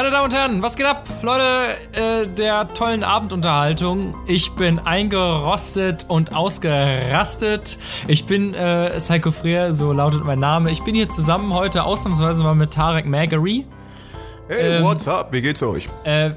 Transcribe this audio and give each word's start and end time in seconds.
Meine 0.00 0.12
Damen 0.12 0.24
und 0.24 0.34
Herren, 0.34 0.62
was 0.62 0.76
geht 0.76 0.86
ab? 0.86 1.06
Leute 1.20 1.76
äh, 1.92 2.26
der 2.26 2.72
tollen 2.72 3.04
Abendunterhaltung. 3.04 4.14
Ich 4.26 4.50
bin 4.52 4.78
eingerostet 4.78 6.06
und 6.08 6.34
ausgerastet. 6.34 7.78
Ich 8.08 8.24
bin 8.24 8.54
äh, 8.54 8.96
Psycho 8.96 9.30
Freer, 9.30 9.74
so 9.74 9.92
lautet 9.92 10.24
mein 10.24 10.40
Name. 10.40 10.70
Ich 10.70 10.82
bin 10.84 10.94
hier 10.94 11.10
zusammen 11.10 11.52
heute 11.52 11.84
ausnahmsweise 11.84 12.42
mal 12.42 12.54
mit 12.54 12.70
Tarek 12.70 13.04
Magary. 13.04 13.66
Hey, 14.48 14.78
ähm, 14.78 14.84
what's 14.84 15.06
up? 15.06 15.34
Wie 15.34 15.42
geht's 15.42 15.62
euch? 15.62 15.86
Äh, 16.04 16.30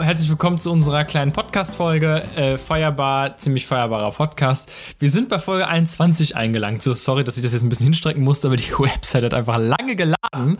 herzlich 0.00 0.30
willkommen 0.30 0.56
zu 0.56 0.72
unserer 0.72 1.04
kleinen 1.04 1.32
Podcast-Folge. 1.32 2.22
Äh, 2.36 2.56
feierbar, 2.56 3.36
ziemlich 3.36 3.66
feierbarer 3.66 4.12
Podcast. 4.12 4.72
Wir 4.98 5.10
sind 5.10 5.28
bei 5.28 5.38
Folge 5.38 5.68
21 5.68 6.36
eingelangt. 6.36 6.82
So, 6.82 6.94
sorry, 6.94 7.22
dass 7.22 7.36
ich 7.36 7.42
das 7.42 7.52
jetzt 7.52 7.62
ein 7.62 7.68
bisschen 7.68 7.84
hinstrecken 7.84 8.24
musste, 8.24 8.48
aber 8.48 8.56
die 8.56 8.72
Website 8.78 9.24
hat 9.24 9.34
einfach 9.34 9.58
lange 9.58 9.94
geladen. 9.94 10.56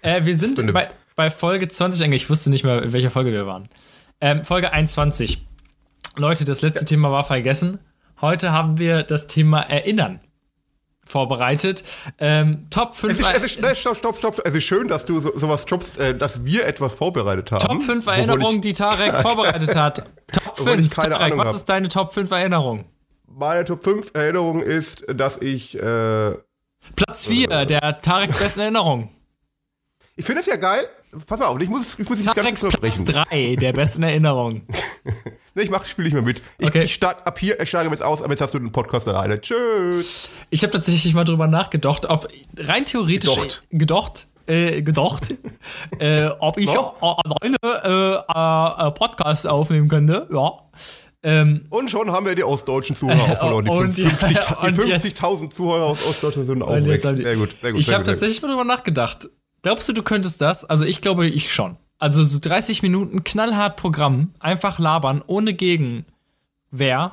Äh, 0.00 0.24
wir 0.24 0.34
sind 0.34 0.72
bei, 0.72 0.88
bei 1.20 1.28
Folge 1.28 1.68
20 1.68 2.02
eigentlich. 2.02 2.22
Ich 2.22 2.30
wusste 2.30 2.48
nicht 2.48 2.64
mehr, 2.64 2.82
in 2.82 2.94
welcher 2.94 3.10
Folge 3.10 3.30
wir 3.30 3.46
waren. 3.46 3.68
Ähm, 4.22 4.42
Folge 4.42 4.72
21. 4.72 5.46
Leute, 6.16 6.46
das 6.46 6.62
letzte 6.62 6.80
ja. 6.80 6.86
Thema 6.86 7.12
war 7.12 7.24
vergessen. 7.24 7.78
Heute 8.22 8.52
haben 8.52 8.78
wir 8.78 9.02
das 9.02 9.26
Thema 9.26 9.60
Erinnern 9.60 10.20
vorbereitet. 11.06 11.84
Ähm, 12.16 12.68
Top 12.70 12.94
5. 12.94 13.12
Es 13.12 13.20
ist, 13.20 13.36
es 13.36 13.42
ist, 13.42 13.60
nein, 13.60 13.76
stopp, 13.76 13.98
stopp, 13.98 14.16
stopp. 14.16 14.40
Es 14.46 14.54
ist 14.54 14.64
schön, 14.64 14.88
dass 14.88 15.04
du 15.04 15.20
so, 15.20 15.36
sowas 15.36 15.66
droppst, 15.66 15.98
äh, 15.98 16.16
dass 16.16 16.42
wir 16.46 16.66
etwas 16.66 16.94
vorbereitet 16.94 17.52
haben. 17.52 17.68
Top 17.68 17.82
5 17.82 18.06
Erinnerungen, 18.06 18.62
die 18.62 18.72
Tarek 18.72 19.16
vorbereitet 19.20 19.76
hat. 19.76 20.06
Top 20.32 20.56
5. 20.56 20.88
Tarek, 20.88 21.20
Ahnung 21.20 21.38
was 21.40 21.48
hab. 21.48 21.54
ist 21.54 21.64
deine 21.66 21.88
Top 21.88 22.14
5 22.14 22.30
Erinnerung? 22.30 22.86
Meine 23.28 23.66
Top 23.66 23.84
5 23.84 24.12
Erinnerung 24.14 24.62
ist, 24.62 25.04
dass 25.06 25.36
ich. 25.36 25.78
Äh, 25.78 26.32
Platz 26.96 27.26
4 27.26 27.50
äh, 27.50 27.66
der 27.66 27.98
Tareks 28.00 28.38
besten 28.38 28.60
Erinnerung. 28.60 29.10
Ich 30.16 30.24
finde 30.24 30.40
es 30.40 30.46
ja 30.46 30.56
geil. 30.56 30.88
Pass 31.26 31.40
mal 31.40 31.46
auf, 31.46 31.60
ich 31.60 31.68
muss, 31.68 31.98
ich 31.98 32.08
muss 32.08 32.18
dich 32.18 32.34
ganz 32.34 32.62
unterbrechen. 32.62 33.04
Platz 33.04 33.28
3 33.30 33.56
der 33.56 33.72
besten 33.72 34.02
Erinnerung. 34.04 34.62
nee, 35.54 35.62
ich 35.62 35.70
mach, 35.70 35.84
spiele 35.84 36.06
nicht 36.06 36.14
mehr 36.14 36.22
mit. 36.22 36.42
Ich, 36.58 36.68
okay. 36.68 36.84
ich 36.84 36.94
start, 36.94 37.26
ab 37.26 37.38
hier, 37.38 37.60
ich 37.60 37.68
steige 37.68 37.90
jetzt 37.90 38.02
aus, 38.02 38.22
aber 38.22 38.32
jetzt 38.32 38.40
hast 38.40 38.54
du 38.54 38.60
den 38.60 38.70
Podcast 38.70 39.08
alleine. 39.08 39.40
Tschüss. 39.40 40.28
Ich 40.50 40.62
habe 40.62 40.72
tatsächlich 40.72 41.12
mal 41.14 41.24
drüber 41.24 41.48
nachgedacht, 41.48 42.06
ob 42.06 42.28
rein 42.56 42.84
theoretisch 42.84 43.34
gedacht, 43.34 43.64
gedacht, 43.70 44.28
äh, 44.46 44.82
gedacht 44.82 45.34
äh, 45.98 46.28
ob 46.38 46.58
ich 46.58 46.66
no? 46.66 46.94
alleine 47.00 47.56
äh, 47.64 48.86
äh, 48.86 48.90
Podcast 48.92 49.48
aufnehmen 49.48 49.88
könnte. 49.88 50.28
Ja. 50.32 50.52
Ähm, 51.22 51.66
und 51.70 51.90
schon 51.90 52.12
haben 52.12 52.24
wir 52.24 52.34
die 52.34 52.44
ostdeutschen 52.44 52.96
Zuhörer 52.96 53.32
auch 53.32 53.38
verloren. 53.38 53.64
Die 53.94 54.06
50.000 54.06 55.00
50 55.00 55.50
Zuhörer 55.50 55.84
aus 55.86 56.06
Ostdeutschland 56.06 56.46
sind 56.46 56.62
auch 56.62 56.70
weg. 56.70 57.02
Sehr 57.02 57.36
gut, 57.36 57.56
sehr 57.60 57.72
gut. 57.72 57.80
Ich 57.80 57.92
habe 57.92 58.04
tatsächlich 58.04 58.40
mal 58.40 58.48
drüber 58.48 58.64
nachgedacht. 58.64 59.28
Glaubst 59.62 59.88
du, 59.88 59.92
du 59.92 60.02
könntest 60.02 60.40
das? 60.40 60.64
Also 60.64 60.84
ich 60.84 61.00
glaube, 61.00 61.26
ich 61.26 61.52
schon. 61.52 61.76
Also 61.98 62.24
so 62.24 62.38
30 62.40 62.82
Minuten 62.82 63.24
knallhart 63.24 63.76
Programm, 63.76 64.32
einfach 64.38 64.78
labern, 64.78 65.22
ohne 65.26 65.52
Gegenwehr. 65.52 67.12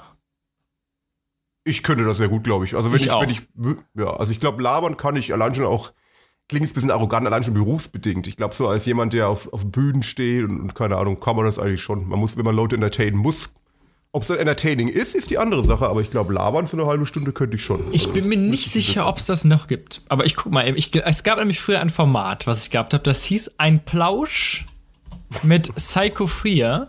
Ich 1.65 1.83
könnte 1.83 2.05
das 2.05 2.17
sehr 2.17 2.29
gut, 2.29 2.45
glaube 2.45 2.63
ich. 2.63 2.75
Also 2.75 2.89
wenn 2.89 2.95
ich, 2.95 3.07
ich 3.07 3.47
wenn 3.55 3.71
ich, 3.71 3.77
ja, 3.95 4.15
also 4.15 4.31
ich 4.31 4.39
glaube, 4.39 4.63
labern 4.63 4.95
kann 4.95 5.17
ich 5.17 5.33
allein 5.33 5.53
schon 5.53 5.65
auch, 5.65 5.91
klingt 6.47 6.63
jetzt 6.63 6.71
ein 6.71 6.75
bisschen 6.75 6.91
arrogant, 6.91 7.27
allein 7.27 7.43
schon 7.43 7.53
berufsbedingt. 7.53 8.27
Ich 8.27 8.37
glaube, 8.37 8.55
so 8.55 8.69
als 8.69 8.85
jemand, 8.85 9.11
der 9.11 9.27
auf, 9.27 9.51
auf 9.51 9.69
Bühnen 9.69 10.03
steht 10.03 10.45
und, 10.45 10.61
und, 10.61 10.75
keine 10.75 10.95
Ahnung, 10.95 11.19
kann 11.19 11.35
man 11.35 11.43
das 11.43 11.59
eigentlich 11.59 11.81
schon. 11.81 12.07
Man 12.07 12.19
muss, 12.19 12.37
wenn 12.37 12.45
man 12.45 12.55
Leute 12.55 12.75
entertainen 12.75 13.17
muss, 13.17 13.53
ob 14.17 14.23
es 14.23 14.29
dann 14.29 14.39
entertaining 14.39 14.87
ist, 14.87 15.13
ist 15.13 15.29
die 15.29 15.37
andere 15.37 15.63
Sache, 15.63 15.87
aber 15.87 16.01
ich 16.01 16.09
glaube, 16.09 16.33
labern 16.33 16.65
so 16.65 16.75
eine 16.75 16.87
halbe 16.87 17.05
Stunde 17.05 17.33
könnte 17.33 17.55
ich 17.55 17.63
schon. 17.63 17.83
Ich 17.91 18.11
bin 18.13 18.27
mir 18.27 18.35
nicht 18.35 18.71
sicher, 18.71 19.05
ob 19.05 19.17
es 19.17 19.25
das 19.25 19.43
noch 19.43 19.67
gibt. 19.67 20.01
Aber 20.09 20.25
ich 20.25 20.35
guck 20.35 20.51
mal, 20.51 20.75
ich, 20.75 20.95
es 20.95 21.21
gab 21.21 21.37
nämlich 21.37 21.61
früher 21.61 21.79
ein 21.79 21.91
Format, 21.91 22.47
was 22.47 22.63
ich 22.63 22.71
gehabt 22.71 22.95
habe, 22.95 23.03
das 23.03 23.23
hieß 23.23 23.53
Ein 23.59 23.85
Plausch 23.85 24.65
mit 25.43 25.73
Psycho 25.75 26.25
Freer. 26.25 26.87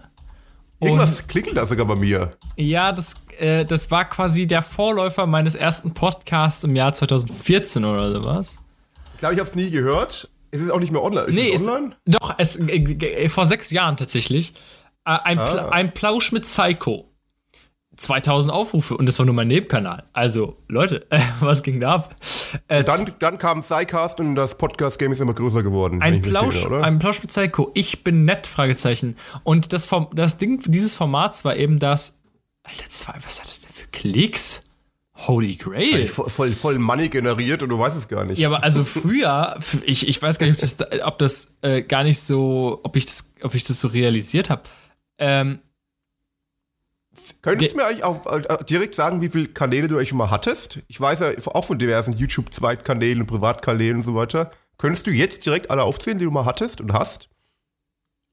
Irgendwas 0.80 1.28
klingelt 1.28 1.58
da 1.58 1.66
sogar 1.66 1.84
bei 1.84 1.96
mir. 1.96 2.32
Ja, 2.56 2.92
das, 2.92 3.12
äh, 3.38 3.66
das 3.66 3.90
war 3.90 4.08
quasi 4.08 4.46
der 4.46 4.62
Vorläufer 4.62 5.26
meines 5.26 5.54
ersten 5.54 5.92
Podcasts 5.92 6.64
im 6.64 6.74
Jahr 6.76 6.94
2014 6.94 7.84
oder 7.84 8.10
sowas. 8.10 8.58
Ich 9.12 9.18
glaube, 9.18 9.34
ich 9.34 9.40
habe 9.40 9.50
es 9.50 9.54
nie 9.54 9.70
gehört. 9.70 10.30
Es 10.50 10.62
ist 10.62 10.70
auch 10.70 10.80
nicht 10.80 10.92
mehr 10.92 11.02
online. 11.02 11.26
Ist 11.26 11.34
nee, 11.34 11.52
es 11.52 11.68
online? 11.68 11.94
doch, 12.06 12.36
es, 12.38 12.58
äh, 12.58 13.28
vor 13.28 13.44
sechs 13.44 13.70
Jahren 13.70 13.98
tatsächlich. 13.98 14.54
Äh, 15.04 15.18
ein, 15.24 15.38
ah. 15.38 15.44
Pla 15.44 15.68
ein 15.68 15.92
Plausch 15.92 16.32
mit 16.32 16.44
Psycho. 16.44 17.07
2000 17.98 18.52
Aufrufe 18.52 18.96
und 18.96 19.06
das 19.06 19.18
war 19.18 19.26
nur 19.26 19.34
mein 19.34 19.48
Nebenkanal. 19.48 20.04
Also, 20.12 20.56
Leute, 20.68 21.06
äh, 21.10 21.20
was 21.40 21.62
ging 21.62 21.80
da 21.80 21.96
ab? 21.96 22.16
Äh, 22.68 22.84
dann, 22.84 23.12
dann 23.18 23.38
kam 23.38 23.60
Psycast 23.60 24.20
und 24.20 24.34
das 24.34 24.56
Podcast-Game 24.56 25.12
ist 25.12 25.20
immer 25.20 25.34
größer 25.34 25.62
geworden. 25.62 26.00
Ein 26.00 26.22
Plausch, 26.22 26.62
denke, 26.62 26.82
ein 26.82 26.98
Plausch 26.98 27.20
mit 27.20 27.30
Psycho. 27.30 27.70
Ich 27.74 28.04
bin 28.04 28.24
nett, 28.24 28.46
Fragezeichen. 28.46 29.16
Und 29.42 29.72
das, 29.72 29.88
das 30.12 30.38
Ding 30.38 30.62
dieses 30.66 30.94
Formats 30.94 31.44
war 31.44 31.56
eben 31.56 31.78
das. 31.78 32.16
Alter, 32.62 32.88
zwei, 32.88 33.14
was 33.24 33.40
hat 33.40 33.48
das 33.48 33.62
denn 33.62 33.72
für 33.72 33.86
Klicks? 33.88 34.62
Holy 35.26 35.56
Grail. 35.56 36.06
Voll, 36.06 36.30
voll, 36.30 36.52
voll, 36.52 36.78
Money 36.78 37.08
generiert 37.08 37.62
und 37.64 37.70
du 37.70 37.78
weißt 37.78 37.96
es 37.96 38.06
gar 38.06 38.24
nicht. 38.24 38.38
Ja, 38.38 38.48
aber 38.48 38.62
also 38.62 38.84
früher, 38.84 39.58
ich, 39.84 40.06
ich 40.06 40.22
weiß 40.22 40.38
gar 40.38 40.46
nicht, 40.46 40.56
ob 40.56 40.60
das, 40.60 41.02
ob 41.04 41.18
das 41.18 41.54
äh, 41.62 41.82
gar 41.82 42.04
nicht 42.04 42.20
so, 42.20 42.80
ob 42.84 42.94
ich 42.94 43.06
das, 43.06 43.32
ob 43.42 43.54
ich 43.54 43.64
das 43.64 43.80
so 43.80 43.88
realisiert 43.88 44.48
habe. 44.48 44.62
Ähm, 45.18 45.58
Könntest 47.42 47.72
du 47.72 47.76
mir 47.76 47.86
eigentlich 47.86 48.04
auch 48.04 48.26
äh, 48.26 48.64
direkt 48.68 48.94
sagen, 48.94 49.20
wie 49.20 49.28
viele 49.28 49.48
Kanäle 49.48 49.88
du 49.88 49.96
eigentlich 49.96 50.10
schon 50.10 50.18
mal 50.18 50.30
hattest? 50.30 50.80
Ich 50.88 51.00
weiß 51.00 51.20
ja 51.20 51.30
auch 51.46 51.64
von 51.64 51.78
diversen 51.78 52.12
YouTube-Zweitkanälen, 52.14 53.26
Privatkanälen 53.26 53.96
und 53.98 54.02
so 54.02 54.14
weiter. 54.14 54.50
Könntest 54.76 55.06
du 55.06 55.10
jetzt 55.10 55.46
direkt 55.46 55.70
alle 55.70 55.82
aufzählen, 55.82 56.18
die 56.18 56.24
du 56.24 56.30
mal 56.30 56.44
hattest 56.44 56.80
und 56.80 56.92
hast? 56.92 57.28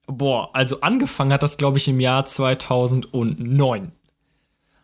Boah, 0.08 0.50
also 0.54 0.82
angefangen 0.82 1.34
hat 1.34 1.44
das, 1.44 1.58
glaube 1.58 1.78
ich, 1.78 1.88
im 1.88 2.00
Jahr 2.00 2.26
2009. 2.26 3.92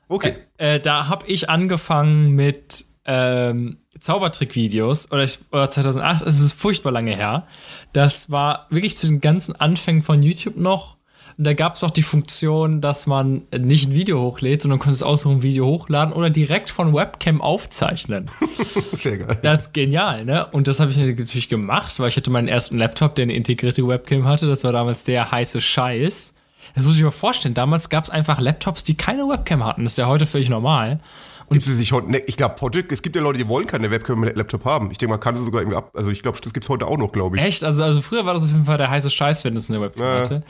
Okay. 0.08 0.36
Äh, 0.58 0.76
äh, 0.76 0.80
da 0.80 1.08
habe 1.08 1.28
ich 1.28 1.50
angefangen 1.50 2.32
mit 2.32 2.86
ähm, 3.06 3.78
Zaubertrick-Videos 4.00 5.12
oder, 5.12 5.28
oder 5.52 5.70
2008, 5.70 6.22
es 6.24 6.40
ist 6.40 6.54
furchtbar 6.54 6.92
lange 6.92 7.16
her. 7.16 7.48
Das 7.94 8.32
war 8.32 8.68
wirklich 8.70 8.98
zu 8.98 9.08
den 9.08 9.22
ganzen 9.22 9.56
Anfängen 9.56 10.04
von 10.04 10.22
YouTube 10.24 10.58
noch 10.58 10.98
da 11.44 11.54
gab 11.54 11.76
es 11.76 11.82
noch 11.82 11.92
die 11.92 12.04
Funktion, 12.04 12.82
dass 12.82 13.08
man 13.08 13.44
nicht 13.58 13.90
ein 13.90 13.94
Video 13.94 14.22
hochlädt, 14.22 14.62
sondern 14.62 14.80
konntest 14.80 15.04
aussuchen, 15.04 15.38
ein 15.38 15.44
Video 15.44 15.66
hochladen 15.66 16.14
oder 16.14 16.30
direkt 16.30 16.70
von 16.70 16.94
Webcam 16.94 17.42
aufzeichnen. 17.42 18.30
Sehr 18.94 19.18
geil. 19.18 19.40
Das 19.42 19.62
ist 19.62 19.74
genial, 19.74 20.26
ne? 20.26 20.46
Und 20.52 20.68
das 20.68 20.80
habe 20.80 20.92
ich 20.92 20.98
natürlich 20.98 21.50
gemacht, 21.50 22.00
weil 22.00 22.10
ich 22.10 22.18
hatte 22.18 22.30
meinen 22.30 22.48
ersten 22.48 22.78
Laptop, 22.78 23.16
der 23.16 23.24
eine 23.24 23.34
integrierte 23.34 23.88
Webcam 23.88 24.26
hatte. 24.26 24.48
Das 24.48 24.64
war 24.64 24.72
damals 24.72 25.04
der 25.04 25.32
heiße 25.32 25.62
Scheiß. 25.62 26.34
Das 26.76 26.86
muss 26.86 26.96
ich 26.96 27.02
mir 27.02 27.12
vorstellen. 27.12 27.54
Damals 27.54 27.90
gab 27.90 28.04
es 28.04 28.10
einfach 28.10 28.40
Laptops, 28.40 28.84
die 28.84 28.96
keine 28.96 29.24
Webcam 29.28 29.66
hatten. 29.66 29.84
Das 29.84 29.94
ist 29.94 29.98
ja 29.98 30.08
heute 30.08 30.26
völlig 30.26 30.50
normal. 30.50 31.00
Und 31.48 31.56
gibt 31.56 31.68
es 31.68 31.76
sich 31.76 31.92
heute, 31.92 32.10
ne, 32.10 32.20
ich 32.20 32.38
glaube, 32.38 32.56
es 32.90 33.02
gibt 33.02 33.16
ja 33.16 33.22
Leute, 33.22 33.40
die 33.40 33.48
wollen 33.50 33.68
keine 33.68 33.92
Webcam 33.92 34.20
mit 34.20 34.38
Laptop 34.38 34.64
haben. 34.64 34.90
Ich 34.92 35.00
denke, 35.00 35.12
man 35.12 35.20
kann 35.20 35.36
sie 35.36 35.44
sogar 35.44 35.62
irgendwie 35.62 35.76
ab, 35.76 35.92
also 35.96 36.10
ich 36.10 36.22
glaube, 36.22 36.40
das 36.42 36.54
gibt 36.54 36.64
es 36.64 36.70
heute 36.70 36.88
auch 36.88 36.98
noch, 36.98 37.12
glaube 37.12 37.36
ich. 37.36 37.44
Echt? 37.44 37.64
Also, 37.66 37.84
also 37.84 38.02
früher 38.02 38.26
war 38.26 38.36
das 38.36 38.44
auf 38.44 38.52
jeden 38.52 38.66
Fall 38.66 38.78
der 38.78 38.90
heiße 38.90 39.10
Scheiß, 39.10 39.44
wenn 39.44 39.58
es 39.58 39.70
eine 39.70 39.82
Webcam 39.82 40.04
ja. 40.04 40.20
hatte. 40.20 40.44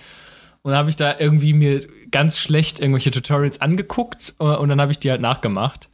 Und 0.64 0.72
dann 0.72 0.80
habe 0.80 0.90
ich 0.90 0.96
da 0.96 1.18
irgendwie 1.18 1.54
mir 1.54 1.88
ganz 2.12 2.38
schlecht 2.38 2.80
irgendwelche 2.80 3.12
Tutorials 3.12 3.62
angeguckt 3.62 4.36
äh, 4.40 4.44
und 4.44 4.70
dann 4.70 4.80
habe 4.80 4.92
ich 4.92 5.00
die 5.00 5.10
halt 5.10 5.22
nachgemacht. 5.22 5.90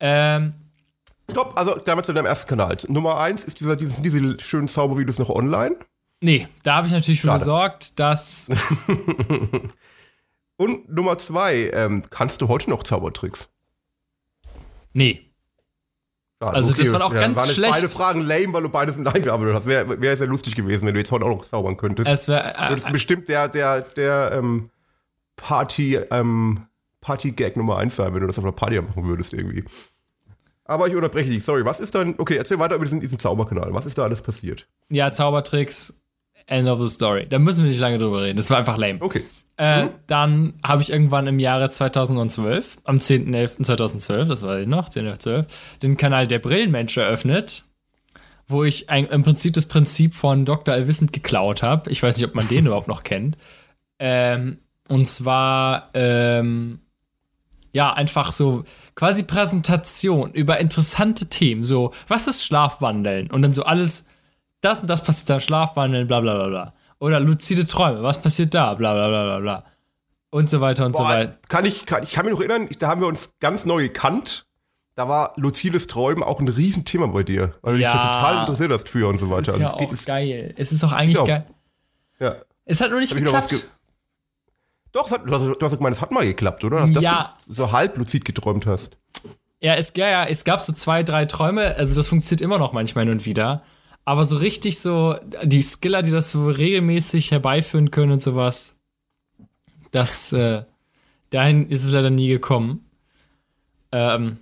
Ähm, 0.00 0.54
Stopp, 1.30 1.52
also 1.56 1.76
damit 1.76 2.04
zu 2.04 2.12
deinem 2.12 2.26
ersten 2.26 2.48
Kanal. 2.48 2.76
Nummer 2.88 3.18
eins 3.18 3.44
ist 3.44 3.60
dieser, 3.60 3.76
diese, 3.76 4.02
diese 4.02 4.38
schönen 4.40 4.68
Zaubervideos 4.68 5.18
noch 5.18 5.30
online? 5.30 5.76
Nee, 6.20 6.48
da 6.62 6.76
habe 6.76 6.86
ich 6.86 6.92
natürlich 6.92 7.20
für 7.22 7.32
gesorgt, 7.32 7.98
dass. 7.98 8.48
und 10.56 10.88
Nummer 10.88 11.18
zwei, 11.18 11.70
ähm, 11.72 12.04
kannst 12.10 12.40
du 12.40 12.48
heute 12.48 12.70
noch 12.70 12.82
Zaubertricks? 12.82 13.48
Nee. 14.92 15.23
Schade. 16.44 16.56
Also 16.56 16.72
okay, 16.72 16.82
das 16.82 16.92
waren 16.92 17.02
auch 17.02 17.14
ja, 17.14 17.20
ganz 17.20 17.38
waren 17.38 17.48
schlecht. 17.48 17.72
Beide 17.72 17.88
Fragen 17.88 18.20
lame, 18.20 18.52
weil 18.52 18.62
du 18.62 18.68
beides 18.68 18.96
mit 18.96 19.04
Nein 19.04 19.22
gearbeitet 19.22 19.54
hast. 19.54 19.66
Wäre 19.66 20.00
wär 20.00 20.16
sehr 20.16 20.26
lustig 20.26 20.54
gewesen, 20.54 20.86
wenn 20.86 20.94
du 20.94 21.00
jetzt 21.00 21.10
heute 21.10 21.24
auch 21.24 21.30
noch 21.30 21.44
zaubern 21.44 21.76
könntest. 21.76 22.10
Es 22.10 22.28
wäre 22.28 22.54
äh, 22.56 22.74
äh, 22.74 22.92
bestimmt 22.92 23.28
der 23.28 23.48
der 23.48 23.80
der 23.80 24.32
ähm, 24.34 24.70
Party 25.36 25.96
ähm, 26.10 26.66
Party 27.00 27.32
Gag 27.32 27.56
Nummer 27.56 27.78
eins 27.78 27.96
sein, 27.96 28.12
wenn 28.12 28.20
du 28.20 28.26
das 28.26 28.38
auf 28.38 28.44
einer 28.44 28.52
Party 28.52 28.80
machen 28.80 29.04
würdest 29.04 29.32
irgendwie. 29.32 29.64
Aber 30.66 30.88
ich 30.88 30.94
unterbreche 30.94 31.30
dich. 31.30 31.44
Sorry, 31.44 31.64
was 31.64 31.80
ist 31.80 31.94
dann? 31.94 32.14
Okay, 32.18 32.36
erzähl 32.36 32.58
weiter 32.58 32.74
über 32.76 32.84
diesen, 32.84 33.00
diesen 33.00 33.18
Zauberkanal. 33.18 33.72
Was 33.74 33.86
ist 33.86 33.98
da 33.98 34.04
alles 34.04 34.22
passiert? 34.22 34.66
Ja, 34.90 35.10
Zaubertricks. 35.12 35.94
End 36.46 36.68
of 36.68 36.80
the 36.80 36.88
story. 36.88 37.26
Da 37.28 37.38
müssen 37.38 37.64
wir 37.64 37.70
nicht 37.70 37.80
lange 37.80 37.98
drüber 37.98 38.22
reden. 38.22 38.36
Das 38.36 38.50
war 38.50 38.58
einfach 38.58 38.76
lame. 38.76 39.00
Okay. 39.00 39.24
Äh, 39.56 39.84
mhm. 39.84 39.90
Dann 40.06 40.54
habe 40.64 40.82
ich 40.82 40.90
irgendwann 40.90 41.26
im 41.26 41.38
Jahre 41.38 41.70
2012, 41.70 42.78
am 42.84 42.98
10.11.2012, 42.98 44.24
das 44.24 44.42
weiß 44.42 44.62
ich 44.62 44.68
noch, 44.68 44.88
10.11.12, 44.88 45.46
den 45.82 45.96
Kanal 45.96 46.26
Der 46.26 46.40
Brillenmensch 46.40 46.96
eröffnet, 46.96 47.64
wo 48.48 48.64
ich 48.64 48.90
ein, 48.90 49.06
im 49.06 49.22
Prinzip 49.22 49.54
das 49.54 49.66
Prinzip 49.66 50.14
von 50.14 50.44
Dr. 50.44 50.74
Allwissend 50.74 51.12
geklaut 51.12 51.62
habe. 51.62 51.90
Ich 51.90 52.02
weiß 52.02 52.16
nicht, 52.16 52.26
ob 52.26 52.34
man 52.34 52.48
den 52.48 52.66
überhaupt 52.66 52.88
noch 52.88 53.04
kennt. 53.04 53.36
Ähm, 54.00 54.58
und 54.88 55.06
zwar, 55.06 55.90
ähm, 55.94 56.80
ja, 57.72 57.92
einfach 57.92 58.32
so 58.32 58.64
quasi 58.96 59.22
Präsentation 59.22 60.32
über 60.32 60.58
interessante 60.58 61.26
Themen. 61.26 61.64
So, 61.64 61.92
was 62.08 62.26
ist 62.26 62.44
Schlafwandeln? 62.44 63.30
Und 63.30 63.42
dann 63.42 63.52
so 63.52 63.62
alles, 63.62 64.06
das 64.60 64.80
und 64.80 64.90
das 64.90 65.02
passiert 65.02 65.30
dann 65.30 65.40
Schlafwandeln, 65.40 66.06
bla 66.06 66.20
bla 66.20 66.34
bla 66.34 66.48
bla. 66.48 66.74
Oder 67.04 67.20
luzide 67.20 67.66
Träume, 67.66 68.02
was 68.02 68.22
passiert 68.22 68.54
da? 68.54 68.72
Bla 68.72 68.94
bla 68.94 69.08
bla 69.08 69.24
bla 69.24 69.38
bla. 69.38 69.64
Und 70.30 70.48
so 70.48 70.62
weiter 70.62 70.86
und 70.86 70.92
Boah, 70.92 71.02
so 71.02 71.04
weiter. 71.04 71.38
Kann 71.50 71.66
ich, 71.66 71.84
kann, 71.84 72.02
ich 72.02 72.12
kann 72.12 72.24
mich 72.24 72.32
noch 72.32 72.40
erinnern, 72.40 72.66
da 72.78 72.88
haben 72.88 73.02
wir 73.02 73.08
uns 73.08 73.34
ganz 73.40 73.66
neu 73.66 73.82
gekannt. 73.82 74.46
Da 74.94 75.06
war 75.06 75.34
luzides 75.36 75.86
Träumen 75.86 76.22
auch 76.22 76.40
ein 76.40 76.48
Riesenthema 76.48 77.08
bei 77.08 77.22
dir, 77.22 77.56
weil 77.60 77.74
du 77.74 77.82
ja, 77.82 77.92
dich 77.92 78.00
total 78.00 78.40
interessiert 78.40 78.72
hast 78.72 78.88
für 78.88 79.06
und 79.06 79.20
so 79.20 79.28
weiter. 79.28 79.52
Ist 79.52 79.62
also 79.62 79.62
ja 79.64 79.72
auch 79.74 80.04
geil. 80.06 80.54
Es 80.56 80.72
ist 80.72 80.82
auch 80.82 80.92
eigentlich 80.92 81.18
auch, 81.18 81.26
geil. 81.26 81.44
Ja. 82.20 82.36
Es 82.64 82.80
hat 82.80 82.90
nur 82.90 83.00
nicht 83.00 83.14
geklappt. 83.14 83.50
Ge 83.50 83.60
Doch, 84.92 85.10
hat, 85.10 85.26
du, 85.26 85.30
hast, 85.30 85.60
du 85.60 85.66
hast 85.66 85.76
gemeint, 85.76 85.96
es 85.96 86.00
hat 86.00 86.10
mal 86.10 86.24
geklappt, 86.24 86.64
oder? 86.64 86.86
Dass, 86.86 87.04
ja. 87.04 87.34
du 87.46 87.52
so 87.52 87.70
halb 87.70 87.98
luzid 87.98 88.24
geträumt 88.24 88.64
hast. 88.64 88.96
Ja 89.60 89.74
es, 89.74 89.92
ja, 89.94 90.08
ja, 90.08 90.24
es 90.24 90.44
gab 90.44 90.60
so 90.60 90.72
zwei, 90.72 91.02
drei 91.02 91.26
Träume. 91.26 91.76
Also, 91.76 91.94
das 91.94 92.08
funktioniert 92.08 92.40
immer 92.40 92.58
noch 92.58 92.72
manchmal 92.72 93.04
hin 93.04 93.12
und 93.12 93.26
wieder. 93.26 93.62
Aber 94.04 94.24
so 94.24 94.36
richtig 94.36 94.80
so, 94.80 95.16
die 95.44 95.62
Skiller, 95.62 96.02
die 96.02 96.10
das 96.10 96.30
so 96.30 96.46
regelmäßig 96.46 97.30
herbeiführen 97.30 97.90
können 97.90 98.12
und 98.12 98.20
sowas, 98.20 98.74
das, 99.90 100.32
äh, 100.32 100.64
dahin 101.30 101.68
ist 101.68 101.84
es 101.84 101.92
leider 101.92 102.10
nie 102.10 102.28
gekommen. 102.28 102.84
Ähm, 103.92 104.38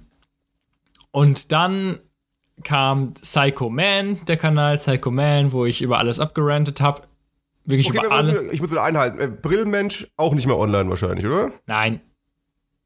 und 1.10 1.52
dann 1.52 2.00
kam 2.64 3.14
Psycho 3.14 3.70
Man, 3.70 4.24
der 4.26 4.36
Kanal 4.36 4.78
Psycho 4.78 5.10
Man, 5.10 5.52
wo 5.52 5.64
ich 5.64 5.82
über 5.82 5.98
alles 5.98 6.18
abgerantet 6.18 6.80
habe. 6.80 7.02
Wirklich 7.64 7.88
okay, 7.90 8.04
über 8.04 8.14
alle. 8.14 8.52
ich 8.52 8.60
muss 8.60 8.70
wieder 8.70 8.82
einhalten. 8.82 9.20
Äh, 9.20 9.28
Brillenmensch 9.28 10.08
auch 10.16 10.34
nicht 10.34 10.46
mehr 10.46 10.56
online 10.56 10.88
wahrscheinlich, 10.90 11.24
oder? 11.26 11.52
Nein. 11.66 12.00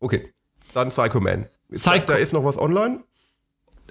Okay, 0.01 0.33
dann 0.75 0.91
Psycho 0.91 1.21
Man. 1.21 1.47
Psycho 1.73 2.07
da 2.07 2.15
ist 2.15 2.33
noch 2.33 2.45
was 2.45 2.59
online? 2.59 3.03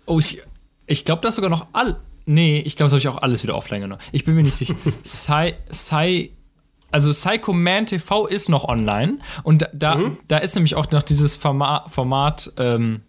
Oh, 0.06 0.20
ich, 0.20 0.44
ich 0.86 1.04
glaube, 1.06 1.22
das 1.22 1.36
sogar 1.36 1.50
noch 1.50 1.68
all. 1.74 1.98
Nee, 2.26 2.60
ich 2.60 2.76
glaube, 2.76 2.88
das 2.88 2.94
habe 2.94 3.00
ich 3.00 3.08
auch 3.08 3.22
alles 3.22 3.44
wieder 3.44 3.56
offline 3.56 3.82
genommen. 3.82 4.02
Ich 4.12 4.26
bin 4.26 4.36
mir 4.36 4.44
nicht 4.44 4.56
sicher. 4.56 4.76
Psy, 5.04 5.54
Psy, 5.70 6.32
also 6.92 7.12
Psycho 7.12 7.54
Man 7.54 7.86
TV 7.86 8.26
ist 8.28 8.50
noch 8.50 8.68
online 8.68 9.20
und 9.44 9.70
da, 9.74 9.96
mhm. 9.96 10.18
da 10.28 10.38
ist 10.38 10.56
nämlich 10.56 10.76
auch 10.76 10.90
noch 10.92 11.04
dieses 11.04 11.38
Format, 11.38 11.92
Format 11.92 12.52
ähm, 12.58 13.02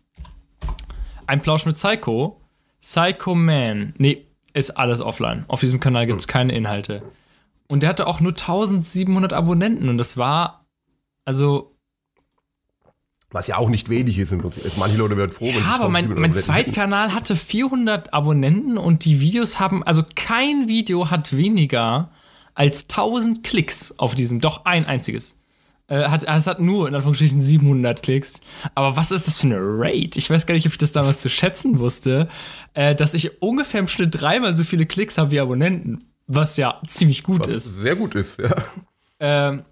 ein 1.27 1.41
Plausch 1.41 1.67
mit 1.67 1.77
Psycho. 1.77 2.41
Psycho 2.81 3.35
Man. 3.35 3.95
Nee, 3.99 4.27
ist 4.53 4.71
alles 4.71 5.01
offline. 5.01 5.45
Auf 5.49 5.61
diesem 5.61 5.81
Kanal 5.81 6.07
gibt 6.07 6.21
es 6.21 6.27
hm. 6.27 6.33
keine 6.33 6.55
Inhalte. 6.55 7.03
Und 7.69 7.83
der 7.83 7.91
hatte 7.91 8.07
auch 8.07 8.21
nur 8.21 8.33
1700 8.33 9.33
Abonnenten 9.33 9.89
und 9.89 9.99
das 9.99 10.17
war, 10.17 10.67
also. 11.25 11.76
Was 13.37 13.49
ja 13.49 13.59
auch 13.59 13.69
nicht 13.69 13.91
wenig 13.91 14.19
ist. 14.19 14.35
Manche 14.79 14.97
Leute 14.97 15.19
werden 15.19 15.31
froh, 15.31 15.49
wenn 15.49 15.61
Ja, 15.61 15.75
aber 15.75 15.91
mein, 15.91 16.09
mein 16.15 16.33
Zweitkanal 16.33 17.13
hatte 17.13 17.37
400 17.37 18.15
Abonnenten 18.15 18.79
und 18.79 19.05
die 19.05 19.21
Videos 19.21 19.61
haben, 19.61 19.83
also 19.83 20.03
kein 20.15 20.69
Video 20.69 21.11
hat 21.11 21.37
weniger 21.37 22.09
als 22.55 22.85
1000 22.85 23.45
Klicks 23.45 23.95
auf 23.99 24.15
diesem, 24.15 24.41
doch 24.41 24.65
ein 24.65 24.87
einziges. 24.87 25.37
Äh, 25.87 26.09
hat, 26.09 26.25
es 26.25 26.47
hat 26.47 26.61
nur 26.61 26.89
in 26.89 26.95
Anführungsstrichen 26.95 27.43
700 27.43 28.03
Klicks. 28.03 28.41
Aber 28.75 28.97
was 28.97 29.11
ist 29.11 29.27
das 29.27 29.39
für 29.39 29.49
eine 29.49 29.59
Rate? 29.61 30.19
Ich 30.19 30.31
weiß 30.31 30.47
gar 30.47 30.55
nicht, 30.55 30.65
ob 30.65 30.73
ich 30.73 30.79
das 30.79 30.93
damals 30.93 31.21
zu 31.21 31.29
schätzen 31.29 31.79
wusste, 31.79 32.29
äh, 32.73 32.95
dass 32.95 33.13
ich 33.13 33.43
ungefähr 33.43 33.81
im 33.81 33.87
Schnitt 33.87 34.19
dreimal 34.19 34.57
so 34.57 34.65
viele 34.65 34.87
Klicks 34.87 35.19
habe 35.19 35.33
wie 35.33 35.41
Abonnenten. 35.41 35.99
Was 36.27 36.57
ja 36.57 36.81
ziemlich 36.87 37.23
gut 37.23 37.41
was 37.47 37.53
ist. 37.53 37.81
Sehr 37.81 37.97
gut 37.97 38.15
ist, 38.15 38.39
ja. 38.41 38.55
Ähm, 39.21 39.63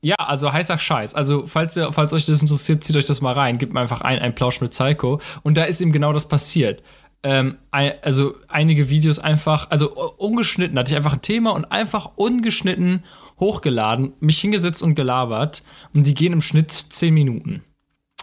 ja, 0.00 0.14
also 0.16 0.52
heißer 0.52 0.78
Scheiß. 0.78 1.14
Also, 1.14 1.46
falls, 1.46 1.76
ihr, 1.76 1.92
falls 1.92 2.12
euch 2.12 2.26
das 2.26 2.40
interessiert, 2.40 2.84
zieht 2.84 2.96
euch 2.96 3.06
das 3.06 3.20
mal 3.20 3.34
rein. 3.34 3.58
Gebt 3.58 3.72
mir 3.72 3.80
einfach 3.80 4.00
ein, 4.00 4.20
ein 4.20 4.34
Plausch 4.34 4.60
mit 4.60 4.70
Psycho. 4.70 5.20
Und 5.42 5.56
da 5.56 5.64
ist 5.64 5.80
eben 5.80 5.92
genau 5.92 6.12
das 6.12 6.28
passiert. 6.28 6.82
Ähm, 7.24 7.58
also, 7.70 8.36
einige 8.48 8.90
Videos 8.90 9.18
einfach, 9.18 9.70
also 9.70 9.92
ungeschnitten, 10.16 10.78
hatte 10.78 10.92
ich 10.92 10.96
einfach 10.96 11.14
ein 11.14 11.22
Thema 11.22 11.50
und 11.50 11.72
einfach 11.72 12.12
ungeschnitten 12.14 13.04
hochgeladen, 13.40 14.14
mich 14.20 14.40
hingesetzt 14.40 14.82
und 14.82 14.94
gelabert 14.94 15.62
und 15.94 16.06
die 16.06 16.14
gehen 16.14 16.32
im 16.32 16.40
Schnitt 16.40 16.70
10 16.72 17.14
Minuten. 17.14 17.64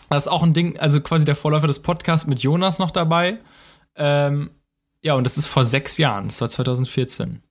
Das 0.10 0.26
ist 0.26 0.32
auch 0.32 0.44
ein 0.44 0.54
Ding, 0.54 0.78
also 0.78 1.02
quasi 1.02 1.26
der 1.26 1.36
Vorläufer 1.36 1.68
des 1.68 1.82
Podcasts 1.82 2.28
mit 2.28 2.40
Jonas 2.40 2.80
noch 2.80 2.92
dabei. 2.92 3.40
Ähm, 3.96 4.52
ja, 5.02 5.14
und 5.14 5.24
das 5.24 5.38
ist 5.38 5.48
vor 5.48 5.66
sechs 5.66 5.98
Jahren, 5.98 6.28
das 6.28 6.42
war 6.42 6.50
2014. 6.50 7.42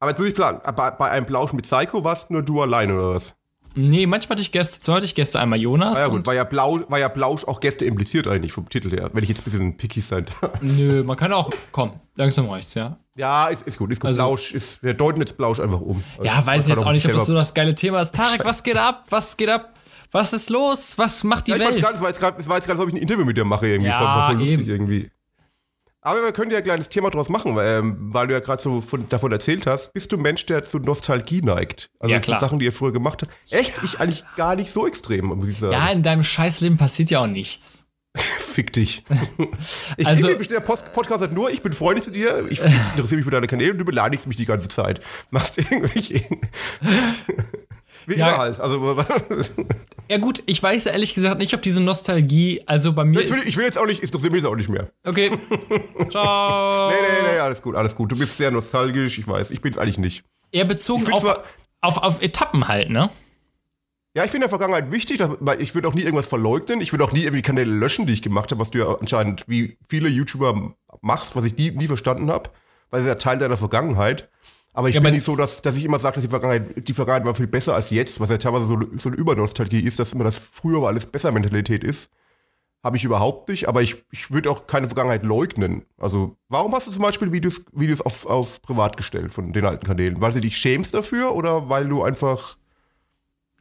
Aber 0.00 0.10
jetzt 0.10 0.18
muss 0.18 0.28
ich 0.28 0.34
planen, 0.34 0.60
bei, 0.76 0.90
bei 0.90 1.10
einem 1.10 1.26
Plausch 1.26 1.52
mit 1.52 1.64
Psycho 1.64 2.04
warst 2.04 2.30
nur 2.30 2.42
du 2.42 2.62
allein 2.62 2.90
oder 2.92 3.14
was? 3.14 3.34
Nee, 3.74 4.06
manchmal 4.06 4.34
hatte 4.34 4.42
ich 4.42 4.50
Gäste, 4.50 4.80
zwar 4.80 4.96
hatte 4.96 5.04
ich 5.04 5.14
Gäste, 5.14 5.38
einmal 5.38 5.60
Jonas. 5.60 5.98
Ah, 5.98 6.02
ja, 6.02 6.08
gut, 6.08 6.26
war 6.26 6.34
ja, 6.34 6.44
Blau, 6.44 6.80
war 6.88 6.98
ja 6.98 7.08
Blausch 7.08 7.44
auch 7.44 7.60
Gäste 7.60 7.84
impliziert 7.84 8.26
eigentlich 8.26 8.52
vom 8.52 8.68
Titel 8.68 8.90
her, 8.90 9.10
wenn 9.12 9.22
ich 9.22 9.28
jetzt 9.28 9.40
ein 9.40 9.44
bisschen 9.44 9.76
picky 9.76 10.00
sein 10.00 10.26
darf. 10.40 10.60
Nö, 10.62 11.04
man 11.04 11.16
kann 11.16 11.32
auch, 11.32 11.50
komm, 11.70 12.00
langsam 12.16 12.48
reicht's, 12.48 12.74
ja. 12.74 12.98
Ja, 13.16 13.48
ist, 13.48 13.66
ist 13.66 13.78
gut, 13.78 13.90
ist 13.90 14.00
gut. 14.00 14.08
Also, 14.08 14.22
Blausch 14.22 14.52
ist, 14.52 14.82
wir 14.82 14.94
deuten 14.94 15.20
jetzt 15.20 15.36
Blausch 15.36 15.60
einfach 15.60 15.80
um. 15.80 16.02
Also, 16.16 16.24
ja, 16.24 16.44
weiß 16.44 16.68
ich 16.68 16.74
jetzt 16.74 16.86
auch 16.86 16.92
nicht, 16.92 17.06
ob 17.06 17.12
das 17.12 17.26
so 17.26 17.34
das 17.34 17.52
geile 17.52 17.74
Thema 17.74 18.00
ist. 18.00 18.14
Tarek, 18.14 18.44
was 18.44 18.62
geht 18.62 18.76
ab? 18.76 19.04
Was 19.10 19.36
geht 19.36 19.48
ab? 19.48 19.74
Was 20.10 20.32
ist 20.32 20.48
los? 20.50 20.96
Was 20.96 21.22
macht 21.24 21.48
die 21.48 21.50
ja, 21.50 21.58
Welt? 21.58 21.76
Es 21.76 22.00
war 22.00 22.08
jetzt 22.08 22.20
gerade, 22.20 22.36
als 22.38 22.80
ob 22.80 22.88
ich 22.88 22.94
ein 22.94 23.00
Interview 23.00 23.24
mit 23.24 23.36
dir 23.36 23.44
mache 23.44 23.66
irgendwie. 23.66 23.90
Ja, 23.90 24.00
war 24.00 24.26
voll 24.28 24.38
lustig 24.38 24.66
irgendwie. 24.66 25.10
Aber 26.08 26.22
wir 26.22 26.32
können 26.32 26.50
ja 26.50 26.56
ein 26.56 26.64
kleines 26.64 26.88
Thema 26.88 27.10
draus 27.10 27.28
machen, 27.28 27.54
weil, 27.54 27.80
ähm, 27.80 27.96
weil 27.98 28.28
du 28.28 28.32
ja 28.32 28.40
gerade 28.40 28.62
so 28.62 28.80
von, 28.80 29.06
davon 29.10 29.30
erzählt 29.30 29.66
hast. 29.66 29.92
Bist 29.92 30.10
du 30.10 30.16
ein 30.16 30.22
Mensch, 30.22 30.46
der 30.46 30.64
zu 30.64 30.78
Nostalgie 30.78 31.42
neigt? 31.42 31.90
Also 32.00 32.14
ja, 32.14 32.18
klar. 32.18 32.40
Sachen, 32.40 32.58
die 32.58 32.66
er 32.66 32.72
früher 32.72 32.92
gemacht 32.92 33.20
hat. 33.20 33.28
Echt? 33.50 33.76
Ja. 33.76 33.84
Ich 33.84 34.00
eigentlich 34.00 34.24
gar 34.34 34.56
nicht 34.56 34.72
so 34.72 34.86
extrem, 34.86 35.26
muss 35.26 35.46
ich 35.46 35.58
sagen. 35.58 35.74
Ja, 35.74 35.90
in 35.90 36.02
deinem 36.02 36.24
Scheißleben 36.24 36.78
passiert 36.78 37.10
ja 37.10 37.20
auch 37.20 37.26
nichts. 37.26 37.84
Fick 38.16 38.72
dich. 38.72 39.04
Ich 39.98 40.06
also, 40.06 40.28
liebe 40.28 40.46
der 40.46 40.60
Post 40.60 40.92
Podcast 40.94 41.20
halt 41.20 41.32
nur, 41.32 41.50
ich 41.50 41.60
bin 41.60 41.72
freundlich 41.72 42.04
zu 42.04 42.10
dir, 42.10 42.46
ich 42.48 42.60
interessiere 42.60 43.16
mich 43.16 43.24
für 43.24 43.30
deine 43.30 43.48
Kanäle 43.48 43.72
und 43.72 43.78
du 43.78 43.84
beleidigst 43.84 44.26
mich 44.28 44.36
die 44.36 44.46
ganze 44.46 44.68
Zeit. 44.68 45.00
Machst 45.30 45.58
irgendwelche. 45.58 46.22
Wie 48.08 48.16
ja, 48.16 48.28
immer 48.28 48.38
halt. 48.38 48.58
Also, 48.58 48.96
ja, 50.08 50.16
gut, 50.16 50.42
ich 50.46 50.62
weiß 50.62 50.86
ehrlich 50.86 51.12
gesagt 51.12 51.38
nicht, 51.38 51.52
ob 51.52 51.60
diese 51.60 51.82
Nostalgie, 51.82 52.62
also 52.64 52.94
bei 52.94 53.04
mir. 53.04 53.20
Ich 53.20 53.30
will, 53.30 53.40
ich 53.44 53.56
will 53.58 53.66
jetzt 53.66 53.76
auch 53.76 53.84
nicht, 53.84 54.02
interessiert 54.02 54.32
mich 54.32 54.42
jetzt 54.42 54.50
auch 54.50 54.56
nicht 54.56 54.70
mehr. 54.70 54.88
Okay. 55.04 55.30
Ciao. 56.10 56.88
nee, 56.88 56.96
nee, 56.96 57.32
nee, 57.32 57.38
alles 57.38 57.60
gut, 57.60 57.76
alles 57.76 57.94
gut. 57.94 58.10
Du 58.10 58.18
bist 58.18 58.38
sehr 58.38 58.50
nostalgisch, 58.50 59.18
ich 59.18 59.28
weiß. 59.28 59.50
Ich 59.50 59.60
bin 59.60 59.72
es 59.72 59.78
eigentlich 59.78 59.98
nicht. 59.98 60.24
Eher 60.50 60.64
bezogen 60.64 61.12
auf, 61.12 61.22
auf, 61.82 61.98
auf 61.98 62.22
Etappen 62.22 62.66
halt, 62.66 62.88
ne? 62.88 63.10
Ja, 64.14 64.24
ich 64.24 64.30
finde 64.30 64.46
in 64.46 64.50
der 64.50 64.58
Vergangenheit 64.58 64.90
wichtig, 64.90 65.18
dass, 65.18 65.30
ich 65.58 65.74
würde 65.74 65.86
auch 65.86 65.92
nie 65.94 66.00
irgendwas 66.00 66.26
verleugnen. 66.26 66.80
Ich 66.80 66.94
würde 66.94 67.04
auch 67.04 67.12
nie 67.12 67.24
irgendwie 67.24 67.42
Kanäle 67.42 67.70
löschen, 67.70 68.06
die 68.06 68.14
ich 68.14 68.22
gemacht 68.22 68.50
habe, 68.50 68.60
was 68.60 68.70
du 68.70 68.78
ja 68.78 68.96
anscheinend 68.98 69.44
wie 69.48 69.76
viele 69.86 70.08
YouTuber 70.08 70.72
machst, 71.02 71.36
was 71.36 71.44
ich 71.44 71.58
nie, 71.58 71.72
nie 71.72 71.88
verstanden 71.88 72.30
habe, 72.30 72.48
weil 72.88 73.02
es 73.02 73.06
ja 73.06 73.16
Teil 73.16 73.36
deiner 73.36 73.58
Vergangenheit. 73.58 74.30
Aber 74.78 74.88
ich 74.88 74.94
ja, 74.94 75.00
bin 75.00 75.12
nicht 75.12 75.24
so, 75.24 75.34
dass, 75.34 75.60
dass 75.60 75.74
ich 75.74 75.84
immer 75.84 75.98
sage, 75.98 76.14
dass 76.14 76.22
die 76.22 76.30
Vergangenheit, 76.30 76.86
die 76.86 76.94
Vergangenheit 76.94 77.26
war 77.26 77.34
viel 77.34 77.48
besser 77.48 77.74
als 77.74 77.90
jetzt, 77.90 78.20
was 78.20 78.30
ja 78.30 78.38
teilweise 78.38 78.64
so, 78.66 78.78
so 79.00 79.08
eine 79.08 79.18
Übernostalgie 79.18 79.80
ist, 79.80 79.98
dass 79.98 80.12
immer 80.12 80.22
das 80.22 80.36
früher 80.36 80.80
war 80.80 80.90
alles 80.90 81.04
besser 81.04 81.32
Mentalität 81.32 81.82
ist. 81.82 82.10
Habe 82.84 82.96
ich 82.96 83.02
überhaupt 83.02 83.48
nicht, 83.48 83.68
aber 83.68 83.82
ich, 83.82 83.96
ich 84.12 84.30
würde 84.30 84.48
auch 84.48 84.68
keine 84.68 84.86
Vergangenheit 84.86 85.24
leugnen. 85.24 85.82
Also, 85.96 86.36
warum 86.48 86.72
hast 86.76 86.86
du 86.86 86.92
zum 86.92 87.02
Beispiel 87.02 87.32
Videos, 87.32 87.64
Videos 87.72 88.00
auf, 88.00 88.24
auf 88.26 88.62
privat 88.62 88.96
gestellt 88.96 89.34
von 89.34 89.52
den 89.52 89.64
alten 89.64 89.84
Kanälen? 89.84 90.20
Weil 90.20 90.30
du 90.30 90.40
dich 90.40 90.56
schämst 90.56 90.94
dafür 90.94 91.34
oder 91.34 91.68
weil 91.68 91.88
du 91.88 92.04
einfach. 92.04 92.56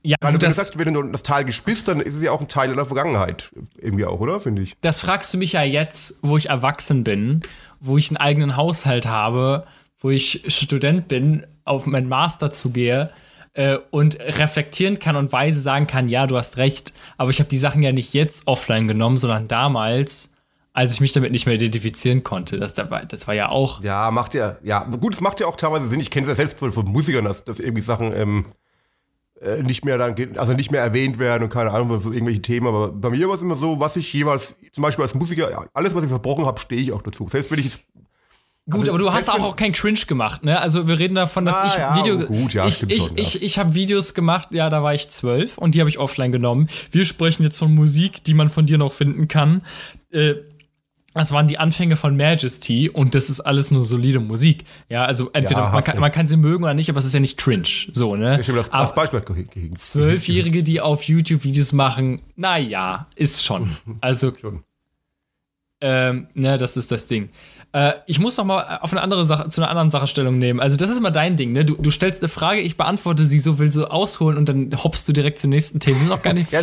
Ja, 0.03 0.17
weil 0.21 0.33
du, 0.33 0.41
wenn 0.43 0.49
du 0.49 0.55
sagst, 0.55 0.77
wenn 0.77 0.93
du 0.93 1.01
das 1.01 1.23
Tal 1.23 1.45
gespist, 1.45 1.87
dann 1.87 1.99
ist 1.99 2.13
es 2.13 2.21
ja 2.21 2.31
auch 2.31 2.41
ein 2.41 2.47
Teil 2.47 2.75
der 2.75 2.85
Vergangenheit. 2.85 3.49
Irgendwie 3.79 4.05
auch, 4.05 4.19
oder? 4.19 4.39
Finde 4.39 4.61
ich. 4.61 4.77
Das 4.81 4.99
fragst 4.99 5.33
du 5.33 5.39
mich 5.39 5.53
ja 5.53 5.63
jetzt, 5.63 6.19
wo 6.21 6.37
ich 6.37 6.49
erwachsen 6.49 7.03
bin, 7.03 7.41
wo 7.79 7.97
ich 7.97 8.11
einen 8.11 8.17
eigenen 8.17 8.55
Haushalt 8.55 9.07
habe 9.07 9.65
wo 9.99 10.09
ich 10.09 10.43
Student 10.47 11.07
bin, 11.07 11.45
auf 11.63 11.85
meinen 11.85 12.07
Master 12.07 12.51
zugehe 12.51 13.09
äh, 13.53 13.77
und 13.91 14.19
reflektieren 14.19 14.99
kann 14.99 15.15
und 15.15 15.31
weise 15.31 15.59
sagen 15.59 15.87
kann, 15.87 16.09
ja, 16.09 16.27
du 16.27 16.37
hast 16.37 16.57
recht, 16.57 16.93
aber 17.17 17.29
ich 17.29 17.39
habe 17.39 17.49
die 17.49 17.57
Sachen 17.57 17.81
ja 17.81 17.91
nicht 17.91 18.13
jetzt 18.13 18.47
offline 18.47 18.87
genommen, 18.87 19.17
sondern 19.17 19.47
damals, 19.47 20.29
als 20.73 20.93
ich 20.93 21.01
mich 21.01 21.13
damit 21.13 21.31
nicht 21.31 21.47
mehr 21.47 21.55
identifizieren 21.55 22.23
konnte. 22.23 22.59
Das, 22.59 22.73
das, 22.75 23.27
war, 23.27 23.33
ja 23.33 23.49
auch. 23.49 23.83
Ja, 23.83 24.11
macht 24.11 24.35
ja, 24.35 24.57
ja, 24.61 24.83
gut, 24.83 25.15
es 25.15 25.21
macht 25.21 25.39
ja 25.39 25.47
auch 25.47 25.57
teilweise 25.57 25.89
Sinn. 25.89 25.99
Ich 25.99 26.11
kenne 26.11 26.25
es 26.25 26.29
ja 26.29 26.35
selbst 26.35 26.59
von, 26.59 26.71
von 26.71 26.85
Musikern, 26.85 27.25
dass, 27.25 27.43
dass 27.43 27.59
irgendwie 27.59 27.81
Sachen 27.81 28.13
ähm, 28.15 28.45
äh, 29.41 29.63
nicht 29.63 29.83
mehr 29.83 29.97
dann, 29.97 30.37
also 30.37 30.53
nicht 30.53 30.71
mehr 30.71 30.81
erwähnt 30.81 31.17
werden 31.17 31.43
und 31.43 31.49
keine 31.49 31.71
Ahnung, 31.71 32.01
für 32.01 32.13
irgendwelche 32.13 32.43
Themen. 32.43 32.67
Aber 32.67 32.91
bei 32.91 33.09
mir 33.09 33.27
war 33.27 33.35
es 33.35 33.41
immer 33.41 33.55
so, 33.55 33.79
was 33.79 33.95
ich 33.95 34.13
jeweils, 34.13 34.55
zum 34.71 34.83
Beispiel 34.83 35.03
als 35.03 35.15
Musiker, 35.15 35.67
alles, 35.73 35.95
was 35.95 36.03
ich 36.03 36.09
verbrochen 36.09 36.45
habe, 36.45 36.59
stehe 36.59 36.81
ich 36.81 36.91
auch 36.91 37.01
dazu. 37.01 37.27
Selbst 37.27 37.49
wenn 37.51 37.59
ich 37.59 37.83
Gut, 38.69 38.81
also, 38.81 38.91
aber 38.91 38.99
du 38.99 39.13
hast 39.13 39.29
auch, 39.29 39.39
auch 39.39 39.55
kein 39.55 39.71
Cringe 39.71 39.99
gemacht, 40.07 40.43
ne? 40.43 40.59
Also 40.59 40.89
wir 40.89 40.99
reden 40.99 41.15
davon, 41.15 41.45
dass 41.45 41.61
ah, 41.61 41.67
ich 41.67 41.73
ja, 41.75 41.95
Video, 41.95 42.15
oh, 42.15 42.25
gut, 42.25 42.53
ja, 42.53 42.67
ich, 42.67 42.83
ich, 42.89 43.03
schon, 43.03 43.15
ja. 43.15 43.23
ich, 43.23 43.41
ich 43.41 43.59
habe 43.59 43.75
Videos 43.75 44.13
gemacht, 44.13 44.49
ja, 44.51 44.69
da 44.69 44.83
war 44.83 44.93
ich 44.93 45.07
zwölf 45.09 45.57
und 45.57 45.73
die 45.73 45.79
habe 45.79 45.89
ich 45.89 45.99
offline 45.99 46.33
genommen. 46.33 46.67
Wir 46.91 47.05
sprechen 47.05 47.43
jetzt 47.43 47.57
von 47.57 47.73
Musik, 47.73 48.25
die 48.25 48.33
man 48.33 48.49
von 48.49 48.65
dir 48.65 48.77
noch 48.77 48.91
finden 48.91 49.29
kann. 49.29 49.61
Äh, 50.11 50.35
das 51.13 51.31
waren 51.31 51.47
die 51.47 51.57
Anfänge 51.57 51.95
von 51.95 52.15
Majesty 52.17 52.89
und 52.89 53.15
das 53.15 53.29
ist 53.29 53.39
alles 53.39 53.71
nur 53.71 53.81
solide 53.81 54.19
Musik. 54.19 54.65
Ja, 54.89 55.05
also 55.05 55.29
entweder 55.31 55.61
ja, 55.61 55.71
man, 55.71 55.83
kann, 55.83 55.99
man, 55.99 56.11
kann, 56.11 56.27
sie 56.27 56.37
mögen 56.37 56.63
oder 56.63 56.73
nicht, 56.73 56.89
aber 56.89 56.99
es 56.99 57.05
ist 57.05 57.13
ja 57.13 57.21
nicht 57.21 57.37
cringe. 57.37 57.87
So, 57.93 58.15
ne? 58.15 58.39
Ich 58.39 58.47
das, 58.47 58.69
das 58.69 58.93
Beispiel 58.93 59.23
Zwölfjährige, 59.75 60.61
die 60.61 60.81
auf 60.81 61.03
YouTube 61.03 61.45
Videos 61.45 61.71
machen, 61.71 62.21
naja, 62.35 63.07
ist 63.15 63.43
schon. 63.43 63.71
Also, 64.01 64.33
schon. 64.39 64.63
Ähm, 65.79 66.27
ne, 66.33 66.57
das 66.57 66.75
ist 66.75 66.91
das 66.91 67.05
Ding. 67.05 67.29
Äh, 67.77 67.93
ich 68.07 68.17
muss 68.17 68.35
noch 68.37 68.45
mal 68.45 68.79
auf 68.81 68.91
eine 68.91 69.01
andere 69.03 69.23
Sache, 69.23 69.49
zu 69.49 69.61
einer 69.61 69.69
anderen 69.69 69.91
Sache 69.91 70.07
Stellung 70.07 70.39
nehmen. 70.39 70.59
Also, 70.59 70.77
das 70.77 70.89
ist 70.89 70.97
immer 70.97 71.11
dein 71.11 71.37
Ding, 71.37 71.51
ne? 71.51 71.63
Du, 71.63 71.75
du 71.75 71.91
stellst 71.91 72.23
eine 72.23 72.29
Frage, 72.29 72.59
ich 72.61 72.75
beantworte 72.75 73.27
sie 73.27 73.37
so, 73.37 73.59
will 73.59 73.71
so 73.71 73.85
ausholen 73.85 74.35
und 74.35 74.49
dann 74.49 74.71
hoppst 74.83 75.07
du 75.07 75.13
direkt 75.13 75.37
zum 75.37 75.51
nächsten 75.51 75.79
Thema. 75.79 75.97
Das 75.97 76.05
ist 76.07 76.11
auch 76.11 76.21
gar 76.23 76.33
nicht. 76.33 76.51
ja, 76.51 76.61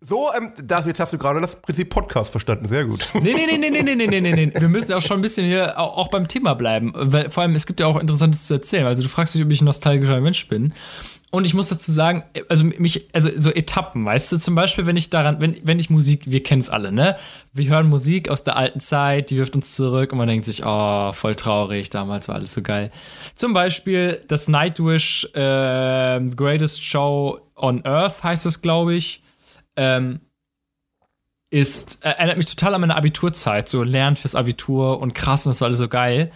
so, 0.00 0.30
ähm, 0.34 0.52
da, 0.62 0.82
jetzt 0.86 1.00
hast 1.00 1.12
du 1.12 1.18
gerade 1.18 1.42
das 1.42 1.56
Prinzip 1.56 1.90
Podcast 1.90 2.30
verstanden. 2.30 2.66
Sehr 2.68 2.86
gut. 2.86 3.10
Nee, 3.12 3.34
nee, 3.34 3.46
nee, 3.46 3.58
nee, 3.58 3.82
nee, 3.82 3.82
nee, 3.82 4.06
nee, 4.06 4.20
nee, 4.20 4.32
nee. 4.32 4.52
Wir 4.54 4.68
müssen 4.70 4.90
auch 4.94 5.02
schon 5.02 5.18
ein 5.18 5.22
bisschen 5.22 5.44
hier 5.44 5.78
auch, 5.78 5.98
auch 5.98 6.08
beim 6.08 6.28
Thema 6.28 6.54
bleiben. 6.54 6.92
Weil 6.94 7.28
vor 7.28 7.42
allem, 7.42 7.54
es 7.54 7.66
gibt 7.66 7.80
ja 7.80 7.86
auch 7.86 8.00
Interessantes 8.00 8.46
zu 8.46 8.54
erzählen. 8.54 8.86
Also, 8.86 9.02
du 9.02 9.10
fragst 9.10 9.34
dich, 9.34 9.42
ob 9.42 9.50
ich 9.50 9.60
ein 9.60 9.66
nostalgischer 9.66 10.18
Mensch 10.22 10.48
bin. 10.48 10.72
Und 11.34 11.48
ich 11.48 11.54
muss 11.54 11.68
dazu 11.68 11.90
sagen, 11.90 12.22
also 12.48 12.64
mich, 12.64 13.08
also 13.12 13.28
so 13.34 13.50
Etappen, 13.50 14.04
weißt 14.04 14.30
du, 14.30 14.38
zum 14.38 14.54
Beispiel, 14.54 14.86
wenn 14.86 14.94
ich 14.94 15.10
daran, 15.10 15.40
wenn, 15.40 15.56
wenn 15.64 15.80
ich 15.80 15.90
Musik, 15.90 16.30
wir 16.30 16.44
kennen 16.44 16.60
es 16.60 16.70
alle, 16.70 16.92
ne? 16.92 17.16
Wir 17.52 17.70
hören 17.70 17.88
Musik 17.88 18.28
aus 18.28 18.44
der 18.44 18.54
alten 18.54 18.78
Zeit, 18.78 19.30
die 19.30 19.36
wirft 19.36 19.56
uns 19.56 19.74
zurück 19.74 20.12
und 20.12 20.18
man 20.18 20.28
denkt 20.28 20.44
sich, 20.44 20.64
oh, 20.64 21.10
voll 21.10 21.34
traurig, 21.34 21.90
damals 21.90 22.28
war 22.28 22.36
alles 22.36 22.54
so 22.54 22.62
geil. 22.62 22.88
Zum 23.34 23.52
Beispiel 23.52 24.20
das 24.28 24.46
Nightwish 24.46 25.24
äh, 25.34 26.20
Greatest 26.36 26.84
Show 26.84 27.40
on 27.56 27.84
Earth 27.84 28.22
heißt 28.22 28.46
es, 28.46 28.62
glaube 28.62 28.94
ich. 28.94 29.24
Ähm, 29.74 30.20
ist, 31.50 31.98
äh, 32.04 32.10
erinnert 32.10 32.36
mich 32.36 32.46
total 32.46 32.74
an 32.74 32.80
meine 32.82 32.94
Abiturzeit, 32.94 33.68
so 33.68 33.82
Lernen 33.82 34.14
fürs 34.14 34.36
Abitur 34.36 35.00
und 35.00 35.16
krass 35.16 35.46
und 35.46 35.50
das 35.50 35.60
war 35.60 35.66
alles 35.66 35.78
so 35.78 35.88
geil. 35.88 36.30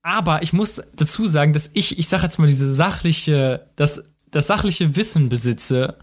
Aber 0.00 0.42
ich 0.42 0.54
muss 0.54 0.82
dazu 0.94 1.26
sagen, 1.26 1.52
dass 1.52 1.70
ich, 1.74 1.98
ich 1.98 2.08
sag 2.08 2.22
jetzt 2.22 2.38
mal, 2.38 2.46
diese 2.46 2.72
sachliche, 2.72 3.66
das 3.76 4.04
das 4.34 4.48
sachliche 4.48 4.96
Wissen 4.96 5.28
besitze 5.28 5.96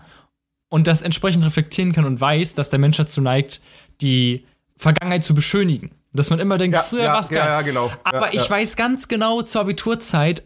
und 0.70 0.88
das 0.88 1.02
entsprechend 1.02 1.44
reflektieren 1.44 1.92
kann 1.92 2.06
und 2.06 2.22
weiß, 2.22 2.56
dass 2.56 2.70
der 2.70 2.80
Mensch 2.80 2.96
dazu 2.96 3.20
neigt, 3.20 3.62
die 4.00 4.46
Vergangenheit 4.78 5.26
zu 5.26 5.36
beschönigen. 5.36 5.92
Dass 6.14 6.30
man 6.30 6.40
immer 6.40 6.58
denkt, 6.58 6.76
ja, 6.76 6.82
früher 6.82 7.04
ja, 7.04 7.14
war 7.14 7.22
es 7.22 7.30
geil. 7.30 7.40
Ja, 7.40 7.62
genau. 7.62 7.92
Aber 8.04 8.34
ich 8.34 8.50
weiß 8.50 8.78
ganz 8.78 9.10
genau 9.10 9.42
zur 9.42 9.62
Abiturzeit, 9.62 10.44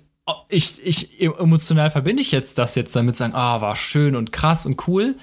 ich, 0.49 0.83
ich 0.83 1.21
emotional 1.21 1.91
verbinde 1.91 2.23
ich 2.23 2.31
jetzt 2.31 2.57
das 2.57 2.73
jetzt 2.73 2.95
damit 2.95 3.15
sagen, 3.15 3.35
ah, 3.35 3.61
war 3.61 3.75
schön 3.75 4.15
und 4.15 4.31
krass 4.31 4.65
und 4.65 4.87
cool. 4.87 5.15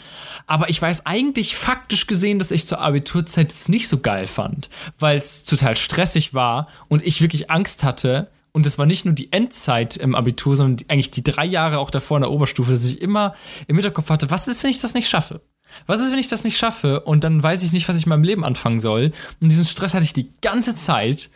Aber 0.46 0.70
ich 0.70 0.80
weiß 0.80 1.06
eigentlich 1.06 1.56
faktisch 1.56 2.06
gesehen, 2.06 2.38
dass 2.38 2.52
ich 2.52 2.68
zur 2.68 2.80
Abiturzeit 2.80 3.50
es 3.50 3.68
nicht 3.68 3.88
so 3.88 3.98
geil 3.98 4.28
fand, 4.28 4.68
weil 5.00 5.18
es 5.18 5.42
total 5.42 5.74
stressig 5.74 6.34
war 6.34 6.68
und 6.86 7.04
ich 7.04 7.20
wirklich 7.20 7.50
Angst 7.50 7.82
hatte, 7.82 8.30
und 8.52 8.66
es 8.66 8.78
war 8.78 8.86
nicht 8.86 9.04
nur 9.04 9.14
die 9.14 9.32
Endzeit 9.32 9.96
im 9.96 10.14
Abitur, 10.14 10.56
sondern 10.56 10.86
eigentlich 10.88 11.10
die 11.10 11.24
drei 11.24 11.46
Jahre 11.46 11.78
auch 11.78 11.90
davor 11.90 12.18
in 12.18 12.22
der 12.22 12.30
Oberstufe, 12.30 12.72
dass 12.72 12.84
ich 12.84 13.00
immer 13.00 13.34
im 13.66 13.76
Hinterkopf 13.76 14.10
hatte, 14.10 14.30
was 14.30 14.46
ist, 14.46 14.62
wenn 14.62 14.70
ich 14.70 14.80
das 14.80 14.94
nicht 14.94 15.08
schaffe? 15.08 15.40
Was 15.86 16.00
ist, 16.00 16.12
wenn 16.12 16.18
ich 16.18 16.28
das 16.28 16.44
nicht 16.44 16.58
schaffe 16.58 17.00
und 17.00 17.24
dann 17.24 17.42
weiß 17.42 17.62
ich 17.62 17.72
nicht, 17.72 17.88
was 17.88 17.96
ich 17.96 18.04
in 18.04 18.10
meinem 18.10 18.24
Leben 18.24 18.44
anfangen 18.44 18.78
soll? 18.78 19.12
Und 19.40 19.50
diesen 19.50 19.64
Stress 19.64 19.94
hatte 19.94 20.04
ich 20.04 20.12
die 20.12 20.30
ganze 20.42 20.76
Zeit 20.76 21.30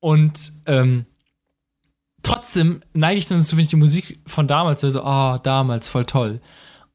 und 0.00 0.54
ähm, 0.64 1.04
trotzdem 2.22 2.80
neige 2.94 3.18
ich 3.18 3.26
dann 3.26 3.38
dazu, 3.38 3.56
wenn 3.56 3.64
ich 3.64 3.68
die 3.68 3.76
Musik 3.76 4.20
von 4.26 4.46
damals 4.46 4.82
höre, 4.82 4.90
so, 4.90 5.02
ah, 5.02 5.34
oh, 5.34 5.38
damals, 5.38 5.88
voll 5.88 6.06
toll. 6.06 6.40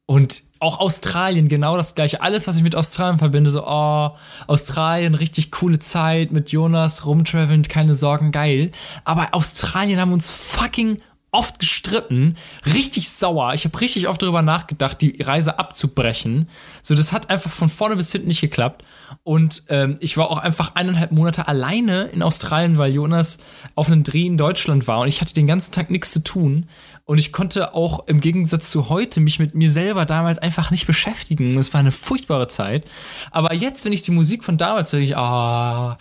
Und 0.07 0.43
auch 0.59 0.79
Australien, 0.79 1.47
genau 1.47 1.77
das 1.77 1.95
gleiche. 1.95 2.21
Alles, 2.21 2.47
was 2.47 2.57
ich 2.57 2.63
mit 2.63 2.75
Australien 2.75 3.17
verbinde, 3.17 3.49
so, 3.49 3.65
oh, 3.65 4.11
Australien, 4.47 5.15
richtig 5.15 5.51
coole 5.51 5.79
Zeit 5.79 6.31
mit 6.31 6.51
Jonas, 6.51 7.05
rumtraveln, 7.05 7.63
keine 7.63 7.95
Sorgen, 7.95 8.31
geil. 8.31 8.71
Aber 9.05 9.29
Australien 9.31 9.99
haben 9.99 10.13
uns 10.13 10.31
fucking 10.31 10.97
oft 11.31 11.59
gestritten, 11.59 12.35
richtig 12.65 13.09
sauer. 13.09 13.53
Ich 13.53 13.65
habe 13.65 13.79
richtig 13.79 14.07
oft 14.07 14.21
darüber 14.21 14.41
nachgedacht, 14.41 14.99
die 15.01 15.21
Reise 15.21 15.59
abzubrechen. 15.59 16.49
So, 16.81 16.95
das 16.95 17.13
hat 17.13 17.29
einfach 17.29 17.51
von 17.51 17.69
vorne 17.69 17.95
bis 17.95 18.11
hinten 18.11 18.29
nicht 18.29 18.41
geklappt. 18.41 18.83
Und 19.23 19.63
ähm, 19.69 19.97
ich 19.99 20.17
war 20.17 20.31
auch 20.31 20.39
einfach 20.39 20.75
eineinhalb 20.75 21.11
Monate 21.11 21.47
alleine 21.47 22.05
in 22.05 22.23
Australien, 22.23 22.77
weil 22.77 22.93
Jonas 22.93 23.37
auf 23.75 23.87
einem 23.87 24.03
Dreh 24.03 24.25
in 24.25 24.37
Deutschland 24.37 24.87
war 24.87 25.01
und 25.01 25.07
ich 25.07 25.21
hatte 25.21 25.33
den 25.33 25.47
ganzen 25.47 25.71
Tag 25.71 25.89
nichts 25.89 26.11
zu 26.11 26.23
tun. 26.23 26.67
Und 27.09 27.17
ich 27.17 27.31
konnte 27.31 27.73
auch 27.73 28.05
im 28.05 28.21
Gegensatz 28.21 28.69
zu 28.69 28.87
heute 28.87 29.19
mich 29.19 29.39
mit 29.39 29.55
mir 29.55 29.71
selber 29.71 30.05
damals 30.05 30.37
einfach 30.37 30.69
nicht 30.69 30.85
beschäftigen. 30.85 31.57
Es 31.57 31.73
war 31.73 31.79
eine 31.79 31.91
furchtbare 31.91 32.47
Zeit. 32.47 32.85
Aber 33.31 33.51
jetzt, 33.55 33.83
wenn 33.83 33.93
ich 33.93 34.03
die 34.03 34.11
Musik 34.11 34.43
von 34.43 34.59
damals 34.59 34.93
höre, 34.93 34.99
ich, 34.99 35.17
ah, 35.17 35.97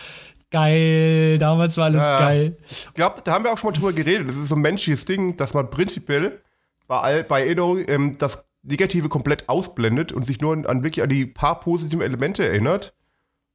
geil, 0.51 1.39
damals 1.39 1.79
war 1.79 1.87
alles 1.87 2.05
ja, 2.05 2.19
geil. 2.19 2.59
Ich 2.71 2.93
glaube, 2.93 3.23
da 3.25 3.33
haben 3.33 3.43
wir 3.43 3.51
auch 3.55 3.57
schon 3.57 3.71
mal 3.71 3.75
drüber 3.75 3.95
geredet. 3.95 4.29
Das 4.29 4.37
ist 4.37 4.49
so 4.49 4.55
ein 4.55 4.61
menschliches 4.61 5.07
Ding, 5.07 5.35
dass 5.39 5.55
man 5.55 5.71
prinzipiell 5.71 6.43
bei, 6.87 6.99
all, 6.99 7.25
bei 7.25 7.41
Erinnerung 7.41 7.83
ähm, 7.89 8.19
das 8.19 8.45
Negative 8.63 9.09
komplett 9.09 9.49
ausblendet 9.49 10.13
und 10.13 10.27
sich 10.27 10.43
nur 10.43 10.53
an, 10.53 10.67
an 10.67 10.83
wirklich 10.83 11.03
an 11.03 11.09
die 11.09 11.25
paar 11.25 11.61
positiven 11.61 12.03
Elemente 12.03 12.47
erinnert 12.47 12.93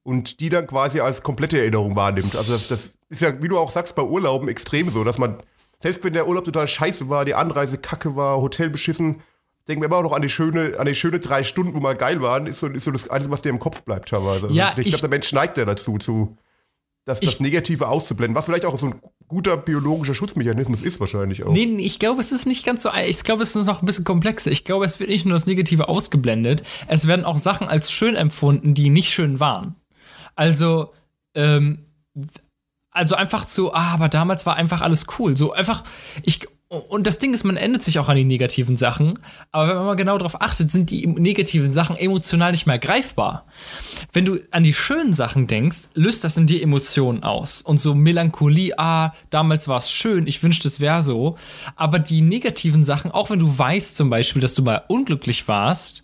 und 0.02 0.40
die 0.40 0.50
dann 0.50 0.66
quasi 0.66 1.02
als 1.02 1.22
komplette 1.22 1.60
Erinnerung 1.60 1.96
wahrnimmt. 1.96 2.36
Also 2.36 2.54
das, 2.54 2.68
das 2.68 2.94
ist 3.10 3.22
ja, 3.22 3.44
wie 3.44 3.48
du 3.48 3.60
auch 3.60 3.70
sagst, 3.70 3.96
bei 3.96 4.02
Urlauben 4.02 4.50
extrem 4.50 4.90
so, 4.90 5.04
dass 5.04 5.20
man 5.20 5.38
selbst 5.84 6.02
wenn 6.06 6.14
der 6.14 6.30
Urlaub 6.30 6.46
total 6.46 6.66
scheiße 6.66 7.10
war, 7.10 7.26
die 7.26 7.36
Anreise 7.36 7.78
kacke 7.78 8.16
war, 8.16 8.38
Hotel 8.38 8.70
beschissen, 8.70 9.22
denken 9.68 9.82
wir 9.82 9.88
immer 9.88 10.02
noch 10.02 10.14
an 10.14 10.22
die 10.22 10.30
schöne, 10.30 10.76
an 10.80 10.86
die 10.86 10.96
schöne 10.96 11.20
drei 11.20 11.44
Stunden, 11.44 11.74
wo 11.74 11.82
mal 11.82 11.98
geil 11.98 12.22
waren, 12.22 12.48
ist 12.48 12.62
so, 12.62 12.68
ist 12.68 12.86
so 12.86 12.92
das 12.92 13.10
Einzige, 13.10 13.34
was 13.34 13.42
dir 13.42 13.50
im 13.50 13.60
Kopf 13.60 13.84
bleibt 13.84 14.08
teilweise. 14.08 14.48
Ja, 14.50 14.72
ich, 14.78 14.88
ich 14.88 14.94
glaube, 14.94 15.02
der 15.02 15.10
Mensch 15.10 15.34
neigt 15.34 15.58
ja 15.58 15.66
dazu, 15.66 15.98
zu, 15.98 16.38
das, 17.04 17.22
ich, 17.22 17.32
das 17.32 17.40
Negative 17.42 17.90
auszublenden, 17.90 18.34
was 18.34 18.46
vielleicht 18.46 18.64
auch 18.64 18.80
so 18.80 18.88
ein 18.88 19.02
guter 19.28 19.58
biologischer 19.58 20.16
Schutzmechanismus 20.16 20.82
ist 20.82 21.02
wahrscheinlich 21.02 21.44
auch. 21.44 21.52
Nee, 21.52 21.76
ich 21.80 22.00
glaube, 22.00 22.22
es 22.22 22.32
ist 22.32 22.46
nicht 22.46 22.66
ganz 22.66 22.84
so, 22.84 22.90
ich 23.06 23.22
glaube, 23.26 23.44
es 23.44 23.54
ist 23.54 23.68
noch 23.68 23.82
ein 23.82 23.86
bisschen 23.86 24.06
komplexer. 24.06 24.52
Ich 24.52 24.64
glaube, 24.64 24.86
es 24.86 25.02
wird 25.02 25.10
nicht 25.10 25.26
nur 25.26 25.34
das 25.34 25.48
Negative 25.48 25.90
ausgeblendet, 25.90 26.64
es 26.88 27.10
werden 27.10 27.26
auch 27.26 27.38
Sachen 27.38 27.68
als 27.68 27.92
schön 27.92 28.16
empfunden, 28.16 28.74
die 28.74 28.90
nicht 28.90 29.10
schön 29.10 29.42
waren. 29.42 29.76
Also, 30.36 30.94
ähm, 31.36 31.88
also 32.94 33.16
einfach 33.16 33.48
so, 33.48 33.74
ah, 33.74 33.94
aber 33.94 34.08
damals 34.08 34.46
war 34.46 34.56
einfach 34.56 34.82
alles 34.82 35.08
cool. 35.18 35.36
So 35.36 35.52
einfach, 35.52 35.84
ich, 36.24 36.48
und 36.68 37.06
das 37.08 37.18
Ding 37.20 37.34
ist, 37.34 37.44
man 37.44 37.58
ändert 37.58 37.84
sich 37.84 37.98
auch 38.00 38.08
an 38.08 38.16
die 38.16 38.24
negativen 38.24 38.78
Sachen, 38.78 39.20
aber 39.52 39.68
wenn 39.68 39.76
man 39.78 39.86
mal 39.86 39.96
genau 39.96 40.18
darauf 40.18 40.42
achtet, 40.42 40.72
sind 40.72 40.92
die 40.92 41.06
negativen 41.08 41.72
Sachen 41.72 41.96
emotional 41.96 42.52
nicht 42.52 42.68
mehr 42.68 42.78
greifbar. 42.78 43.46
Wenn 44.12 44.26
du 44.26 44.40
an 44.52 44.64
die 44.64 44.74
schönen 44.74 45.14
Sachen 45.14 45.48
denkst, 45.48 45.90
löst 45.96 46.24
das 46.24 46.38
in 46.38 46.48
dir 46.48 46.62
Emotionen 46.62 47.24
aus. 47.24 47.62
Und 47.62 47.80
so 47.80 47.96
Melancholie, 47.96 48.78
ah, 48.78 49.14
damals 49.32 49.68
war 49.68 49.78
es 49.78 49.92
schön, 49.92 50.28
ich 50.28 50.42
wünschte, 50.44 50.68
es 50.68 50.80
wäre 50.80 51.02
so. 51.02 51.38
Aber 51.76 51.98
die 51.98 52.22
negativen 52.22 52.84
Sachen, 52.84 53.12
auch 53.12 53.32
wenn 53.32 53.40
du 53.40 53.58
weißt 53.58 53.96
zum 53.96 54.10
Beispiel, 54.12 54.42
dass 54.42 54.54
du 54.54 54.62
mal 54.62 54.84
unglücklich 54.88 55.48
warst 55.48 56.04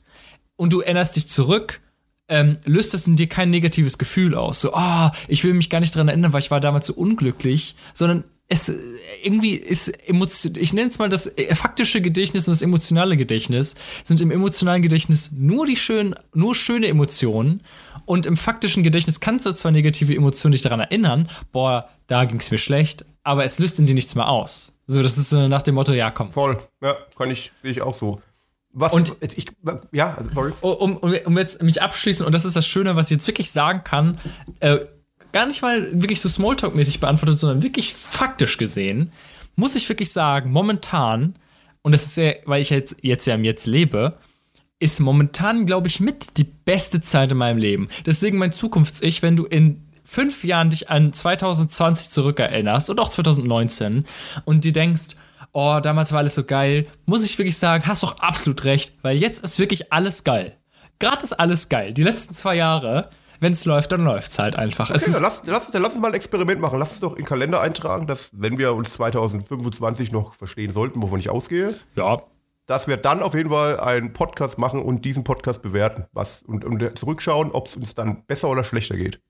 und 0.55 0.73
du 0.73 0.81
erinnerst 0.81 1.15
dich 1.15 1.27
zurück, 1.27 1.81
ähm, 2.29 2.57
löst 2.63 2.93
das 2.93 3.07
in 3.07 3.15
dir 3.15 3.27
kein 3.27 3.49
negatives 3.49 3.97
Gefühl 3.97 4.35
aus. 4.35 4.61
So, 4.61 4.73
ah, 4.73 5.09
oh, 5.09 5.17
ich 5.27 5.43
will 5.43 5.53
mich 5.53 5.69
gar 5.69 5.79
nicht 5.79 5.95
dran 5.95 6.07
erinnern, 6.07 6.31
weil 6.31 6.41
ich 6.41 6.51
war 6.51 6.59
damals 6.61 6.87
so 6.87 6.93
unglücklich, 6.93 7.75
sondern 7.93 8.23
es 8.47 8.69
äh, 8.69 8.77
irgendwie 9.23 9.55
ist 9.55 9.87
Emotion, 10.07 10.53
ich 10.55 10.73
nenne 10.73 10.89
es 10.89 10.99
mal 10.99 11.09
das 11.09 11.27
äh, 11.37 11.55
faktische 11.55 12.01
Gedächtnis 12.01 12.47
und 12.47 12.53
das 12.53 12.61
emotionale 12.61 13.17
Gedächtnis 13.17 13.75
sind 14.03 14.21
im 14.21 14.31
emotionalen 14.31 14.81
Gedächtnis 14.81 15.31
nur 15.35 15.65
die 15.65 15.75
schönen, 15.75 16.15
nur 16.33 16.55
schöne 16.55 16.87
Emotionen 16.87 17.61
und 18.05 18.25
im 18.25 18.37
faktischen 18.37 18.83
Gedächtnis 18.83 19.19
kannst 19.19 19.45
du 19.45 19.51
zwar 19.53 19.71
negative 19.71 20.15
Emotionen 20.15 20.51
dich 20.51 20.61
daran 20.61 20.79
erinnern, 20.79 21.29
boah, 21.51 21.89
da 22.07 22.25
ging 22.25 22.39
es 22.39 22.51
mir 22.51 22.57
schlecht, 22.57 23.05
aber 23.23 23.45
es 23.45 23.59
löst 23.59 23.79
in 23.79 23.85
dir 23.85 23.93
nichts 23.93 24.15
mehr 24.15 24.27
aus. 24.27 24.73
So, 24.87 25.03
das 25.03 25.17
ist 25.17 25.31
äh, 25.31 25.47
nach 25.47 25.61
dem 25.61 25.75
Motto, 25.75 25.93
ja, 25.93 26.09
komm. 26.09 26.31
Voll, 26.31 26.59
ja, 26.81 26.95
kann 27.15 27.29
ich, 27.29 27.51
sehe 27.61 27.71
ich 27.71 27.81
auch 27.81 27.93
so. 27.93 28.19
Was 28.71 28.93
und 28.93 29.15
ich, 29.21 29.47
ja, 29.91 30.13
also 30.15 30.29
sorry. 30.33 30.51
Um, 30.61 30.97
um, 30.97 31.13
um, 31.25 31.37
jetzt 31.37 31.61
mich 31.63 31.81
abschließen, 31.81 32.25
und 32.25 32.33
das 32.33 32.45
ist 32.45 32.55
das 32.55 32.67
Schöne, 32.67 32.95
was 32.95 33.07
ich 33.07 33.11
jetzt 33.11 33.27
wirklich 33.27 33.51
sagen 33.51 33.83
kann, 33.83 34.19
äh, 34.59 34.79
gar 35.31 35.45
nicht 35.45 35.61
mal 35.61 36.01
wirklich 36.01 36.21
so 36.21 36.29
Smalltalk-mäßig 36.29 36.99
beantwortet, 36.99 37.39
sondern 37.39 37.63
wirklich 37.63 37.93
faktisch 37.93 38.57
gesehen, 38.57 39.11
muss 39.55 39.75
ich 39.75 39.89
wirklich 39.89 40.11
sagen, 40.11 40.51
momentan, 40.51 41.35
und 41.81 41.91
das 41.93 42.05
ist 42.05 42.17
ja, 42.17 42.33
weil 42.45 42.61
ich 42.61 42.69
jetzt, 42.69 42.97
jetzt 43.01 43.25
ja 43.25 43.35
im 43.35 43.43
Jetzt 43.43 43.65
lebe, 43.65 44.17
ist 44.79 44.99
momentan, 44.99 45.65
glaube 45.65 45.87
ich, 45.87 45.99
mit 45.99 46.37
die 46.37 46.45
beste 46.45 47.01
Zeit 47.01 47.31
in 47.31 47.37
meinem 47.37 47.57
Leben. 47.57 47.89
Deswegen 48.05 48.37
mein 48.37 48.51
Zukunfts-Ich, 48.51 49.21
wenn 49.21 49.35
du 49.35 49.45
in 49.45 49.83
fünf 50.05 50.43
Jahren 50.43 50.69
dich 50.69 50.89
an 50.89 51.11
2020 51.13 52.09
zurückerinnerst 52.09 52.89
und 52.89 52.99
auch 52.99 53.09
2019 53.09 54.05
und 54.45 54.63
dir 54.63 54.73
denkst, 54.73 55.15
oh, 55.51 55.79
damals 55.81 56.11
war 56.11 56.19
alles 56.19 56.35
so 56.35 56.43
geil, 56.43 56.87
muss 57.05 57.23
ich 57.23 57.37
wirklich 57.37 57.57
sagen, 57.57 57.85
hast 57.85 58.03
doch 58.03 58.17
absolut 58.19 58.63
recht, 58.65 58.93
weil 59.01 59.17
jetzt 59.17 59.43
ist 59.43 59.59
wirklich 59.59 59.91
alles 59.91 60.23
geil. 60.23 60.57
Gerade 60.99 61.23
ist 61.23 61.33
alles 61.33 61.69
geil. 61.69 61.93
Die 61.93 62.03
letzten 62.03 62.33
zwei 62.33 62.55
Jahre, 62.55 63.09
wenn 63.39 63.53
es 63.53 63.63
läuft, 63.65 63.91
dann 63.91 64.03
läuft 64.03 64.31
es 64.31 64.39
halt 64.39 64.55
einfach. 64.55 64.89
Okay, 64.89 65.11
dann 65.11 65.21
lass, 65.21 65.43
lass, 65.45 65.71
dann 65.71 65.81
lass 65.81 65.93
uns 65.93 66.01
mal 66.01 66.09
ein 66.09 66.13
Experiment 66.13 66.59
machen. 66.59 66.77
Lass 66.77 66.91
uns 66.91 66.99
doch 66.99 67.11
in 67.11 67.19
den 67.19 67.25
Kalender 67.25 67.61
eintragen, 67.61 68.05
dass, 68.05 68.31
wenn 68.33 68.57
wir 68.57 68.73
uns 68.73 68.91
2025 68.93 70.11
noch 70.11 70.33
verstehen 70.33 70.71
sollten, 70.71 71.01
wovon 71.01 71.19
ich 71.19 71.29
ausgehe, 71.29 71.73
ja. 71.95 72.21
dass 72.65 72.87
wir 72.87 72.97
dann 72.97 73.23
auf 73.23 73.33
jeden 73.33 73.49
Fall 73.49 73.79
einen 73.79 74.11
Podcast 74.11 74.57
machen 74.57 74.81
und 74.81 75.05
diesen 75.05 75.23
Podcast 75.23 75.61
bewerten 75.61 76.05
was, 76.11 76.43
und, 76.43 76.65
und 76.65 76.97
zurückschauen, 76.97 77.51
ob 77.51 77.67
es 77.67 77.77
uns 77.77 77.95
dann 77.95 78.25
besser 78.25 78.49
oder 78.49 78.65
schlechter 78.65 78.97
geht. 78.97 79.21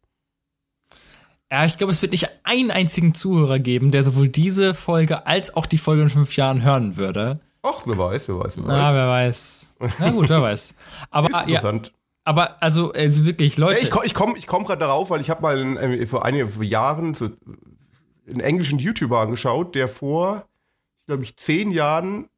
Ja, 1.52 1.66
ich 1.66 1.78
glaube, 1.78 1.92
es 1.92 2.02
wird 2.02 2.12
nicht 2.12 2.30
einen 2.44 2.70
einzigen 2.70 3.16
Zuhörer 3.16 3.58
geben, 3.58 3.92
der 3.92 4.04
sowohl 4.04 4.28
diese 4.28 4.76
Folge 4.76 5.26
als 5.26 5.56
auch 5.56 5.66
die 5.66 5.80
Folge 5.80 6.04
in 6.04 6.10
fünf 6.10 6.36
Jahren 6.36 6.62
hören 6.62 6.96
würde. 6.96 7.40
Ach, 7.64 7.82
wer 7.86 7.98
weiß, 7.98 8.28
wer 8.28 8.40
weiß, 8.40 8.58
wer 8.58 8.68
weiß. 8.68 8.78
Na, 8.78 8.94
wer 8.94 9.08
weiß. 9.08 9.76
Na 10.00 10.12
gut, 10.12 10.30
wer 10.30 10.42
weiß. 10.42 10.76
Aber 11.10 11.30
Ist 11.30 11.42
interessant. 11.42 11.88
Ja, 11.88 11.94
aber 12.24 12.62
also, 12.62 12.92
also 12.92 13.26
wirklich, 13.26 13.58
Leute. 13.58 13.82
ich 13.84 13.90
komme 13.90 14.06
ich 14.06 14.14
komm, 14.14 14.36
ich 14.36 14.46
komm 14.46 14.64
gerade 14.64 14.80
darauf, 14.80 15.10
weil 15.10 15.22
ich 15.22 15.32
habe 15.32 15.42
mal 15.42 15.58
in, 15.58 15.78
äh, 15.78 16.06
vor 16.06 16.24
einigen 16.24 16.62
Jahren, 16.62 17.16
so 17.16 17.30
einen 18.28 18.40
englischen 18.40 18.78
YouTuber 18.78 19.20
angeschaut, 19.20 19.74
der 19.74 19.90
vor, 19.90 20.48
glaube 21.08 21.24
ich, 21.24 21.36
zehn 21.38 21.72
Jahren 21.72 22.30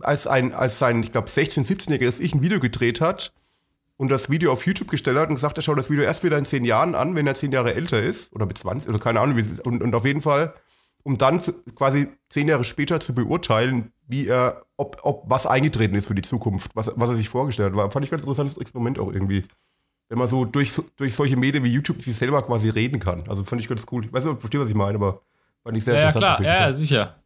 als 0.00 0.26
ein, 0.26 0.52
als 0.54 0.78
sein, 0.78 1.02
ich 1.02 1.12
glaube, 1.12 1.28
16-, 1.28 1.66
17-jähriges 1.66 2.20
Ich 2.20 2.34
ein 2.34 2.42
Video 2.42 2.58
gedreht 2.58 3.02
hat 3.02 3.34
und 3.96 4.10
das 4.10 4.30
Video 4.30 4.52
auf 4.52 4.66
YouTube 4.66 4.90
gestellt 4.90 5.18
hat 5.18 5.28
und 5.28 5.36
gesagt, 5.36 5.58
er 5.58 5.62
schaut 5.62 5.78
das 5.78 5.90
Video 5.90 6.04
erst 6.04 6.24
wieder 6.24 6.38
in 6.38 6.44
zehn 6.44 6.64
Jahren 6.64 6.94
an, 6.94 7.14
wenn 7.14 7.26
er 7.26 7.34
zehn 7.34 7.52
Jahre 7.52 7.74
älter 7.74 8.02
ist 8.02 8.32
oder 8.32 8.46
mit 8.46 8.58
20, 8.58 8.88
oder 8.88 8.98
keine 8.98 9.20
Ahnung, 9.20 9.42
und, 9.64 9.82
und 9.82 9.94
auf 9.94 10.04
jeden 10.04 10.22
Fall, 10.22 10.54
um 11.04 11.18
dann 11.18 11.40
zu, 11.40 11.52
quasi 11.74 12.08
zehn 12.28 12.48
Jahre 12.48 12.64
später 12.64 12.98
zu 12.98 13.14
beurteilen, 13.14 13.92
wie 14.06 14.26
er, 14.26 14.64
ob, 14.76 14.98
ob 15.02 15.28
was 15.28 15.46
eingetreten 15.46 15.94
ist 15.94 16.06
für 16.06 16.14
die 16.14 16.22
Zukunft, 16.22 16.74
was, 16.74 16.90
was 16.96 17.10
er 17.10 17.16
sich 17.16 17.28
vorgestellt 17.28 17.74
hat. 17.74 17.92
Fand 17.92 18.04
ich 18.04 18.10
ganz 18.10 18.22
interessantes 18.22 18.58
Experiment 18.58 18.98
auch 18.98 19.12
irgendwie. 19.12 19.44
Wenn 20.08 20.18
man 20.18 20.28
so 20.28 20.44
durch, 20.44 20.72
durch 20.96 21.14
solche 21.14 21.36
Medien 21.36 21.64
wie 21.64 21.72
YouTube 21.72 22.02
sich 22.02 22.14
selber 22.14 22.42
quasi 22.42 22.68
reden 22.68 23.00
kann. 23.00 23.24
Also 23.28 23.42
fand 23.44 23.62
ich 23.62 23.68
ganz 23.68 23.86
cool. 23.90 24.04
Ich 24.04 24.12
weiß 24.12 24.24
nicht, 24.24 24.40
verstehe, 24.40 24.60
was 24.60 24.68
ich 24.68 24.74
meine, 24.74 24.96
aber 24.96 25.22
fand 25.62 25.78
ich 25.78 25.84
sehr 25.84 25.94
ja, 25.94 26.00
interessant. 26.08 26.22
Ja, 26.22 26.36
klar, 26.36 26.68
ja, 26.68 26.72
sicher. 26.74 27.16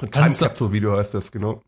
Ein 0.00 0.10
Time 0.10 0.34
Capsule 0.34 0.72
Video 0.72 0.96
heißt 0.96 1.14
das, 1.14 1.32
genau. 1.32 1.62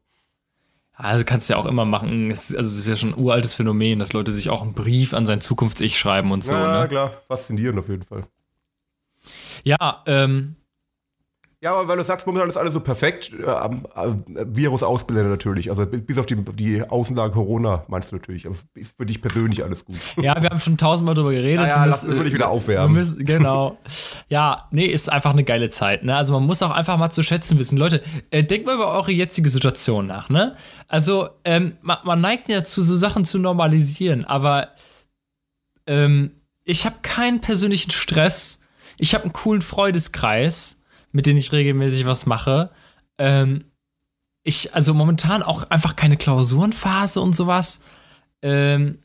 Also 0.99 1.25
kannst 1.26 1.49
du 1.49 1.55
ja 1.55 1.59
auch 1.59 1.67
immer 1.67 1.85
machen. 1.85 2.31
Es, 2.31 2.55
also 2.55 2.71
es 2.71 2.79
ist 2.79 2.87
ja 2.87 2.97
schon 2.97 3.11
ein 3.11 3.19
uraltes 3.19 3.55
Phänomen, 3.55 3.99
dass 3.99 4.15
Leute 4.15 4.33
sich 4.33 4.49
auch 4.49 4.62
einen 4.62 4.73
Brief 4.73 5.12
an 5.12 5.26
sein 5.26 5.43
Zukunfts-Ich 5.43 5.99
schreiben 5.99 6.33
und 6.33 6.43
so. 6.43 6.55
Ja, 6.55 6.83
ne? 6.83 6.88
klar. 6.88 7.12
Faszinierend 7.29 7.79
auf 7.79 7.88
jeden 7.88 8.03
Fall. 8.03 8.23
Ja, 9.62 10.03
ähm, 10.07 10.57
ja, 11.66 11.73
aber 11.73 11.88
weil 11.88 11.96
du 11.96 12.04
sagst, 12.04 12.28
momentan 12.28 12.49
ist 12.49 12.56
alles 12.56 12.75
so 12.75 12.78
perfekt, 12.78 13.32
äh, 13.32 13.42
äh, 13.42 14.14
Virus 14.46 14.85
ausblenden 14.85 15.30
natürlich. 15.30 15.68
Also 15.68 15.85
bis 15.85 16.16
auf 16.16 16.25
die, 16.25 16.37
die 16.37 16.80
Außenlage 16.80 17.32
Corona 17.32 17.82
meinst 17.88 18.12
du 18.12 18.16
natürlich. 18.16 18.46
Aber 18.46 18.54
ist 18.75 18.96
für 18.96 19.04
dich 19.04 19.20
persönlich 19.20 19.64
alles 19.64 19.85
gut. 19.85 19.96
Ja, 20.23 20.40
wir 20.40 20.50
haben 20.50 20.61
schon 20.61 20.78
tausendmal 20.78 21.16
drüber 21.16 21.32
geredet. 21.32 21.66
Ja, 21.66 21.66
ja 21.66 21.85
lass 21.87 22.04
uns 22.04 22.32
wieder 22.32 22.50
aufwärmen. 22.50 22.92
Müssen, 22.92 23.25
genau. 23.25 23.78
ja, 24.28 24.68
nee, 24.70 24.87
ist 24.87 25.11
einfach 25.11 25.32
eine 25.32 25.42
geile 25.42 25.68
Zeit. 25.68 26.04
Ne? 26.04 26.14
Also 26.14 26.35
man 26.35 26.44
muss 26.44 26.62
auch 26.62 26.70
einfach 26.70 26.96
mal 26.99 27.11
zu 27.11 27.25
schätzen 27.25 27.58
wissen. 27.58 27.76
Leute, 27.76 28.00
äh, 28.30 28.44
denkt 28.44 28.64
mal 28.64 28.76
über 28.76 28.92
eure 28.92 29.11
jetzige 29.11 29.50
Situation 29.50 30.06
nach. 30.06 30.28
Ne? 30.28 30.54
Also 30.87 31.30
ähm, 31.44 31.78
man, 31.82 31.99
man 32.04 32.20
neigt 32.20 32.49
ja 32.49 32.62
zu 32.62 32.80
so 32.80 32.94
Sachen 32.94 33.25
zu 33.25 33.40
normalisieren, 33.40 34.25
aber 34.25 34.68
ähm, 35.88 36.30
ich 36.62 36.87
habe 36.87 36.96
keinen 37.02 37.40
persönlichen 37.40 37.90
Stress. 37.90 38.61
Ich 38.99 39.14
habe 39.14 39.25
einen 39.25 39.32
coolen 39.32 39.62
Freudeskreis 39.62 40.75
mit 41.16 41.25
denen 41.25 41.38
ich 41.38 41.50
regelmäßig 41.50 42.04
was 42.04 42.26
mache. 42.26 42.68
Ähm, 43.16 43.64
ich, 44.42 44.75
also 44.75 44.92
momentan 44.92 45.42
auch 45.42 45.70
einfach 45.70 45.96
keine 45.96 46.18
Klausurenphase 46.18 47.23
und 47.23 47.35
sowas. 47.35 47.80
Ähm, 48.42 48.99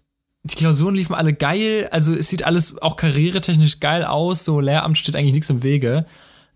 die 0.43 0.55
Klausuren 0.55 0.93
liefen 0.93 1.15
alle 1.15 1.31
geil, 1.31 1.87
also 1.91 2.13
es 2.13 2.27
sieht 2.27 2.43
alles 2.43 2.77
auch 2.81 2.97
karrieretechnisch 2.97 3.79
geil 3.79 4.03
aus, 4.03 4.43
so 4.43 4.59
Lehramt 4.59 4.97
steht 4.97 5.15
eigentlich 5.15 5.33
nichts 5.33 5.49
im 5.49 5.63
Wege. 5.63 6.05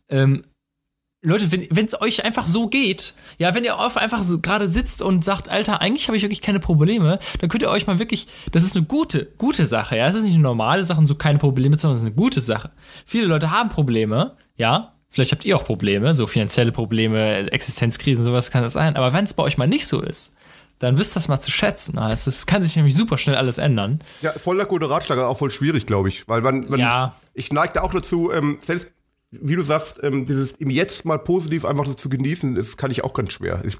Ähm, 0.10 0.44
Leute, 1.22 1.52
wenn 1.54 1.86
es 1.86 2.02
euch 2.02 2.26
einfach 2.26 2.48
so 2.48 2.68
geht, 2.68 3.14
ja, 3.38 3.56
wenn 3.56 3.64
ihr 3.64 3.80
einfach 3.80 4.24
so 4.24 4.42
gerade 4.42 4.68
sitzt 4.68 5.02
und 5.02 5.24
sagt, 5.24 5.48
Alter, 5.48 5.80
eigentlich 5.80 6.08
habe 6.08 6.18
ich 6.18 6.24
wirklich 6.24 6.42
keine 6.42 6.60
Probleme, 6.60 7.18
dann 7.40 7.50
könnt 7.50 7.64
ihr 7.64 7.70
euch 7.70 7.88
mal 7.88 7.98
wirklich, 7.98 8.28
das 8.52 8.64
ist 8.64 8.76
eine 8.76 8.86
gute, 8.86 9.32
gute 9.38 9.66
Sache, 9.66 9.96
ja, 9.96 10.06
es 10.06 10.16
ist 10.16 10.26
nicht 10.26 10.34
eine 10.34 10.44
normale 10.44 10.86
Sache 10.86 11.04
so 11.06 11.16
keine 11.16 11.40
Probleme, 11.40 11.80
sondern 11.80 11.96
es 11.96 12.04
ist 12.04 12.08
eine 12.08 12.16
gute 12.16 12.42
Sache. 12.42 12.72
Viele 13.06 13.28
Leute 13.28 13.52
haben 13.52 13.70
Probleme, 13.70 14.36
ja, 14.58 14.95
Vielleicht 15.16 15.32
habt 15.32 15.46
ihr 15.46 15.56
auch 15.56 15.64
Probleme, 15.64 16.14
so 16.14 16.28
finanzielle 16.28 16.74
Probleme, 16.74 17.50
Existenzkrisen, 17.50 18.26
sowas 18.26 18.52
kann 18.52 18.64
das 18.64 18.74
sein. 18.74 18.98
Aber 18.98 19.14
wenn 19.14 19.24
es 19.24 19.34
bei 19.34 19.44
euch 19.44 19.58
mal 19.58 19.66
nicht 19.66 19.88
so 19.88 20.02
ist, 20.02 20.34
dann 20.80 20.98
wisst 20.98 21.16
das 21.16 21.30
mal 21.30 21.40
zu 21.40 21.52
schätzen. 21.52 21.98
Also 21.98 22.30
es 22.30 22.46
kann 22.46 22.62
sich 22.62 22.76
nämlich 22.76 22.98
super 22.98 23.18
schnell 23.18 23.38
alles 23.38 23.58
ändern. 23.58 24.00
Ja, 24.20 24.34
voll 24.34 24.58
der 24.58 24.66
gute 24.66 24.90
Ratschlag, 24.90 25.18
auch 25.20 25.38
voll 25.38 25.52
schwierig, 25.52 25.86
glaube 25.86 26.10
ich. 26.10 26.28
Weil 26.28 26.42
man, 26.42 26.70
man 26.70 26.82
ja. 26.82 27.16
ich 27.34 27.54
neige 27.54 27.72
da 27.76 27.84
auch 27.84 27.94
dazu, 27.94 28.30
ähm, 28.34 28.58
selbst 28.62 28.92
wie 29.32 29.56
du 29.56 29.62
sagst, 29.62 30.02
ähm, 30.04 30.26
dieses 30.26 30.52
im 30.58 30.70
Jetzt 30.70 31.06
mal 31.06 31.18
positiv 31.18 31.64
einfach 31.64 31.86
das 31.86 31.96
zu 31.96 32.10
genießen, 32.10 32.54
das 32.54 32.76
kann 32.76 32.92
ich 32.92 33.06
auch 33.06 33.14
ganz 33.14 33.32
schwer. 33.32 33.62
Ich, 33.64 33.78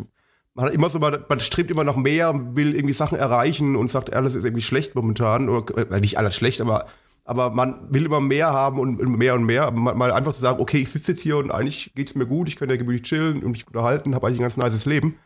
man 0.54 0.68
hat 0.68 0.74
immer 0.74 0.90
so, 0.90 1.00
man, 1.00 1.26
man 1.28 1.42
strebt 1.42 1.70
immer 1.70 1.84
noch 1.84 1.98
mehr, 1.98 2.34
will 2.56 2.74
irgendwie 2.74 2.96
Sachen 2.96 3.18
erreichen 3.18 3.76
und 3.76 3.92
sagt, 3.92 4.14
alles 4.14 4.36
ist 4.36 4.46
irgendwie 4.46 4.64
schlecht 4.64 4.96
momentan. 4.96 5.50
Oder 5.50 5.92
äh, 5.92 6.00
nicht 6.00 6.18
alles 6.18 6.34
schlecht, 6.34 6.62
aber 6.62 6.88
aber 7.26 7.50
man 7.50 7.92
will 7.92 8.06
immer 8.06 8.22
mehr 8.22 8.54
haben 8.54 8.80
und 8.80 9.00
mehr 9.00 9.34
und 9.34 9.44
mehr. 9.44 9.72
Mal 9.72 10.12
einfach 10.12 10.32
zu 10.32 10.40
sagen, 10.40 10.62
okay, 10.62 10.78
ich 10.78 10.92
sitze 10.92 11.12
jetzt 11.12 11.22
hier 11.22 11.38
und 11.38 11.52
eigentlich 11.52 11.92
geht 11.96 12.08
es 12.08 12.16
mir 12.16 12.28
gut, 12.28 12.48
ich 12.48 12.56
kann 12.56 12.70
ja 12.70 12.78
gemütlich 12.78 13.02
chillen 13.02 13.44
und 13.44 13.52
mich 13.52 13.68
unterhalten, 13.68 14.14
habe 14.14 14.28
eigentlich 14.28 14.40
ein 14.40 14.44
ganz 14.44 14.58
nices 14.58 14.86
Leben, 14.86 15.18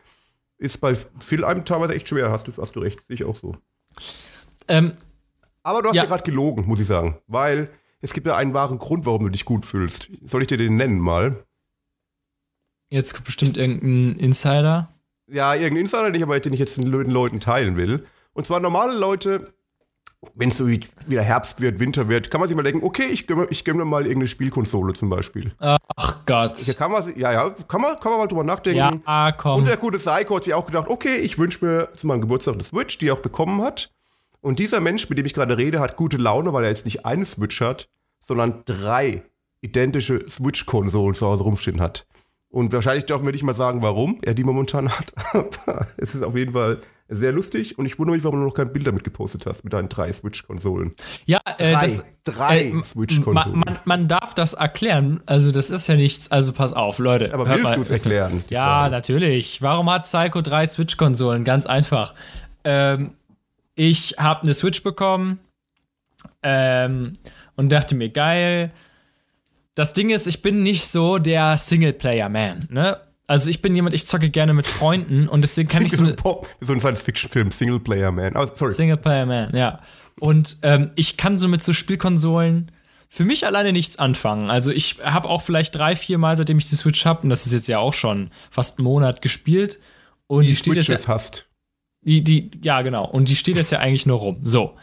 ist 0.56 0.80
bei 0.80 0.96
viel 1.20 1.44
einem 1.44 1.64
teilweise 1.64 1.94
echt 1.94 2.08
schwer, 2.08 2.30
hast 2.30 2.48
du, 2.48 2.52
hast 2.56 2.74
du 2.74 2.80
recht, 2.80 3.00
sehe 3.06 3.16
ich 3.16 3.24
auch 3.24 3.36
so. 3.36 3.54
Ähm, 4.66 4.94
aber 5.62 5.82
du 5.82 5.90
hast 5.90 5.96
ja, 5.96 6.06
gerade 6.06 6.24
gelogen, 6.24 6.66
muss 6.66 6.80
ich 6.80 6.86
sagen, 6.86 7.18
weil 7.26 7.68
es 8.00 8.14
gibt 8.14 8.26
ja 8.26 8.34
einen 8.34 8.54
wahren 8.54 8.78
Grund, 8.78 9.04
warum 9.04 9.24
du 9.24 9.28
dich 9.28 9.44
gut 9.44 9.66
fühlst. 9.66 10.08
Soll 10.24 10.40
ich 10.40 10.48
dir 10.48 10.56
den 10.56 10.76
nennen 10.76 10.98
mal? 10.98 11.44
Jetzt 12.88 13.12
kommt 13.12 13.26
bestimmt 13.26 13.58
irgendein 13.58 14.18
Insider. 14.18 14.88
Ja, 15.26 15.54
irgendein 15.54 15.84
Insider, 15.84 16.10
den 16.10 16.30
ich, 16.32 16.40
den 16.40 16.52
ich 16.54 16.58
jetzt 16.58 16.78
den 16.78 16.86
Leuten 16.86 17.40
teilen 17.40 17.76
will. 17.76 18.06
Und 18.32 18.46
zwar 18.46 18.58
normale 18.58 18.98
Leute 18.98 19.52
wenn 20.34 20.50
es 20.50 20.58
so 20.58 20.66
wieder 20.68 21.22
Herbst 21.22 21.60
wird, 21.60 21.80
Winter 21.80 22.08
wird, 22.08 22.30
kann 22.30 22.40
man 22.40 22.48
sich 22.48 22.56
mal 22.56 22.62
denken, 22.62 22.84
okay, 22.84 23.06
ich 23.06 23.26
gönne, 23.26 23.46
ich 23.50 23.64
gönne 23.64 23.84
mal 23.84 24.02
irgendeine 24.02 24.28
Spielkonsole 24.28 24.92
zum 24.92 25.08
Beispiel. 25.08 25.52
Ach 25.58 26.26
Gott. 26.26 26.58
Ja, 26.60 26.74
kann 26.74 26.92
man, 26.92 27.18
ja, 27.18 27.32
ja, 27.32 27.50
kann 27.50 27.80
man, 27.80 27.98
kann 27.98 28.12
man 28.12 28.20
mal 28.20 28.26
drüber 28.26 28.44
nachdenken. 28.44 29.02
Ja, 29.06 29.32
komm. 29.32 29.60
Und 29.60 29.68
der 29.68 29.78
gute 29.78 29.98
Psycho 29.98 30.36
hat 30.36 30.44
sich 30.44 30.54
auch 30.54 30.66
gedacht, 30.66 30.88
okay, 30.88 31.16
ich 31.16 31.38
wünsche 31.38 31.64
mir 31.64 31.88
zu 31.96 32.06
meinem 32.06 32.20
Geburtstag 32.20 32.54
eine 32.54 32.62
Switch, 32.62 32.98
die 32.98 33.08
er 33.08 33.14
auch 33.14 33.20
bekommen 33.20 33.62
hat. 33.62 33.90
Und 34.42 34.58
dieser 34.58 34.80
Mensch, 34.80 35.08
mit 35.08 35.18
dem 35.18 35.26
ich 35.26 35.34
gerade 35.34 35.56
rede, 35.56 35.80
hat 35.80 35.96
gute 35.96 36.16
Laune, 36.16 36.52
weil 36.52 36.64
er 36.64 36.70
jetzt 36.70 36.84
nicht 36.84 37.06
eine 37.06 37.24
Switch 37.24 37.60
hat, 37.60 37.88
sondern 38.20 38.62
drei 38.66 39.22
identische 39.62 40.26
Switch-Konsolen 40.28 41.14
zu 41.14 41.26
Hause 41.26 41.44
rumstehen 41.44 41.80
hat. 41.80 42.06
Und 42.48 42.72
wahrscheinlich 42.72 43.06
dürfen 43.06 43.26
wir 43.26 43.32
nicht 43.32 43.44
mal 43.44 43.54
sagen, 43.54 43.82
warum 43.82 44.18
er 44.22 44.34
die 44.34 44.44
momentan 44.44 44.90
hat. 44.90 45.12
Aber 45.32 45.86
es 45.96 46.14
ist 46.14 46.22
auf 46.22 46.36
jeden 46.36 46.52
Fall 46.52 46.80
sehr 47.10 47.32
lustig 47.32 47.76
und 47.76 47.86
ich 47.86 47.98
wundere 47.98 48.16
mich, 48.16 48.24
warum 48.24 48.38
du 48.40 48.46
noch 48.46 48.54
kein 48.54 48.72
Bild 48.72 48.86
damit 48.86 49.04
gepostet 49.04 49.44
hast 49.44 49.64
mit 49.64 49.72
deinen 49.72 49.88
drei 49.88 50.12
Switch-Konsolen. 50.12 50.94
Ja, 51.26 51.40
äh, 51.58 51.72
drei, 51.72 51.80
das, 51.80 52.04
drei 52.24 52.64
äh, 52.66 52.84
Switch-Konsolen. 52.84 53.58
Man, 53.58 53.58
man, 53.58 53.78
man, 53.84 54.08
darf 54.08 54.32
das 54.34 54.54
erklären. 54.54 55.20
Also, 55.26 55.50
das 55.50 55.70
ist 55.70 55.88
ja 55.88 55.96
nichts. 55.96 56.30
Also, 56.30 56.52
pass 56.52 56.72
auf, 56.72 56.98
Leute. 56.98 57.34
Aber 57.34 57.48
willst 57.48 57.76
du 57.76 57.80
es 57.82 57.90
erklären? 57.90 58.42
Ja, 58.48 58.64
Frage. 58.64 58.92
natürlich. 58.92 59.60
Warum 59.60 59.90
hat 59.90 60.04
Psycho 60.04 60.40
drei 60.40 60.66
Switch-Konsolen? 60.66 61.44
Ganz 61.44 61.66
einfach. 61.66 62.14
Ähm, 62.62 63.14
ich 63.74 64.14
habe 64.18 64.42
eine 64.42 64.54
Switch 64.54 64.82
bekommen 64.82 65.40
ähm, 66.42 67.12
und 67.56 67.72
dachte 67.72 67.96
mir, 67.96 68.10
geil. 68.10 68.70
Das 69.74 69.94
Ding 69.94 70.10
ist, 70.10 70.26
ich 70.26 70.42
bin 70.42 70.62
nicht 70.62 70.86
so 70.86 71.18
der 71.18 71.56
Singleplayer-Man, 71.56 72.60
ne? 72.70 73.00
Also 73.30 73.48
ich 73.48 73.62
bin 73.62 73.76
jemand, 73.76 73.94
ich 73.94 74.08
zocke 74.08 74.28
gerne 74.28 74.54
mit 74.54 74.66
Freunden 74.66 75.28
und 75.28 75.42
deswegen 75.42 75.68
kann 75.68 75.84
ich 75.84 75.92
so, 75.92 76.02
eine, 76.02 76.16
so 76.60 76.72
ein 76.72 76.80
Science-Fiction-Film, 76.80 77.52
Singleplayer 77.52 78.10
Man. 78.10 78.36
Oh, 78.36 78.44
sorry. 78.52 78.72
Singleplayer 78.72 79.24
Man, 79.24 79.54
ja. 79.54 79.78
Und 80.18 80.58
ähm, 80.62 80.90
ich 80.96 81.16
kann 81.16 81.38
so 81.38 81.46
mit 81.46 81.62
so 81.62 81.72
Spielkonsolen 81.72 82.72
für 83.08 83.24
mich 83.24 83.46
alleine 83.46 83.72
nichts 83.72 84.00
anfangen. 84.00 84.50
Also 84.50 84.72
ich 84.72 84.96
habe 85.04 85.28
auch 85.28 85.42
vielleicht 85.42 85.76
drei, 85.76 85.94
vier 85.94 86.18
Mal, 86.18 86.36
seitdem 86.36 86.58
ich 86.58 86.68
die 86.70 86.74
Switch 86.74 87.06
habe, 87.06 87.22
und 87.22 87.28
das 87.28 87.46
ist 87.46 87.52
jetzt 87.52 87.68
ja 87.68 87.78
auch 87.78 87.94
schon 87.94 88.30
fast 88.50 88.78
einen 88.78 88.84
Monat 88.84 89.22
gespielt. 89.22 89.78
Und 90.26 90.42
die, 90.42 90.48
die 90.48 90.56
steht 90.56 90.74
jetzt 90.74 90.88
ja, 90.88 90.98
hast. 91.06 91.46
Die, 92.00 92.24
die, 92.24 92.50
ja, 92.64 92.82
genau. 92.82 93.06
Und 93.06 93.28
die 93.28 93.36
steht 93.36 93.54
jetzt 93.54 93.70
ja 93.70 93.78
eigentlich 93.78 94.06
nur 94.06 94.18
rum. 94.18 94.40
So. 94.42 94.74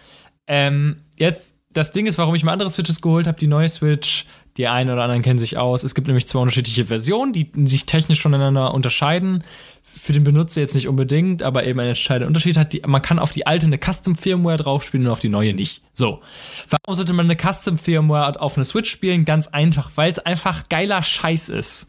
Ähm, 0.48 1.04
jetzt 1.18 1.58
das 1.74 1.92
Ding 1.92 2.08
ist, 2.08 2.18
warum 2.18 2.34
ich 2.34 2.44
mir 2.46 2.52
andere 2.52 2.70
Switches 2.70 3.02
geholt 3.02 3.28
habe, 3.28 3.38
die 3.38 3.48
neue 3.48 3.68
Switch, 3.70 4.26
die 4.58 4.67
einen 4.67 4.89
oder 4.89 5.04
anderen 5.04 5.22
kennen 5.22 5.39
sich 5.39 5.58
aus. 5.58 5.84
Es 5.84 5.93
gibt 5.93 6.08
nämlich 6.08 6.28
zwei 6.28 6.39
unterschiedliche 6.39 6.86
Versionen, 6.86 7.32
die 7.32 7.52
sich 7.65 7.86
technisch 7.86 8.22
voneinander 8.22 8.74
unterscheiden. 8.74 9.43
Für 9.84 10.13
den 10.13 10.24
Benutzer 10.24 10.62
jetzt 10.62 10.76
nicht 10.76 10.88
unbedingt, 10.88 11.43
aber 11.43 11.65
eben 11.65 11.80
ein 11.80 11.88
entscheidender 11.88 12.28
Unterschied 12.28 12.58
hat. 12.58 12.74
Die, 12.74 12.82
man 12.86 13.02
kann 13.02 13.20
auf 13.20 13.32
die 13.32 13.48
alte 13.48 13.67
eine 13.67 13.78
Custom-Firmware 13.78 14.58
draufspielen 14.58 15.06
und 15.06 15.12
auf 15.12 15.20
die 15.20 15.30
neue 15.30 15.54
nicht. 15.54 15.82
So. 15.93 16.22
Warum 16.70 16.96
sollte 16.96 17.13
man 17.13 17.28
eine 17.28 17.38
Custom-Firmware 17.38 18.41
auf 18.41 18.58
eine 18.58 18.65
Switch 18.65 18.89
spielen? 18.89 19.26
Ganz 19.26 19.48
einfach, 19.48 19.91
weil 19.96 20.12
es 20.12 20.20
einfach 20.20 20.70
geiler 20.70 21.04
Scheiß 21.04 21.50
ist. 21.50 21.88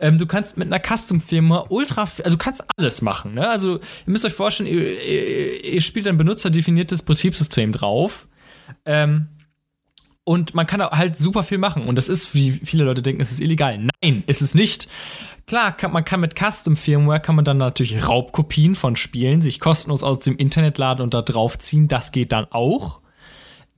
Ähm, 0.00 0.18
du 0.18 0.26
kannst 0.26 0.56
mit 0.56 0.72
einer 0.72 0.80
Custom-Firmware 0.80 1.66
ultra, 1.68 2.02
also 2.02 2.30
du 2.30 2.38
kannst 2.38 2.64
alles 2.76 3.02
machen. 3.02 3.34
Ne? 3.34 3.48
Also 3.48 3.76
ihr 3.76 3.80
müsst 4.06 4.24
euch 4.24 4.32
vorstellen, 4.32 4.68
ihr, 4.68 5.02
ihr, 5.02 5.64
ihr 5.64 5.80
spielt 5.80 6.06
ein 6.06 6.16
benutzerdefiniertes 6.16 7.02
Betriebssystem 7.02 7.72
drauf 7.72 8.26
ähm, 8.84 9.28
und 10.24 10.54
man 10.54 10.66
kann 10.66 10.82
halt 10.82 11.16
super 11.16 11.42
viel 11.42 11.58
machen. 11.58 11.84
Und 11.84 11.96
das 11.96 12.08
ist, 12.08 12.34
wie 12.34 12.52
viele 12.52 12.84
Leute 12.84 13.02
denken, 13.02 13.20
es 13.20 13.30
ist 13.30 13.40
illegal. 13.40 13.78
Nein, 14.02 14.24
ist 14.26 14.40
es 14.40 14.54
nicht. 14.54 14.88
Klar, 15.46 15.76
kann, 15.76 15.92
man 15.92 16.04
kann 16.04 16.20
mit 16.20 16.34
Custom 16.34 16.76
Firmware 16.76 17.20
kann 17.20 17.36
man 17.36 17.44
dann 17.44 17.58
natürlich 17.58 18.08
Raubkopien 18.08 18.74
von 18.74 18.96
Spielen 18.96 19.42
sich 19.42 19.60
kostenlos 19.60 20.02
aus 20.02 20.20
dem 20.20 20.36
Internet 20.36 20.78
laden 20.78 21.02
und 21.02 21.12
da 21.12 21.20
draufziehen. 21.20 21.88
Das 21.88 22.12
geht 22.12 22.32
dann 22.32 22.46
auch. 22.50 23.00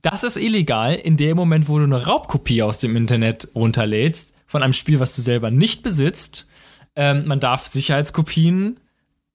Das 0.01 0.23
ist 0.23 0.37
illegal 0.37 0.93
in 0.93 1.17
dem 1.17 1.35
Moment, 1.35 1.67
wo 1.67 1.77
du 1.77 1.83
eine 1.83 2.05
Raubkopie 2.05 2.63
aus 2.63 2.77
dem 2.77 2.95
Internet 2.95 3.49
runterlädst 3.53 4.33
von 4.45 4.63
einem 4.63 4.73
Spiel, 4.73 5.01
was 5.01 5.13
du 5.15 5.21
selber 5.21 5.51
nicht 5.51 5.83
besitzt. 5.83 6.47
Ähm, 6.95 7.27
man 7.27 7.41
darf 7.41 7.67
Sicherheitskopien 7.67 8.79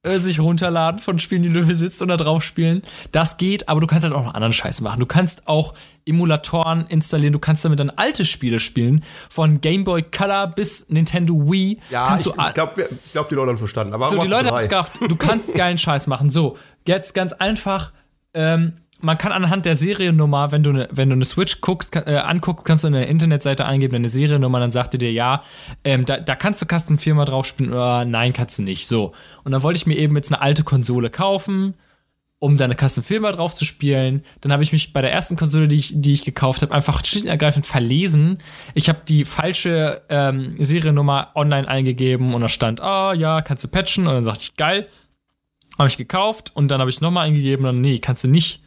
sich 0.05 0.39
runterladen 0.39 0.99
von 0.99 1.17
Spielen, 1.19 1.43
die 1.43 1.53
du 1.53 1.65
besitzt 1.65 2.01
und 2.01 2.09
da 2.09 2.17
drauf 2.17 2.43
spielen. 2.43 2.81
Das 3.11 3.37
geht, 3.37 3.69
aber 3.69 3.79
du 3.79 3.87
kannst 3.87 4.03
halt 4.03 4.13
auch 4.13 4.25
noch 4.25 4.33
anderen 4.33 4.51
Scheiß 4.53 4.81
machen. 4.81 4.99
Du 4.99 5.05
kannst 5.05 5.47
auch 5.47 5.73
Emulatoren 6.05 6.85
installieren, 6.87 7.31
du 7.31 7.39
kannst 7.39 7.63
damit 7.63 7.79
dann 7.79 7.89
alte 7.89 8.25
Spiele 8.25 8.59
spielen, 8.59 9.03
von 9.29 9.61
Game 9.61 9.85
Boy 9.85 10.03
Color 10.03 10.47
bis 10.47 10.89
Nintendo 10.89 11.49
Wii. 11.49 11.79
Ja, 11.89 12.17
ich 12.17 12.23
glaube, 12.53 12.89
glaub, 13.13 13.29
die 13.29 13.35
Leute 13.35 13.51
haben 13.51 13.57
verstanden. 13.57 13.93
Aber 13.93 14.09
so, 14.09 14.17
die 14.17 14.27
Leute 14.27 14.47
haben 14.47 14.57
es 14.57 14.67
gehabt, 14.67 14.99
du 14.99 15.15
kannst 15.15 15.55
geilen 15.55 15.77
Scheiß 15.77 16.07
machen. 16.07 16.29
So, 16.29 16.57
jetzt 16.85 17.13
ganz 17.13 17.31
einfach, 17.31 17.93
ähm, 18.33 18.73
man 19.03 19.17
kann 19.17 19.33
anhand 19.33 19.65
der 19.65 19.75
Seriennummer, 19.75 20.51
wenn 20.51 20.63
du 20.63 20.69
eine, 20.69 20.87
wenn 20.91 21.09
du 21.09 21.15
eine 21.15 21.25
Switch 21.25 21.59
guckst, 21.59 21.95
äh, 21.95 22.15
anguckst, 22.15 22.65
kannst 22.65 22.85
du 22.85 22.87
eine 22.87 23.05
Internetseite 23.05 23.65
eingeben, 23.65 23.95
eine 23.95 24.09
Seriennummer, 24.09 24.59
dann 24.59 24.71
sagt 24.71 24.95
er 24.95 24.97
dir, 24.97 25.11
ja, 25.11 25.43
ähm, 25.83 26.05
da, 26.05 26.19
da 26.19 26.35
kannst 26.35 26.61
du 26.61 26.65
Custom 26.65 26.97
Firma 26.97 27.25
drauf 27.25 27.45
spielen 27.45 27.73
oder 27.73 28.05
nein, 28.05 28.31
kannst 28.31 28.57
du 28.57 28.63
nicht. 28.63 28.87
So. 28.87 29.11
Und 29.43 29.51
dann 29.51 29.61
wollte 29.61 29.77
ich 29.77 29.85
mir 29.85 29.97
eben 29.97 30.15
jetzt 30.15 30.31
eine 30.31 30.41
alte 30.41 30.63
Konsole 30.63 31.09
kaufen, 31.09 31.73
um 32.39 32.55
da 32.55 32.63
eine 32.63 32.75
Custom 32.75 33.03
Firma 33.03 33.33
drauf 33.33 33.53
zu 33.53 33.65
spielen. 33.65 34.23
Dann 34.39 34.53
habe 34.53 34.63
ich 34.63 34.71
mich 34.71 34.93
bei 34.93 35.01
der 35.01 35.11
ersten 35.11 35.35
Konsole, 35.35 35.67
die 35.67 35.77
ich, 35.77 35.91
die 35.95 36.13
ich 36.13 36.23
gekauft 36.23 36.61
habe, 36.61 36.73
einfach 36.73 37.03
schlicht 37.03 37.25
und 37.25 37.29
ergreifend 37.29 37.65
verlesen. 37.65 38.37
Ich 38.73 38.87
habe 38.87 38.99
die 39.05 39.25
falsche 39.25 40.01
ähm, 40.07 40.55
Seriennummer 40.59 41.31
online 41.35 41.67
eingegeben 41.67 42.33
und 42.33 42.39
da 42.39 42.47
stand, 42.47 42.79
ah 42.79 43.09
oh, 43.09 43.13
ja, 43.13 43.41
kannst 43.41 43.65
du 43.65 43.67
patchen. 43.67 44.07
Und 44.07 44.13
dann 44.13 44.23
sagte 44.23 44.43
ich, 44.43 44.55
geil. 44.55 44.85
Habe 45.77 45.89
ich 45.89 45.97
gekauft 45.97 46.51
und 46.53 46.69
dann 46.69 46.79
habe 46.79 46.89
ich 46.89 46.97
es 46.97 47.01
nochmal 47.01 47.25
eingegeben 47.25 47.65
und 47.65 47.75
dann, 47.75 47.81
nee, 47.81 47.97
kannst 47.97 48.23
du 48.23 48.27
nicht 48.27 48.62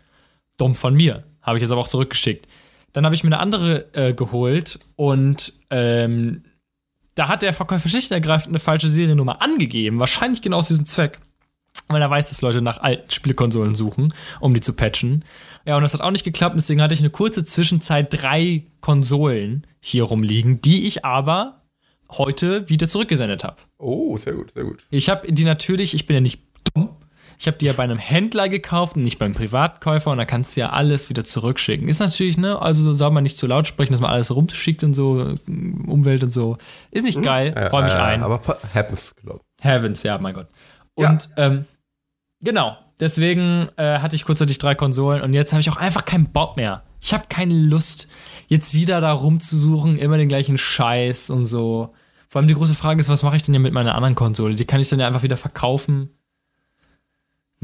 dumm 0.56 0.74
von 0.74 0.94
mir. 0.94 1.24
Habe 1.42 1.58
ich 1.58 1.62
jetzt 1.62 1.70
aber 1.70 1.80
auch 1.80 1.88
zurückgeschickt. 1.88 2.52
Dann 2.92 3.04
habe 3.04 3.14
ich 3.14 3.24
mir 3.24 3.28
eine 3.28 3.40
andere 3.40 3.94
äh, 3.94 4.14
geholt 4.14 4.78
und 4.96 5.52
ähm, 5.70 6.42
da 7.14 7.28
hat 7.28 7.42
der 7.42 7.52
Verkäufer 7.52 7.88
schlicht 7.88 8.10
und 8.10 8.14
ergreifend 8.14 8.48
eine 8.48 8.58
falsche 8.58 8.88
Seriennummer 8.88 9.42
angegeben. 9.42 10.00
Wahrscheinlich 10.00 10.42
genau 10.42 10.58
aus 10.58 10.68
diesem 10.68 10.86
Zweck. 10.86 11.18
Weil 11.88 12.00
er 12.00 12.10
weiß, 12.10 12.30
dass 12.30 12.42
Leute 12.42 12.62
nach 12.62 12.78
alten 12.78 13.10
Spielkonsolen 13.10 13.74
suchen, 13.74 14.08
um 14.40 14.54
die 14.54 14.60
zu 14.60 14.72
patchen. 14.72 15.24
Ja, 15.66 15.76
und 15.76 15.82
das 15.82 15.92
hat 15.92 16.00
auch 16.00 16.10
nicht 16.10 16.24
geklappt. 16.24 16.56
Deswegen 16.56 16.80
hatte 16.80 16.94
ich 16.94 17.00
eine 17.00 17.10
kurze 17.10 17.44
Zwischenzeit 17.44 18.08
drei 18.10 18.64
Konsolen 18.80 19.66
hier 19.80 20.04
rumliegen, 20.04 20.62
die 20.62 20.86
ich 20.86 21.04
aber 21.04 21.62
heute 22.10 22.68
wieder 22.68 22.88
zurückgesendet 22.88 23.44
habe. 23.44 23.56
Oh, 23.78 24.16
sehr 24.16 24.34
gut, 24.34 24.52
sehr 24.54 24.64
gut. 24.64 24.86
Ich 24.90 25.08
habe 25.08 25.30
die 25.30 25.44
natürlich, 25.44 25.94
ich 25.94 26.06
bin 26.06 26.14
ja 26.14 26.20
nicht 26.20 26.40
dumm, 26.72 26.96
ich 27.38 27.46
habe 27.46 27.58
die 27.58 27.66
ja 27.66 27.72
bei 27.72 27.82
einem 27.82 27.98
Händler 27.98 28.48
gekauft 28.48 28.96
und 28.96 29.02
nicht 29.02 29.18
beim 29.18 29.34
Privatkäufer 29.34 30.10
und 30.10 30.18
da 30.18 30.24
kannst 30.24 30.56
du 30.56 30.60
ja 30.60 30.70
alles 30.70 31.10
wieder 31.10 31.24
zurückschicken. 31.24 31.88
Ist 31.88 32.00
natürlich, 32.00 32.38
ne, 32.38 32.60
also 32.60 32.92
soll 32.92 33.10
man 33.10 33.22
nicht 33.22 33.36
zu 33.36 33.46
laut 33.46 33.66
sprechen, 33.66 33.92
dass 33.92 34.00
man 34.00 34.10
alles 34.10 34.34
rumschickt 34.34 34.82
und 34.84 34.94
so, 34.94 35.34
Umwelt 35.46 36.24
und 36.24 36.32
so. 36.32 36.56
Ist 36.90 37.04
nicht 37.04 37.16
hm? 37.16 37.22
geil, 37.22 37.52
äh, 37.54 37.66
räum 37.66 37.84
mich 37.84 37.94
äh, 37.94 37.98
ein. 37.98 38.22
Aber 38.22 38.40
happens, 38.74 39.14
glaube 39.16 39.40
ich. 39.42 39.64
Heavens, 39.64 40.02
ja, 40.02 40.18
mein 40.18 40.34
Gott. 40.34 40.48
Und, 40.94 41.28
ja. 41.36 41.46
ähm, 41.46 41.64
genau, 42.42 42.76
deswegen 42.98 43.68
äh, 43.76 43.98
hatte 43.98 44.16
ich 44.16 44.24
kurzzeitig 44.24 44.58
drei 44.58 44.74
Konsolen 44.74 45.22
und 45.22 45.34
jetzt 45.34 45.52
habe 45.52 45.60
ich 45.60 45.70
auch 45.70 45.76
einfach 45.76 46.04
keinen 46.04 46.32
Bock 46.32 46.56
mehr. 46.56 46.82
Ich 47.00 47.12
habe 47.12 47.24
keine 47.28 47.54
Lust, 47.54 48.08
jetzt 48.48 48.72
wieder 48.72 49.00
da 49.00 49.12
rumzusuchen, 49.12 49.98
immer 49.98 50.16
den 50.16 50.28
gleichen 50.28 50.56
Scheiß 50.56 51.30
und 51.30 51.46
so. 51.46 51.92
Vor 52.28 52.40
allem 52.40 52.48
die 52.48 52.54
große 52.54 52.74
Frage 52.74 53.00
ist, 53.00 53.08
was 53.08 53.22
mache 53.22 53.36
ich 53.36 53.42
denn 53.42 53.54
ja 53.54 53.60
mit 53.60 53.72
meiner 53.72 53.94
anderen 53.94 54.14
Konsole? 54.14 54.54
Die 54.54 54.64
kann 54.64 54.80
ich 54.80 54.88
dann 54.88 54.98
ja 54.98 55.06
einfach 55.06 55.22
wieder 55.22 55.36
verkaufen 55.36 56.10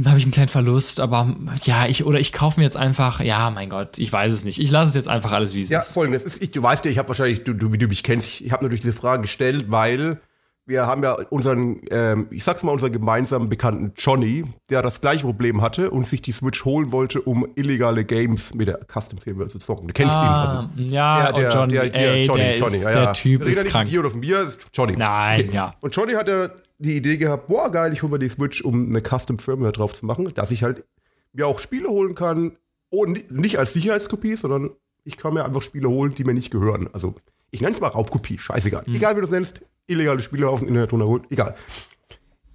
habe 0.07 0.19
ich 0.19 0.25
einen 0.25 0.33
kleinen 0.33 0.49
Verlust, 0.49 1.01
aber 1.01 1.37
ja, 1.65 1.87
ich 1.87 2.05
oder 2.05 2.19
ich 2.19 2.33
kaufe 2.33 2.59
mir 2.59 2.65
jetzt 2.65 2.77
einfach, 2.77 3.21
ja, 3.21 3.51
mein 3.51 3.69
Gott, 3.69 3.99
ich 3.99 4.13
weiß 4.13 4.33
es 4.33 4.45
nicht. 4.45 4.59
Ich 4.59 4.71
lasse 4.71 4.89
es 4.89 4.95
jetzt 4.95 5.09
einfach 5.09 5.33
alles, 5.33 5.55
wie 5.55 5.61
es 5.61 5.69
ja, 5.69 5.81
ist. 5.81 5.89
Ja, 5.89 5.93
folgendes, 5.93 6.25
ist, 6.25 6.43
ich, 6.43 6.51
du 6.51 6.63
weißt 6.63 6.85
ja, 6.87 6.91
ich 6.91 6.99
habe 6.99 7.09
wahrscheinlich, 7.09 7.45
du, 7.45 7.53
du, 7.53 7.73
wie 7.73 7.79
du 7.79 7.87
mich 7.89 8.03
kennst, 8.03 8.27
ich, 8.27 8.45
ich 8.47 8.53
habe 8.53 8.65
natürlich 8.65 8.81
diese 8.81 8.95
Frage 8.95 9.23
gestellt, 9.23 9.67
weil 9.69 10.21
wir 10.65 10.87
haben 10.87 11.03
ja 11.03 11.15
unseren, 11.31 11.81
ähm, 11.91 12.29
ich 12.31 12.45
sag's 12.45 12.63
mal, 12.63 12.73
unseren 12.73 12.93
gemeinsamen 12.93 13.49
Bekannten 13.49 13.93
Johnny, 13.97 14.45
der 14.71 14.81
das 14.81 15.01
gleiche 15.01 15.25
Problem 15.25 15.61
hatte 15.61 15.91
und 15.91 16.07
sich 16.07 16.23
die 16.23 16.33
Switch 16.33 16.65
holen 16.65 16.93
wollte, 16.93 17.21
um 17.21 17.47
illegale 17.57 18.05
Games 18.05 18.55
mit 18.55 18.69
der 18.69 18.81
Custom-Firma 18.87 19.49
zu 19.49 19.59
zocken. 19.59 19.89
Du 19.89 19.93
kennst 19.93 20.17
ah, 20.17 20.69
ihn. 20.77 20.83
Also. 20.85 20.95
Ja, 20.95 21.33
der, 21.33 21.33
der, 21.33 21.49
oh 21.49 21.55
Johnny, 21.55 21.73
der, 21.73 21.89
der, 21.89 22.13
ey, 22.13 22.23
Johnny, 22.23 22.43
der 22.43 22.57
Johnny, 22.57 22.77
ist, 22.77 22.85
ja, 22.85 22.93
Der 22.93 23.13
Typ 23.13 23.45
ist 23.45 23.57
krank. 23.57 23.65
Nicht 23.65 23.73
von 23.73 23.85
dir 23.87 24.01
oder 24.01 24.11
von 24.11 24.21
mir, 24.21 24.41
ist 24.43 24.69
Johnny. 24.73 24.97
Nein, 24.97 25.41
okay. 25.49 25.57
ja. 25.57 25.75
Und 25.81 25.97
Johnny 25.97 26.13
hatte 26.13 26.62
die 26.83 26.97
Idee 26.97 27.17
gehabt, 27.17 27.49
boah, 27.49 27.71
geil, 27.71 27.93
ich 27.93 28.03
hole 28.03 28.13
mir 28.13 28.19
die 28.19 28.29
Switch, 28.29 28.63
um 28.63 28.89
eine 28.89 29.01
Custom 29.01 29.39
Firmware 29.39 29.73
drauf 29.73 29.93
zu 29.95 30.07
machen, 30.07 30.33
dass 30.35 30.51
ich 30.51 30.63
halt 30.63 30.85
mir 31.33 31.47
auch 31.47 31.59
Spiele 31.59 31.89
holen 31.89 32.15
kann, 32.15 32.57
oh, 32.91 33.07
nicht 33.07 33.59
als 33.59 33.73
Sicherheitskopie, 33.73 34.37
sondern 34.37 34.71
ich 35.05 35.17
kann 35.17 35.35
mir 35.35 35.45
einfach 35.45 35.63
Spiele 35.63 35.89
holen, 35.89 36.15
die 36.15 36.25
mir 36.25 36.35
nicht 36.35 36.51
gehören. 36.51 36.89
Also, 36.93 37.15
ich 37.51 37.61
nenne 37.61 37.75
es 37.75 37.81
mal 37.81 37.89
Raubkopie, 37.89 38.39
scheißegal. 38.39 38.85
Mhm. 38.87 38.97
Egal, 38.97 39.17
wie 39.17 39.21
du 39.21 39.27
es 39.27 39.33
nennst, 39.33 39.63
illegale 39.87 40.21
Spiele 40.21 40.49
auf 40.49 40.61
dem 40.61 40.69
Internet 40.69 40.93
runterholt, 40.93 41.25
egal. 41.31 41.57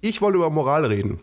Ich 0.00 0.20
wollte 0.20 0.36
über 0.36 0.50
Moral 0.50 0.84
reden. 0.84 1.20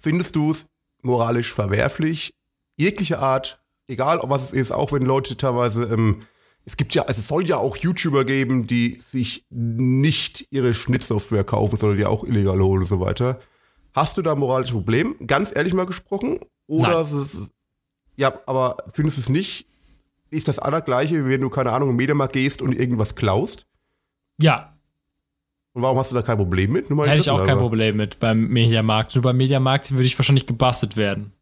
Findest 0.00 0.34
du 0.36 0.52
es 0.52 0.70
moralisch 1.02 1.52
verwerflich, 1.52 2.34
jegliche 2.76 3.18
Art, 3.18 3.62
egal 3.86 4.18
ob 4.18 4.30
was 4.30 4.44
es 4.44 4.52
ist, 4.52 4.72
auch 4.72 4.92
wenn 4.92 5.02
Leute 5.02 5.36
teilweise 5.36 5.84
ähm, 5.84 6.22
es 6.68 6.76
gibt 6.76 6.94
ja, 6.94 7.04
also 7.04 7.18
es 7.18 7.26
soll 7.26 7.46
ja 7.46 7.56
auch 7.56 7.78
YouTuber 7.78 8.26
geben, 8.26 8.66
die 8.66 8.98
sich 9.00 9.46
nicht 9.48 10.48
ihre 10.50 10.74
Schnittsoftware 10.74 11.42
kaufen, 11.42 11.78
sondern 11.78 11.96
die 11.96 12.04
auch 12.04 12.24
illegal 12.24 12.60
holen 12.60 12.80
und 12.80 12.88
so 12.88 13.00
weiter. 13.00 13.40
Hast 13.94 14.18
du 14.18 14.22
da 14.22 14.32
ein 14.32 14.38
moralisches 14.38 14.74
Problem? 14.74 15.16
Ganz 15.26 15.50
ehrlich 15.56 15.72
mal 15.72 15.86
gesprochen? 15.86 16.40
Oder 16.66 17.00
ist 17.00 17.12
es, 17.12 17.48
ja, 18.16 18.38
aber 18.44 18.76
findest 18.92 19.16
du 19.16 19.22
es 19.22 19.28
nicht? 19.30 19.66
Ist 20.28 20.46
das 20.46 20.58
allergleiche, 20.58 21.24
wie 21.24 21.30
wenn 21.30 21.40
du, 21.40 21.48
keine 21.48 21.72
Ahnung, 21.72 21.88
im 21.88 21.96
Mediamarkt 21.96 22.34
gehst 22.34 22.60
und 22.60 22.74
irgendwas 22.78 23.14
klaust? 23.14 23.66
Ja. 24.38 24.76
Und 25.72 25.80
warum 25.80 25.96
hast 25.96 26.10
du 26.10 26.16
da 26.16 26.20
kein 26.20 26.36
Problem 26.36 26.72
mit? 26.72 26.90
Hätte 26.90 27.16
ich 27.16 27.30
auch 27.30 27.44
kein 27.44 27.56
Problem 27.56 27.96
mit 27.96 28.20
beim 28.20 28.46
Mediamarkt. 28.46 29.14
Nur 29.14 29.22
beim 29.22 29.38
Mediamarkt 29.38 29.90
würde 29.92 30.04
ich 30.04 30.18
wahrscheinlich 30.18 30.44
gebastelt 30.44 30.98
werden. 30.98 31.32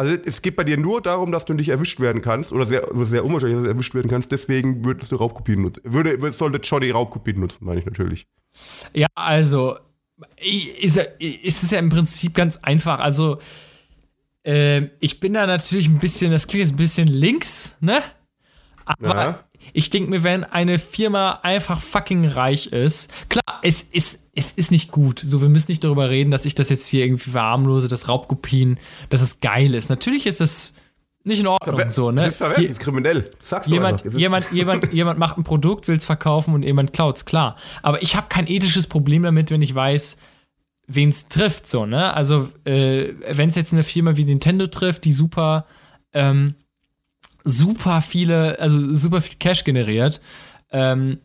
Also 0.00 0.14
es 0.14 0.40
geht 0.40 0.56
bei 0.56 0.64
dir 0.64 0.78
nur 0.78 1.02
darum, 1.02 1.30
dass 1.30 1.44
du 1.44 1.52
nicht 1.52 1.68
erwischt 1.68 2.00
werden 2.00 2.22
kannst 2.22 2.54
oder 2.54 2.64
sehr, 2.64 2.88
sehr 3.02 3.22
unwahrscheinlich, 3.22 3.58
dass 3.58 3.64
du 3.64 3.70
erwischt 3.70 3.94
werden 3.94 4.08
kannst. 4.08 4.32
Deswegen 4.32 4.82
würdest 4.82 5.12
du 5.12 5.16
Raubkopien 5.16 5.60
nutzen. 5.60 5.82
Würde, 5.84 6.32
sollte 6.32 6.56
Johnny 6.56 6.88
Raubkopien 6.88 7.38
nutzen, 7.38 7.66
meine 7.66 7.80
ich 7.80 7.84
natürlich. 7.84 8.26
Ja, 8.94 9.08
also 9.14 9.76
ist, 10.38 10.96
ist 10.96 11.62
es 11.62 11.70
ja 11.70 11.78
im 11.78 11.90
Prinzip 11.90 12.32
ganz 12.32 12.56
einfach. 12.56 12.98
Also 12.98 13.40
äh, 14.42 14.88
ich 15.00 15.20
bin 15.20 15.34
da 15.34 15.46
natürlich 15.46 15.86
ein 15.86 15.98
bisschen, 15.98 16.32
das 16.32 16.46
klingt 16.46 16.64
jetzt 16.64 16.72
ein 16.72 16.78
bisschen 16.78 17.06
links, 17.06 17.76
ne? 17.80 18.02
Aber 18.86 19.14
ja. 19.14 19.44
Ich 19.72 19.90
denke 19.90 20.10
mir, 20.10 20.24
wenn 20.24 20.44
eine 20.44 20.78
Firma 20.78 21.40
einfach 21.42 21.80
fucking 21.80 22.26
reich 22.26 22.66
ist, 22.68 23.10
klar, 23.28 23.60
es 23.62 23.82
ist, 23.82 24.30
es 24.34 24.52
ist 24.52 24.70
nicht 24.70 24.90
gut. 24.90 25.20
So, 25.24 25.40
wir 25.40 25.48
müssen 25.48 25.70
nicht 25.70 25.84
darüber 25.84 26.10
reden, 26.10 26.30
dass 26.30 26.44
ich 26.44 26.54
das 26.54 26.68
jetzt 26.68 26.86
hier 26.86 27.04
irgendwie 27.04 27.30
verarmlose, 27.30 27.88
das 27.88 28.08
Raubkopien, 28.08 28.78
dass 29.08 29.20
es 29.20 29.40
geil 29.40 29.74
ist. 29.74 29.90
Natürlich 29.90 30.26
ist 30.26 30.40
es 30.40 30.74
nicht 31.22 31.40
in 31.40 31.46
Ordnung 31.46 31.76
Verwer 31.76 31.90
so, 31.90 32.10
ne? 32.10 32.22
Das 32.22 32.30
ist 32.30 32.36
verwerflich, 32.36 32.70
ist 32.70 32.80
kriminell. 32.80 33.30
Sag's 33.44 33.66
jemand, 33.66 34.04
doch 34.06 34.14
jemand, 34.14 34.52
jemand, 34.52 34.92
jemand 34.92 35.18
macht 35.18 35.36
ein 35.36 35.44
Produkt, 35.44 35.86
will 35.86 35.96
es 35.96 36.04
verkaufen 36.04 36.54
und 36.54 36.62
jemand 36.62 36.92
klaut's, 36.92 37.24
klar. 37.26 37.56
Aber 37.82 38.02
ich 38.02 38.16
habe 38.16 38.28
kein 38.28 38.46
ethisches 38.46 38.86
Problem 38.86 39.22
damit, 39.22 39.50
wenn 39.50 39.60
ich 39.60 39.74
weiß, 39.74 40.16
wen 40.86 41.10
es 41.10 41.28
trifft, 41.28 41.66
so, 41.66 41.84
ne? 41.84 42.14
Also, 42.14 42.48
äh, 42.64 43.12
wenn 43.30 43.50
es 43.50 43.54
jetzt 43.54 43.72
eine 43.72 43.82
Firma 43.82 44.16
wie 44.16 44.24
Nintendo 44.24 44.66
trifft, 44.66 45.04
die 45.04 45.12
super 45.12 45.66
ähm, 46.12 46.54
super 47.44 48.00
viele, 48.00 48.58
also 48.58 48.94
super 48.94 49.20
viel 49.20 49.36
Cash 49.38 49.64
generiert. 49.64 50.20
Ähm, 50.70 51.18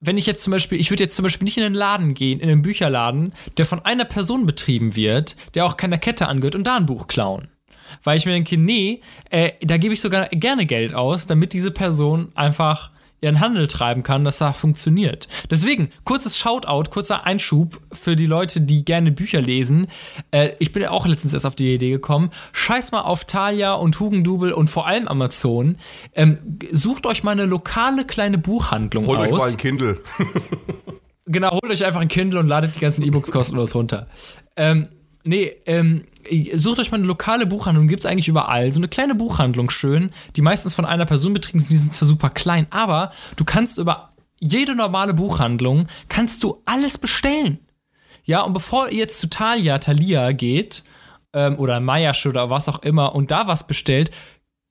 wenn 0.00 0.18
ich 0.18 0.26
jetzt 0.26 0.42
zum 0.42 0.50
Beispiel, 0.50 0.78
ich 0.78 0.90
würde 0.90 1.02
jetzt 1.02 1.16
zum 1.16 1.22
Beispiel 1.22 1.44
nicht 1.44 1.56
in 1.56 1.64
einen 1.64 1.74
Laden 1.74 2.14
gehen, 2.14 2.40
in 2.40 2.50
einen 2.50 2.62
Bücherladen, 2.62 3.32
der 3.56 3.64
von 3.64 3.84
einer 3.84 4.04
Person 4.04 4.44
betrieben 4.46 4.96
wird, 4.96 5.36
der 5.54 5.64
auch 5.64 5.76
keiner 5.76 5.98
Kette 5.98 6.28
angehört 6.28 6.56
und 6.56 6.66
da 6.66 6.76
ein 6.76 6.86
Buch 6.86 7.06
klauen. 7.06 7.48
Weil 8.02 8.16
ich 8.16 8.26
mir 8.26 8.32
denke, 8.32 8.58
nee, 8.58 9.00
äh, 9.30 9.52
da 9.62 9.76
gebe 9.76 9.94
ich 9.94 10.00
sogar 10.00 10.28
gerne 10.28 10.66
Geld 10.66 10.94
aus, 10.94 11.26
damit 11.26 11.52
diese 11.52 11.70
Person 11.70 12.32
einfach 12.34 12.90
ihren 13.24 13.40
Handel 13.40 13.66
treiben 13.66 14.02
kann, 14.02 14.22
dass 14.22 14.38
da 14.38 14.52
funktioniert. 14.52 15.26
Deswegen, 15.50 15.90
kurzes 16.04 16.36
Shoutout, 16.38 16.90
kurzer 16.90 17.24
Einschub 17.24 17.80
für 17.90 18.14
die 18.14 18.26
Leute, 18.26 18.60
die 18.60 18.84
gerne 18.84 19.10
Bücher 19.10 19.40
lesen. 19.40 19.88
Äh, 20.30 20.50
ich 20.58 20.72
bin 20.72 20.82
ja 20.82 20.90
auch 20.90 21.06
letztens 21.06 21.32
erst 21.32 21.46
auf 21.46 21.56
die 21.56 21.74
Idee 21.74 21.90
gekommen. 21.90 22.30
Scheiß 22.52 22.92
mal 22.92 23.00
auf 23.00 23.24
Thalia 23.24 23.74
und 23.74 23.98
Hugendubel 23.98 24.52
und 24.52 24.68
vor 24.68 24.86
allem 24.86 25.08
Amazon. 25.08 25.76
Ähm, 26.14 26.38
sucht 26.70 27.06
euch 27.06 27.24
mal 27.24 27.32
eine 27.32 27.46
lokale 27.46 28.04
kleine 28.04 28.38
Buchhandlung 28.38 29.06
Holt 29.06 29.18
aus. 29.18 29.24
Holt 29.24 29.32
euch 29.32 29.38
mal 29.38 29.50
ein 29.50 29.56
Kindle. 29.56 30.00
genau, 31.26 31.50
holt 31.52 31.70
euch 31.70 31.84
einfach 31.84 32.00
ein 32.00 32.08
Kindle 32.08 32.40
und 32.40 32.46
ladet 32.46 32.76
die 32.76 32.80
ganzen 32.80 33.02
E-Books 33.02 33.32
kostenlos 33.32 33.74
runter. 33.74 34.06
Ähm, 34.56 34.88
nee, 35.24 35.56
ähm, 35.66 36.04
sucht 36.54 36.80
euch 36.80 36.90
mal 36.90 36.98
eine 36.98 37.06
lokale 37.06 37.46
Buchhandlung, 37.46 37.88
gibt 37.88 38.04
es 38.04 38.10
eigentlich 38.10 38.28
überall. 38.28 38.72
So 38.72 38.80
eine 38.80 38.88
kleine 38.88 39.14
Buchhandlung 39.14 39.70
schön, 39.70 40.10
die 40.36 40.42
meistens 40.42 40.74
von 40.74 40.84
einer 40.84 41.06
Person 41.06 41.34
betrieben 41.34 41.60
sind, 41.60 41.72
die 41.72 41.76
sind 41.76 41.92
zwar 41.92 42.08
super 42.08 42.30
klein, 42.30 42.66
aber 42.70 43.10
du 43.36 43.44
kannst 43.44 43.78
über 43.78 44.10
jede 44.38 44.74
normale 44.74 45.14
Buchhandlung, 45.14 45.88
kannst 46.08 46.42
du 46.42 46.62
alles 46.64 46.98
bestellen. 46.98 47.58
Ja, 48.24 48.42
und 48.42 48.52
bevor 48.52 48.88
ihr 48.88 48.98
jetzt 48.98 49.18
zu 49.18 49.28
Thalia, 49.28 49.78
Thalia 49.78 50.32
geht, 50.32 50.82
ähm, 51.34 51.58
oder 51.58 51.80
Mayasch 51.80 52.26
oder 52.26 52.48
was 52.48 52.68
auch 52.68 52.82
immer 52.82 53.14
und 53.14 53.30
da 53.30 53.46
was 53.46 53.66
bestellt, 53.66 54.10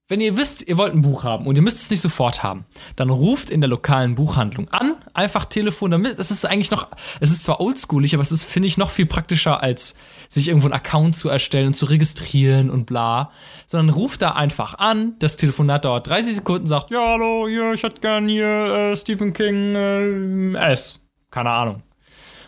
wenn 0.10 0.20
ihr 0.20 0.36
wisst, 0.36 0.68
ihr 0.68 0.78
wollt 0.78 0.94
ein 0.94 1.02
Buch 1.02 1.24
haben 1.24 1.48
und 1.48 1.56
ihr 1.56 1.62
müsst 1.62 1.82
es 1.82 1.90
nicht 1.90 2.02
sofort 2.02 2.44
haben, 2.44 2.66
dann 2.98 3.10
ruft 3.10 3.50
in 3.50 3.62
der 3.62 3.70
lokalen 3.70 4.16
Buchhandlung 4.16 4.68
an, 4.70 4.96
einfach 5.14 5.46
Telefon 5.46 5.92
damit. 5.92 6.20
Das 6.20 6.30
ist 6.30 6.46
eigentlich 6.46 6.72
noch, 6.72 6.88
es 7.22 7.32
ist 7.32 7.46
zwar 7.46 7.62
oldschoolig, 7.62 8.14
aber 8.14 8.22
es 8.22 8.32
ist, 8.32 8.44
finde 8.44 8.68
ich, 8.68 8.78
noch 8.78 8.92
viel 8.92 9.06
praktischer, 9.06 9.64
als 9.64 9.96
sich 10.28 10.50
irgendwo 10.50 10.68
einen 10.68 10.74
Account 10.74 11.16
zu 11.16 11.30
erstellen 11.30 11.68
und 11.68 11.74
zu 11.76 11.86
registrieren 11.86 12.70
und 12.70 12.86
bla. 12.86 13.32
Sondern 13.66 13.96
ruft 13.96 14.22
da 14.22 14.32
einfach 14.32 14.74
an, 14.78 15.16
das 15.20 15.38
Telefonat 15.38 15.86
dauert 15.86 16.08
30 16.08 16.36
Sekunden, 16.36 16.68
sagt, 16.68 16.92
ja, 16.92 17.00
hallo, 17.00 17.48
hier, 17.48 17.72
ich 17.72 17.84
hätte 17.84 18.02
gern 18.02 18.28
hier 18.28 18.92
äh, 18.92 18.96
Stephen 18.98 19.32
King 19.32 19.76
äh, 19.76 20.72
S. 20.74 21.00
Keine 21.32 21.52
Ahnung. 21.52 21.82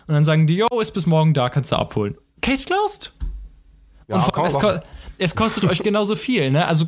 Und 0.06 0.14
dann 0.14 0.24
sagen 0.24 0.46
die, 0.46 0.56
yo, 0.56 0.68
ist 0.80 0.92
bis 0.92 1.06
morgen 1.06 1.32
da, 1.32 1.48
kannst 1.48 1.72
du 1.72 1.76
abholen. 1.76 2.16
Case 2.42 2.66
closed. 2.66 3.12
Ja, 4.08 4.16
und 4.16 4.22
vor 4.22 4.38
allem, 4.38 4.80
es 5.18 5.34
kostet 5.34 5.64
euch 5.64 5.82
genauso 5.82 6.14
viel, 6.14 6.50
ne? 6.50 6.66
Also 6.66 6.86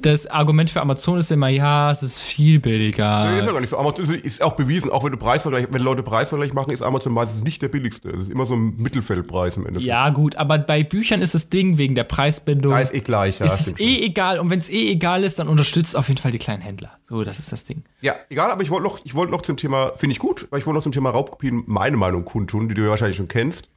das 0.00 0.26
Argument 0.26 0.70
für 0.70 0.80
Amazon 0.80 1.18
ist 1.18 1.30
immer, 1.30 1.48
ja, 1.48 1.90
es 1.90 2.02
ist 2.02 2.20
viel 2.20 2.60
billiger. 2.60 3.30
Nee, 3.30 3.38
ist 3.38 3.46
ja 3.46 3.52
gar 3.52 3.60
nicht 3.60 3.70
so. 3.70 3.78
Amazon 3.78 4.04
ist, 4.04 4.12
ist, 4.12 4.42
auch 4.42 4.56
bewiesen, 4.56 4.90
auch 4.90 5.04
wenn 5.04 5.12
du 5.12 5.18
Preisvergleich, 5.18 5.68
wenn 5.70 5.82
Leute 5.82 6.02
Preisvergleich 6.02 6.52
machen, 6.52 6.70
ist 6.70 6.82
Amazon 6.82 7.12
meistens 7.12 7.42
nicht 7.42 7.62
der 7.62 7.68
billigste. 7.68 8.10
Es 8.10 8.22
ist 8.22 8.30
immer 8.30 8.46
so 8.46 8.54
ein 8.54 8.76
Mittelfeldpreis 8.76 9.56
im 9.56 9.66
Endeffekt. 9.66 9.88
Ja, 9.88 10.10
gut, 10.10 10.36
aber 10.36 10.58
bei 10.58 10.82
Büchern 10.82 11.22
ist 11.22 11.34
das 11.34 11.48
Ding 11.48 11.78
wegen 11.78 11.94
der 11.94 12.04
Preisbindung. 12.04 12.72
Da 12.72 12.80
ist 12.80 12.94
eh 12.94 13.00
gleich, 13.00 13.38
ja. 13.38 13.46
Ist 13.46 13.60
es 13.60 13.80
eh 13.80 14.04
egal. 14.04 14.38
Und 14.38 14.50
wenn 14.50 14.58
es 14.58 14.68
eh 14.68 14.90
egal 14.90 15.24
ist, 15.24 15.38
dann 15.38 15.48
unterstützt 15.48 15.96
auf 15.96 16.08
jeden 16.08 16.20
Fall 16.20 16.32
die 16.32 16.38
kleinen 16.38 16.62
Händler. 16.62 16.92
So, 17.08 17.24
das 17.24 17.38
ist 17.38 17.52
das 17.52 17.64
Ding. 17.64 17.82
Ja, 18.00 18.14
egal, 18.28 18.50
aber 18.50 18.62
ich 18.62 18.70
wollte 18.70 18.84
noch, 18.84 19.00
ich 19.04 19.14
wollte 19.14 19.32
noch 19.32 19.42
zum 19.42 19.56
Thema, 19.56 19.92
finde 19.96 20.12
ich 20.12 20.18
gut, 20.18 20.46
weil 20.50 20.60
ich 20.60 20.66
wollte 20.66 20.76
noch 20.76 20.82
zum 20.82 20.92
Thema 20.92 21.10
Raubkopien 21.10 21.64
meine 21.66 21.96
Meinung 21.96 22.24
kundtun, 22.24 22.68
die 22.68 22.74
du 22.74 22.82
ja 22.82 22.90
wahrscheinlich 22.90 23.16
schon 23.16 23.28
kennst. 23.28 23.68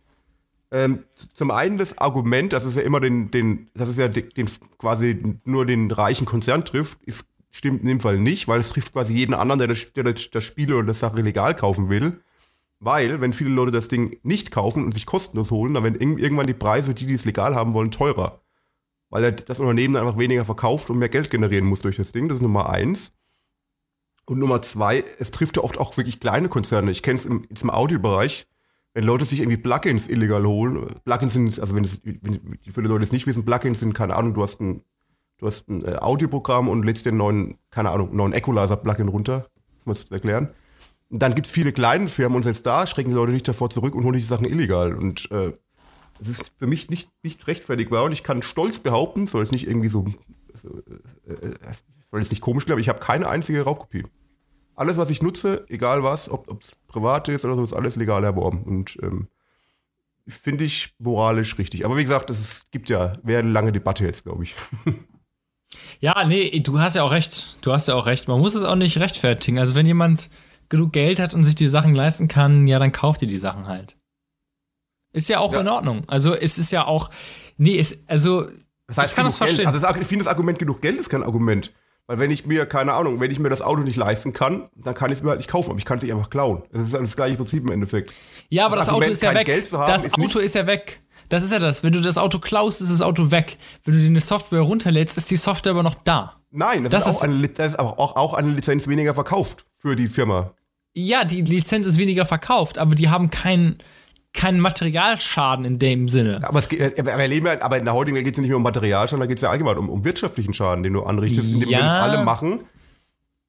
Ähm, 0.74 1.04
zum 1.36 1.52
einen 1.52 1.78
das 1.78 2.00
Argument, 2.00 2.52
dass 2.52 2.66
es 2.66 2.74
ja 2.74 2.82
immer 2.82 3.00
den, 3.00 3.30
den 3.30 3.70
dass 3.76 3.90
es 3.90 3.98
ja 3.98 4.08
den, 4.08 4.50
quasi 4.80 5.38
nur 5.46 5.68
den 5.68 5.92
reichen 5.92 6.26
Konzern 6.26 6.66
trifft, 6.66 6.98
ist, 7.04 7.28
stimmt 7.52 7.82
in 7.84 7.88
dem 7.88 8.00
Fall 8.00 8.20
nicht, 8.20 8.48
weil 8.48 8.60
es 8.60 8.70
trifft 8.70 8.92
quasi 8.92 9.14
jeden 9.14 9.36
anderen, 9.36 9.60
der 9.60 9.68
das, 9.68 9.94
der 9.94 10.04
das 10.04 10.44
Spiel 10.44 10.74
oder 10.74 10.88
das 10.88 11.00
Sache 11.00 11.22
legal 11.22 11.56
kaufen 11.56 11.90
will. 11.90 12.20
Weil, 12.80 13.22
wenn 13.22 13.34
viele 13.34 13.52
Leute 13.52 13.72
das 13.72 13.88
Ding 13.88 14.18
nicht 14.24 14.50
kaufen 14.50 14.84
und 14.84 14.96
sich 14.96 15.06
kostenlos 15.06 15.52
holen, 15.52 15.76
dann 15.76 15.84
werden 15.84 16.02
irgendwann 16.18 16.48
die 16.48 16.56
Preise, 16.56 16.96
die, 16.96 17.06
die 17.06 17.14
es 17.14 17.24
legal 17.24 17.54
haben 17.54 17.76
wollen, 17.76 17.92
teurer. 17.92 18.42
Weil 19.12 19.32
das 19.32 19.60
Unternehmen 19.60 19.94
dann 19.94 20.08
einfach 20.08 20.20
weniger 20.20 20.44
verkauft 20.44 20.90
und 20.90 20.98
mehr 20.98 21.08
Geld 21.08 21.30
generieren 21.30 21.66
muss 21.66 21.82
durch 21.82 21.98
das 21.98 22.12
Ding. 22.14 22.28
Das 22.28 22.38
ist 22.38 22.42
Nummer 22.42 22.72
eins. 22.72 23.14
Und 24.26 24.40
Nummer 24.40 24.64
zwei, 24.64 25.06
es 25.20 25.30
trifft 25.30 25.58
ja 25.58 25.64
oft 25.64 25.78
auch 25.78 25.96
wirklich 25.98 26.20
kleine 26.20 26.50
Konzerne. 26.50 26.90
Ich 26.90 27.04
kenne 27.04 27.20
es 27.20 27.28
im, 27.28 27.46
im 27.48 27.70
Audiobereich 27.70 28.48
wenn 28.94 29.04
Leute 29.04 29.26
sich 29.26 29.40
irgendwie 29.40 29.58
Plugins 29.58 30.08
illegal 30.08 30.46
holen, 30.46 30.96
Plugins 31.04 31.34
sind, 31.34 31.60
also 31.60 31.76
wenn, 31.76 31.84
es, 31.84 32.02
wenn 32.04 32.60
viele 32.74 32.88
Leute 32.88 33.04
es 33.04 33.12
nicht 33.12 33.26
wissen, 33.26 33.46
Plugins 33.46 33.80
sind, 33.80 33.94
keine 33.94 34.16
Ahnung, 34.16 34.34
du 34.34 34.44
hast 34.44 34.62
ein, 34.62 34.84
du 35.40 35.48
hast 35.48 35.68
ein 35.70 35.84
äh, 35.84 35.96
Audioprogramm 35.96 36.70
und 36.70 36.84
lädst 36.84 37.06
dir 37.06 37.10
einen 37.10 37.18
neuen, 37.18 37.58
keine 37.72 37.90
Ahnung, 37.90 38.16
neuen 38.16 38.34
Equalizer-Plugin 38.34 39.08
runter, 39.08 39.48
das 39.76 39.86
muss 39.86 40.04
ich 40.04 40.12
erklären. 40.12 40.50
Und 41.10 41.20
dann 41.20 41.36
gibt 41.36 41.48
es 41.48 41.54
viele 41.54 41.74
kleine 41.74 42.08
Firmen 42.08 42.38
und 42.38 42.44
selbst 42.44 42.66
da 42.66 42.88
schrecken 42.88 43.10
die 43.10 43.16
Leute 43.16 43.32
nicht 43.32 43.48
davor 43.48 43.70
zurück 43.70 43.96
und 43.96 44.04
holen 44.04 44.16
die 44.16 44.22
Sachen 44.22 44.46
illegal. 44.46 44.96
Und 44.96 45.30
äh, 45.32 45.54
das 46.20 46.30
ist 46.30 46.54
für 46.58 46.68
mich 46.68 46.90
nicht, 46.90 47.10
nicht 47.24 47.48
rechtfertigbar 47.48 48.04
und 48.04 48.12
ich 48.12 48.24
kann 48.24 48.42
stolz 48.42 48.80
behaupten, 48.80 49.28
soll 49.28 49.44
es 49.44 49.52
nicht 49.52 49.68
irgendwie 49.68 49.90
so, 49.90 50.06
so 50.62 50.70
äh, 51.28 51.34
äh 51.34 51.54
soll 52.12 52.22
es 52.22 52.30
nicht 52.30 52.42
komisch 52.42 52.66
klingen, 52.66 52.76
aber 52.76 52.82
ich 52.82 52.90
habe 52.90 53.00
keine 53.00 53.28
einzige 53.28 53.64
Raubkopie 53.64 54.04
alles, 54.76 54.98
was 54.98 55.10
ich 55.10 55.22
nutze, 55.22 55.66
egal 55.70 56.04
was, 56.04 56.30
ob 56.30 56.62
es 56.62 56.72
privat 56.88 57.28
ist 57.30 57.46
oder 57.46 57.56
so, 57.56 57.64
ist 57.64 57.74
alles 57.74 57.96
legal 57.96 58.24
erworben. 58.24 58.64
Und 58.64 58.98
ähm, 59.02 59.28
finde 60.28 60.64
ich 60.64 60.94
moralisch 61.00 61.58
richtig. 61.58 61.86
Aber 61.86 61.98
wie 61.98 62.04
gesagt, 62.04 62.30
es 62.30 62.70
gibt 62.72 62.90
ja, 62.90 63.14
wäre 63.24 63.40
eine 63.40 63.52
lange 63.52 63.72
Debatte 63.72 64.06
jetzt, 64.06 64.24
glaube 64.24 64.44
ich. 64.44 64.56
Ja, 66.00 66.26
nee, 66.26 66.60
du 66.60 66.80
hast 66.80 66.96
ja 66.96 67.04
auch 67.04 67.12
recht. 67.12 67.58
Du 67.62 67.72
hast 67.72 67.88
ja 67.88 67.96
auch 67.96 68.06
recht. 68.06 68.28
Man 68.28 68.40
muss 68.40 68.56
es 68.56 68.64
auch 68.64 68.76
nicht 68.76 68.98
rechtfertigen. 69.00 69.58
Also, 69.58 69.74
wenn 69.74 69.86
jemand 69.86 70.30
genug 70.70 70.94
Geld 70.94 71.20
hat 71.20 71.34
und 71.34 71.44
sich 71.44 71.56
die 71.56 71.70
Sachen 71.70 71.96
leisten 71.96 72.28
kann, 72.28 72.68
ja, 72.68 72.80
dann 72.80 72.92
kauft 72.92 73.22
ihr 73.22 73.28
die 73.28 73.40
Sachen 73.40 73.68
halt. 73.68 73.98
Ist 75.14 75.30
ja 75.30 75.40
auch 75.40 75.54
ja. 75.54 75.62
in 75.62 75.68
Ordnung. 75.68 76.04
Also, 76.08 76.34
es 76.36 76.58
ist 76.58 76.72
ja 76.72 76.86
auch. 76.86 77.10
Nee, 77.58 77.76
ist, 77.76 78.04
also. 78.08 78.48
Das 78.88 78.98
heißt, 78.98 79.12
ich 79.12 79.16
kann 79.16 79.26
das 79.26 79.38
verstehen. 79.38 79.66
Geld, 79.66 79.84
also, 79.84 80.00
ich 80.00 80.08
finde 80.08 80.26
das 80.26 80.32
Argument, 80.32 80.60
genug 80.60 80.82
Geld 80.82 80.98
ist 80.98 81.10
kein 81.10 81.24
Argument. 81.24 81.72
Weil 82.08 82.20
wenn 82.20 82.32
ich 82.32 82.46
mir, 82.46 82.66
keine 82.66 82.94
Ahnung, 82.94 83.20
wenn 83.22 83.32
ich 83.32 83.40
mir 83.40 83.50
das 83.50 83.62
Auto 83.62 83.82
nicht 83.82 83.96
leisten 83.96 84.34
kann, 84.34 84.70
dann 84.76 84.94
kann 84.94 85.10
ich 85.12 85.20
es 85.20 85.24
mir 85.24 85.30
halt 85.30 85.40
nicht 85.40 85.50
kaufen, 85.50 85.70
aber 85.70 85.80
ich 85.80 85.86
kann 85.86 85.98
es 85.98 86.04
nicht 86.04 86.12
einfach 86.12 86.30
klauen. 86.30 86.64
Das 86.72 86.82
ist 86.82 86.94
das 86.94 87.16
gleiche 87.16 87.38
Prinzip 87.38 87.64
im 87.64 87.72
Endeffekt. 87.72 88.14
Ja, 88.50 88.66
aber 88.66 88.76
das, 88.76 88.88
das 88.88 88.96
Auto 88.96 89.10
ist 89.10 89.22
ja 89.22 89.34
weg. 89.34 89.48
Haben, 89.72 89.88
das 89.88 90.04
ist 90.04 90.20
Auto 90.20 90.40
ist 90.40 90.56
ja 90.56 90.68
weg. 90.68 91.02
Das 91.30 91.44
ist 91.44 91.52
ja 91.52 91.60
das. 91.60 91.84
Wenn 91.84 91.94
du 91.94 92.02
das 92.02 92.18
Auto 92.18 92.40
klaust, 92.40 92.82
ist 92.82 92.92
das 92.92 93.02
Auto 93.02 93.32
weg. 93.32 93.58
Wenn 93.86 93.94
du 93.94 94.00
dir 94.02 94.08
eine 94.08 94.20
Software 94.20 94.62
runterlädst, 94.62 95.18
ist 95.18 95.32
die 95.32 95.38
Software 95.38 95.72
aber 95.72 95.84
noch 95.84 95.96
da. 95.96 96.42
Nein, 96.52 96.84
das, 96.84 96.92
das 96.92 97.08
ist, 97.08 97.22
auch 97.22 97.24
eine, 97.24 97.48
das 97.48 97.70
ist 97.70 97.80
auch, 97.80 98.16
auch 98.16 98.34
eine 98.34 98.52
Lizenz 98.52 98.88
weniger 98.88 99.14
verkauft 99.14 99.66
für 99.78 99.96
die 99.96 100.08
Firma. 100.08 100.54
Ja, 100.94 101.24
die 101.24 101.42
Lizenz 101.42 101.88
ist 101.88 101.98
weniger 101.98 102.26
verkauft, 102.26 102.78
aber 102.78 102.94
die 102.94 103.10
haben 103.10 103.32
keinen 103.32 103.78
keinen 104.34 104.60
Materialschaden 104.60 105.64
in 105.64 105.80
dem 105.80 106.10
Sinne. 106.10 106.42
Aber, 106.44 106.60
es 106.60 106.68
geht, 106.68 107.00
aber, 107.00 107.14
aber 107.14 107.78
in 107.78 107.86
der 107.86 107.94
heutigen 107.94 108.16
Welt 108.16 108.26
geht 108.26 108.34
es 108.34 108.38
ja 108.38 108.42
nicht 108.42 108.50
mehr 108.50 108.58
um 108.58 108.64
Materialschaden, 108.64 109.20
da 109.20 109.28
geht 109.28 109.38
es 109.38 109.44
ja 109.44 109.50
allgemein 109.50 109.78
um, 109.78 109.90
um 109.90 110.04
wirtschaftlichen 110.04 110.54
Schaden, 110.54 110.84
den 110.84 110.94
du 110.94 111.04
anrichtest, 111.04 111.52
indem 111.52 111.70
ja. 111.70 111.78
wir 111.78 111.84
das 111.84 111.94
alle 111.94 112.24
machen. 112.26 112.62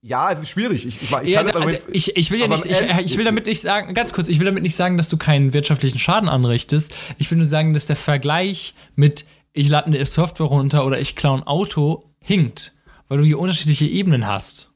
Ja, 0.03 0.31
es 0.31 0.41
ist 0.41 0.51
schwierig. 0.51 0.85
Ich, 0.87 1.03
ich, 1.03 1.11
ich, 1.11 1.29
ja, 1.31 1.43
da, 1.43 1.67
ich, 1.91 2.15
ich 2.15 2.31
will 2.31 2.39
ja 2.39 2.47
nicht, 2.47 2.67
ich, 2.67 2.79
ich, 2.79 3.17
will 3.17 3.25
damit 3.25 3.47
nicht 3.47 3.63
sagen, 3.63 3.95
ganz 3.95 4.13
kurz, 4.13 4.29
ich 4.29 4.39
will 4.39 4.45
damit 4.45 4.63
nicht 4.63 4.77
sagen, 4.77 4.99
dass 4.99 5.09
du 5.09 5.17
keinen 5.17 5.55
wirtschaftlichen 5.55 5.99
Schaden 5.99 6.29
anrichtest. 6.29 6.95
Ich 7.17 7.31
will 7.31 7.39
nur 7.39 7.47
sagen, 7.47 7.73
dass 7.73 7.87
der 7.87 7.97
Vergleich 7.97 8.75
mit 8.97 9.25
ich 9.55 9.69
lade 9.71 9.87
eine 9.87 10.05
Software 10.05 10.47
runter 10.47 10.85
oder 10.85 11.01
ich 11.01 11.17
klaue 11.17 11.39
ein 11.39 11.43
Auto 11.45 12.05
hinkt, 12.19 12.75
weil 13.09 13.19
du 13.19 13.25
hier 13.25 13.39
unterschiedliche 13.39 13.87
Ebenen 13.87 14.27
hast 14.27 14.74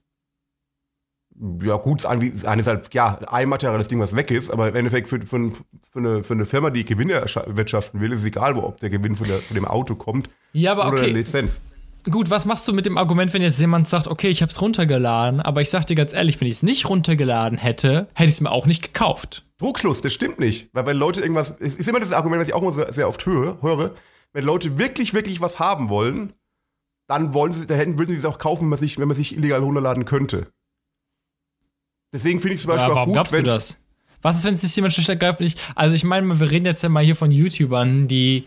ja 1.62 1.76
gut, 1.76 2.04
eines 2.04 2.66
halt, 2.66 2.92
ja, 2.92 3.18
ein 3.28 3.48
materielles 3.48 3.88
Ding, 3.88 4.00
was 4.00 4.14
weg 4.16 4.30
ist, 4.30 4.50
aber 4.50 4.68
im 4.68 4.76
Endeffekt 4.76 5.08
für, 5.08 5.20
für, 5.20 5.52
für, 5.90 5.98
eine, 5.98 6.24
für 6.24 6.34
eine 6.34 6.44
Firma, 6.44 6.70
die 6.70 6.84
Gewinne 6.84 7.14
erwirtschaften 7.14 8.00
will, 8.00 8.12
ist 8.12 8.20
es 8.20 8.26
egal, 8.26 8.56
wo, 8.56 8.62
ob 8.62 8.80
der 8.80 8.90
Gewinn 8.90 9.16
von, 9.16 9.26
der, 9.26 9.38
von 9.38 9.54
dem 9.54 9.64
Auto 9.64 9.94
kommt 9.94 10.28
ja, 10.52 10.72
aber 10.72 10.88
oder 10.88 10.98
okay. 10.98 11.06
der 11.06 11.14
Lizenz. 11.14 11.60
Gut, 12.10 12.30
was 12.30 12.44
machst 12.44 12.66
du 12.66 12.72
mit 12.72 12.86
dem 12.86 12.96
Argument, 12.96 13.34
wenn 13.34 13.42
jetzt 13.42 13.60
jemand 13.60 13.88
sagt, 13.88 14.08
okay, 14.08 14.28
ich 14.28 14.40
habe 14.40 14.50
es 14.50 14.60
runtergeladen, 14.60 15.40
aber 15.40 15.60
ich 15.60 15.68
sag 15.68 15.86
dir 15.86 15.94
ganz 15.94 16.12
ehrlich, 16.12 16.40
wenn 16.40 16.48
ich 16.48 16.54
es 16.54 16.62
nicht 16.62 16.88
runtergeladen 16.88 17.58
hätte, 17.58 18.08
hätte 18.14 18.28
ich 18.28 18.36
es 18.36 18.40
mir 18.40 18.50
auch 18.50 18.66
nicht 18.66 18.82
gekauft. 18.82 19.44
Druckschluss, 19.58 20.00
das 20.00 20.12
stimmt 20.12 20.38
nicht. 20.38 20.70
Weil 20.72 20.86
wenn 20.86 20.96
Leute 20.96 21.20
irgendwas, 21.20 21.56
es 21.60 21.76
ist 21.76 21.88
immer 21.88 22.00
das 22.00 22.12
Argument, 22.12 22.40
was 22.40 22.48
ich 22.48 22.54
auch 22.54 22.62
immer 22.62 22.72
sehr, 22.72 22.92
sehr 22.92 23.08
oft 23.08 23.26
höre, 23.26 23.60
höre, 23.60 23.94
wenn 24.32 24.44
Leute 24.44 24.78
wirklich, 24.78 25.12
wirklich 25.12 25.40
was 25.40 25.58
haben 25.58 25.88
wollen, 25.90 26.32
dann 27.08 27.34
wollen 27.34 27.52
sie, 27.52 27.66
da 27.66 27.74
hätten, 27.74 27.98
würden 27.98 28.12
sie 28.12 28.18
es 28.18 28.24
auch 28.24 28.38
kaufen, 28.38 28.62
wenn 28.62 28.68
man 28.70 28.78
sich, 28.78 28.98
wenn 28.98 29.08
man 29.08 29.16
sich 29.16 29.36
illegal 29.36 29.60
runterladen 29.60 30.04
könnte. 30.04 30.46
Deswegen 32.12 32.40
finde 32.40 32.54
ich 32.54 32.60
zum 32.60 32.70
Beispiel 32.70 32.88
ja, 32.88 32.94
warum 32.94 33.16
auch 33.16 33.24
gut, 33.24 33.32
wenn, 33.32 33.44
du 33.44 33.50
das? 33.50 33.76
Was 34.22 34.36
ist, 34.36 34.44
wenn 34.44 34.54
es 34.54 34.62
sich 34.62 34.74
jemand 34.74 34.94
schlecht 34.94 35.08
ergreift? 35.08 35.40
Also 35.74 35.94
ich 35.94 36.04
meine, 36.04 36.38
wir 36.40 36.50
reden 36.50 36.66
jetzt 36.66 36.82
ja 36.82 36.88
mal 36.88 37.04
hier 37.04 37.14
von 37.14 37.30
YouTubern, 37.30 38.08
die 38.08 38.46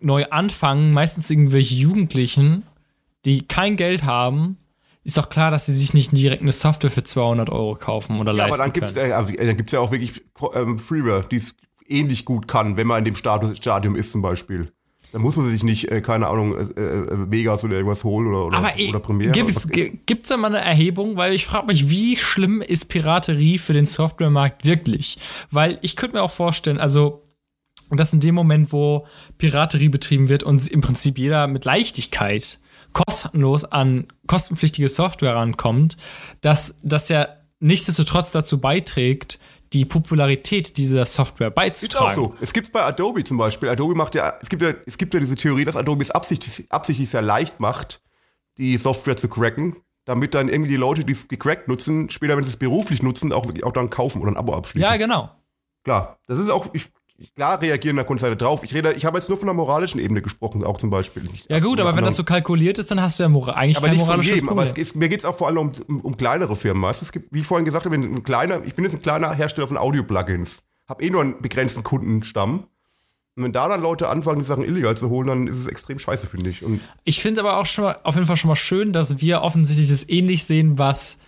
neu 0.00 0.26
anfangen, 0.26 0.92
meistens 0.92 1.30
irgendwelche 1.30 1.74
Jugendlichen, 1.74 2.64
die 3.24 3.46
kein 3.46 3.76
Geld 3.76 4.04
haben. 4.04 4.58
Ist 5.02 5.18
doch 5.18 5.28
klar, 5.28 5.50
dass 5.50 5.66
sie 5.66 5.72
sich 5.72 5.92
nicht 5.92 6.12
direkt 6.12 6.42
eine 6.42 6.52
Software 6.52 6.90
für 6.90 7.04
200 7.04 7.50
Euro 7.50 7.74
kaufen 7.74 8.20
oder 8.20 8.32
ja, 8.32 8.38
leisten 8.38 8.54
aber 8.54 8.62
dann 8.64 8.72
gibt's, 8.72 8.94
können. 8.94 9.34
Äh, 9.34 9.46
dann 9.46 9.56
gibt 9.56 9.68
es 9.68 9.72
ja 9.72 9.80
auch 9.80 9.90
wirklich 9.90 10.22
ähm, 10.54 10.78
Freeware, 10.78 11.26
die 11.30 11.36
es 11.36 11.54
ähnlich 11.86 12.24
gut 12.24 12.48
kann, 12.48 12.76
wenn 12.76 12.86
man 12.86 12.98
in 12.98 13.04
dem 13.04 13.14
Status, 13.14 13.56
Stadium 13.58 13.96
ist 13.96 14.12
zum 14.12 14.22
Beispiel. 14.22 14.72
Da 15.14 15.20
muss 15.20 15.36
man 15.36 15.48
sich 15.48 15.62
nicht, 15.62 15.92
äh, 15.92 16.00
keine 16.00 16.26
Ahnung, 16.26 16.56
äh, 16.56 16.80
äh, 16.80 17.30
Vegas 17.30 17.62
oder 17.62 17.74
irgendwas 17.76 18.02
holen 18.02 18.26
oder, 18.26 18.46
oder, 18.46 18.58
Aber, 18.58 18.72
oder 18.76 18.98
Premiere. 18.98 19.30
Gibt 19.30 20.24
es 20.24 20.28
da 20.28 20.36
mal 20.36 20.48
eine 20.48 20.58
Erhebung? 20.58 21.16
Weil 21.16 21.34
ich 21.34 21.46
frage 21.46 21.68
mich, 21.68 21.88
wie 21.88 22.16
schlimm 22.16 22.60
ist 22.60 22.86
Piraterie 22.86 23.58
für 23.58 23.72
den 23.72 23.86
Softwaremarkt 23.86 24.64
wirklich? 24.64 25.18
Weil 25.52 25.78
ich 25.82 25.94
könnte 25.94 26.16
mir 26.16 26.22
auch 26.24 26.32
vorstellen, 26.32 26.78
also 26.78 27.22
und 27.90 28.00
das 28.00 28.12
in 28.12 28.18
dem 28.18 28.34
Moment, 28.34 28.72
wo 28.72 29.06
Piraterie 29.38 29.88
betrieben 29.88 30.28
wird 30.28 30.42
und 30.42 30.68
im 30.68 30.80
Prinzip 30.80 31.16
jeder 31.16 31.46
mit 31.46 31.64
Leichtigkeit 31.64 32.58
kostenlos 32.92 33.64
an 33.64 34.08
kostenpflichtige 34.26 34.88
Software 34.88 35.36
rankommt, 35.36 35.96
dass 36.40 36.74
das 36.82 37.08
ja 37.08 37.28
nichtsdestotrotz 37.60 38.32
dazu 38.32 38.58
beiträgt, 38.60 39.38
die 39.74 39.84
Popularität 39.84 40.76
dieser 40.76 41.04
Software 41.04 41.50
beizutragen. 41.50 42.10
Ist 42.12 42.18
auch 42.18 42.30
so. 42.30 42.34
Es 42.40 42.52
gibt 42.52 42.72
bei 42.72 42.82
Adobe 42.82 43.24
zum 43.24 43.36
Beispiel, 43.36 43.68
Adobe 43.68 43.94
macht 43.94 44.14
ja, 44.14 44.38
es 44.40 44.48
gibt 44.48 44.62
ja, 44.62 44.72
es 44.86 44.96
gibt 44.96 45.12
ja 45.12 45.20
diese 45.20 45.34
Theorie, 45.34 45.64
dass 45.64 45.76
Adobe 45.76 46.02
es 46.02 46.10
absichtlich, 46.10 46.70
absichtlich 46.70 47.10
sehr 47.10 47.22
leicht 47.22 47.58
macht, 47.60 48.00
die 48.56 48.76
Software 48.76 49.16
zu 49.16 49.28
cracken, 49.28 49.76
damit 50.04 50.34
dann 50.34 50.48
irgendwie 50.48 50.70
die 50.70 50.76
Leute, 50.76 51.04
die 51.04 51.12
es 51.12 51.26
gecrackt 51.28 51.66
nutzen, 51.66 52.08
später, 52.08 52.36
wenn 52.36 52.44
sie 52.44 52.50
es 52.50 52.56
beruflich 52.56 53.02
nutzen, 53.02 53.32
auch, 53.32 53.46
auch 53.64 53.72
dann 53.72 53.90
kaufen 53.90 54.22
oder 54.22 54.30
ein 54.30 54.36
Abo 54.36 54.54
abschließen. 54.54 54.88
Ja, 54.88 54.96
genau. 54.96 55.30
Klar, 55.82 56.18
das 56.28 56.38
ist 56.38 56.50
auch, 56.50 56.68
ich, 56.72 56.86
klar 57.34 57.60
reagieren 57.60 57.96
da 57.96 58.04
Kundenseite 58.04 58.36
drauf. 58.36 58.62
Ich 58.64 58.74
rede, 58.74 58.92
ich 58.92 59.04
habe 59.04 59.18
jetzt 59.18 59.28
nur 59.28 59.38
von 59.38 59.46
der 59.46 59.54
moralischen 59.54 60.00
Ebene 60.00 60.22
gesprochen, 60.22 60.64
auch 60.64 60.78
zum 60.78 60.90
Beispiel. 60.90 61.28
Ich, 61.32 61.46
ja 61.48 61.60
gut, 61.60 61.80
aber 61.80 61.96
wenn 61.96 62.04
das 62.04 62.16
so 62.16 62.24
kalkuliert 62.24 62.78
ist, 62.78 62.90
dann 62.90 63.00
hast 63.00 63.18
du 63.18 63.22
ja 63.22 63.28
mora 63.28 63.52
eigentlich 63.52 63.76
aber 63.76 63.86
kein 63.86 63.96
nicht 63.96 64.06
moralisches 64.06 64.34
jedem, 64.36 64.48
Aber 64.48 64.66
es, 64.76 64.94
mir 64.94 65.08
geht 65.08 65.20
es 65.20 65.24
auch 65.24 65.36
vor 65.36 65.46
allem 65.46 65.58
um, 65.58 65.72
um, 65.88 66.00
um, 66.00 66.16
kleinere 66.16 66.56
Firmen. 66.56 66.82
Weißt? 66.82 67.02
Es 67.02 67.12
gibt, 67.12 67.32
wie 67.32 67.40
ich 67.40 67.46
vorhin 67.46 67.64
gesagt 67.64 67.84
habe, 67.84 67.94
ein 67.94 68.22
kleiner, 68.24 68.64
ich 68.64 68.74
bin 68.74 68.84
jetzt 68.84 68.94
ein 68.94 69.02
kleiner 69.02 69.32
Hersteller 69.32 69.68
von 69.68 69.76
Audio-Plugins. 69.76 70.62
Habe 70.88 71.02
eh 71.02 71.10
nur 71.10 71.22
einen 71.22 71.40
begrenzten 71.40 71.82
Kundenstamm. 71.82 72.64
Und 73.36 73.42
wenn 73.42 73.52
da 73.52 73.68
dann 73.68 73.80
Leute 73.82 74.08
anfangen, 74.08 74.38
die 74.38 74.44
Sachen 74.44 74.64
illegal 74.64 74.96
zu 74.96 75.10
holen, 75.10 75.26
dann 75.26 75.46
ist 75.46 75.56
es 75.56 75.66
extrem 75.66 75.98
scheiße, 75.98 76.26
finde 76.26 76.50
ich. 76.50 76.64
Und 76.64 76.80
ich 77.04 77.20
finde 77.20 77.40
aber 77.40 77.58
auch 77.58 77.66
schon 77.66 77.84
mal, 77.84 77.98
auf 78.04 78.14
jeden 78.14 78.26
Fall 78.26 78.36
schon 78.36 78.48
mal 78.48 78.56
schön, 78.56 78.92
dass 78.92 79.20
wir 79.20 79.42
offensichtlich 79.42 79.88
das 79.88 80.08
ähnlich 80.08 80.44
sehen, 80.44 80.78
was 80.78 81.18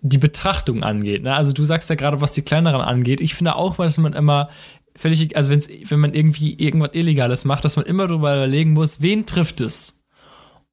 die 0.00 0.18
Betrachtung 0.18 0.82
angeht. 0.82 1.22
Ne? 1.22 1.34
Also 1.34 1.52
du 1.52 1.64
sagst 1.64 1.88
ja 1.88 1.94
gerade, 1.94 2.20
was 2.20 2.32
die 2.32 2.42
kleineren 2.42 2.80
angeht. 2.80 3.20
Ich 3.20 3.34
finde 3.34 3.54
auch, 3.54 3.76
dass 3.76 3.98
man 3.98 4.12
immer 4.12 4.48
völlig, 4.96 5.36
also 5.36 5.50
wenn's, 5.50 5.68
wenn 5.68 6.00
man 6.00 6.14
irgendwie 6.14 6.54
irgendwas 6.54 6.90
Illegales 6.94 7.44
macht, 7.44 7.64
dass 7.64 7.76
man 7.76 7.86
immer 7.86 8.06
darüber 8.06 8.34
überlegen 8.34 8.72
muss, 8.72 9.00
wen 9.00 9.26
trifft 9.26 9.60
es? 9.60 9.98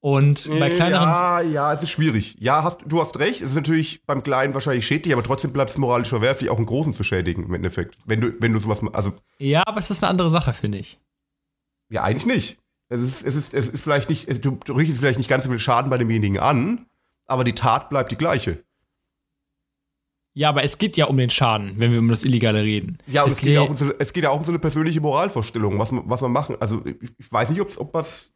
Und 0.01 0.49
bei 0.59 0.69
kleineren. 0.69 1.09
Ja, 1.09 1.41
ja, 1.41 1.73
es 1.73 1.83
ist 1.83 1.89
schwierig. 1.89 2.37
Ja, 2.39 2.63
hast, 2.63 2.79
du 2.85 3.01
hast 3.01 3.19
recht. 3.19 3.41
Es 3.41 3.49
ist 3.49 3.55
natürlich 3.55 4.01
beim 4.05 4.23
Kleinen 4.23 4.53
wahrscheinlich 4.53 4.87
schädlich, 4.87 5.13
aber 5.13 5.23
trotzdem 5.23 5.51
bleibt 5.51 5.71
es 5.71 5.77
moralisch 5.77 6.07
verwerflich, 6.07 6.49
auch 6.49 6.57
einen 6.57 6.65
Großen 6.65 6.93
zu 6.93 7.03
schädigen, 7.03 7.43
im 7.43 7.53
Endeffekt. 7.53 7.95
Wenn 8.05 8.21
du, 8.21 8.31
wenn 8.39 8.53
du 8.53 8.59
sowas. 8.59 8.81
Also, 8.93 9.11
ja, 9.39 9.63
aber 9.65 9.79
es 9.79 9.89
ist 9.89 10.01
eine 10.01 10.09
andere 10.09 10.29
Sache, 10.29 10.53
finde 10.53 10.77
ich. 10.77 10.99
Ja, 11.89 12.03
eigentlich 12.03 12.25
nicht. 12.25 12.59
Es 12.87 13.01
ist, 13.01 13.23
es 13.23 13.35
ist, 13.35 13.53
es 13.53 13.67
ist 13.67 13.83
vielleicht 13.83 14.09
nicht, 14.09 14.43
du, 14.43 14.57
du 14.63 14.73
richtest 14.73 14.99
vielleicht 14.99 15.17
nicht 15.17 15.29
ganz 15.29 15.43
so 15.43 15.49
viel 15.49 15.59
Schaden 15.59 15.89
bei 15.89 15.97
demjenigen 15.97 16.39
an, 16.39 16.87
aber 17.27 17.43
die 17.43 17.53
Tat 17.53 17.89
bleibt 17.89 18.11
die 18.11 18.17
gleiche. 18.17 18.63
Ja, 20.39 20.47
aber 20.47 20.63
es 20.63 20.77
geht 20.77 20.95
ja 20.95 21.07
um 21.07 21.17
den 21.17 21.29
Schaden, 21.29 21.73
wenn 21.79 21.91
wir 21.91 21.99
um 21.99 22.07
das 22.07 22.23
Illegale 22.23 22.63
reden. 22.63 22.97
Ja, 23.07 23.25
es, 23.25 23.33
es, 23.33 23.39
geht 23.41 23.49
ja 23.49 23.59
auch 23.59 23.69
um 23.69 23.75
so, 23.75 23.91
es 23.99 24.13
geht 24.13 24.23
ja 24.23 24.29
auch 24.29 24.37
um 24.37 24.45
so 24.45 24.51
eine 24.51 24.59
persönliche 24.59 25.01
Moralvorstellung, 25.01 25.77
was, 25.77 25.89
was 25.91 26.21
man 26.21 26.31
machen. 26.31 26.55
Also 26.61 26.81
ich, 26.85 27.11
ich 27.17 27.29
weiß 27.29 27.49
nicht, 27.49 27.59
ob 27.59 27.93
was 27.93 28.31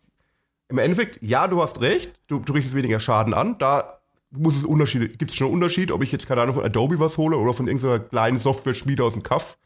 im 0.68 0.80
Endeffekt, 0.80 1.20
ja, 1.22 1.48
du 1.48 1.62
hast 1.62 1.80
recht, 1.80 2.12
du, 2.28 2.40
du 2.40 2.52
richtest 2.52 2.76
weniger 2.76 3.00
Schaden 3.00 3.34
an. 3.34 3.58
Da 3.58 4.02
muss 4.32 4.58
es 4.58 4.66
Unterschiede, 4.66 5.08
gibt 5.08 5.32
es 5.32 5.38
schon 5.38 5.48
einen 5.48 5.54
Unterschied, 5.54 5.94
ob 5.94 6.04
ich 6.04 6.12
jetzt 6.12 6.28
keine 6.28 6.42
Ahnung 6.42 6.56
von 6.56 6.66
Adobe 6.66 7.00
was 7.00 7.18
hole 7.18 7.38
oder 7.38 7.54
von 7.54 7.70
irgendeiner 7.70 8.00
kleinen 8.00 8.38
Software-Schmiede 8.38 9.02
aus 9.02 9.14
dem 9.14 9.24
Kaff. 9.24 9.58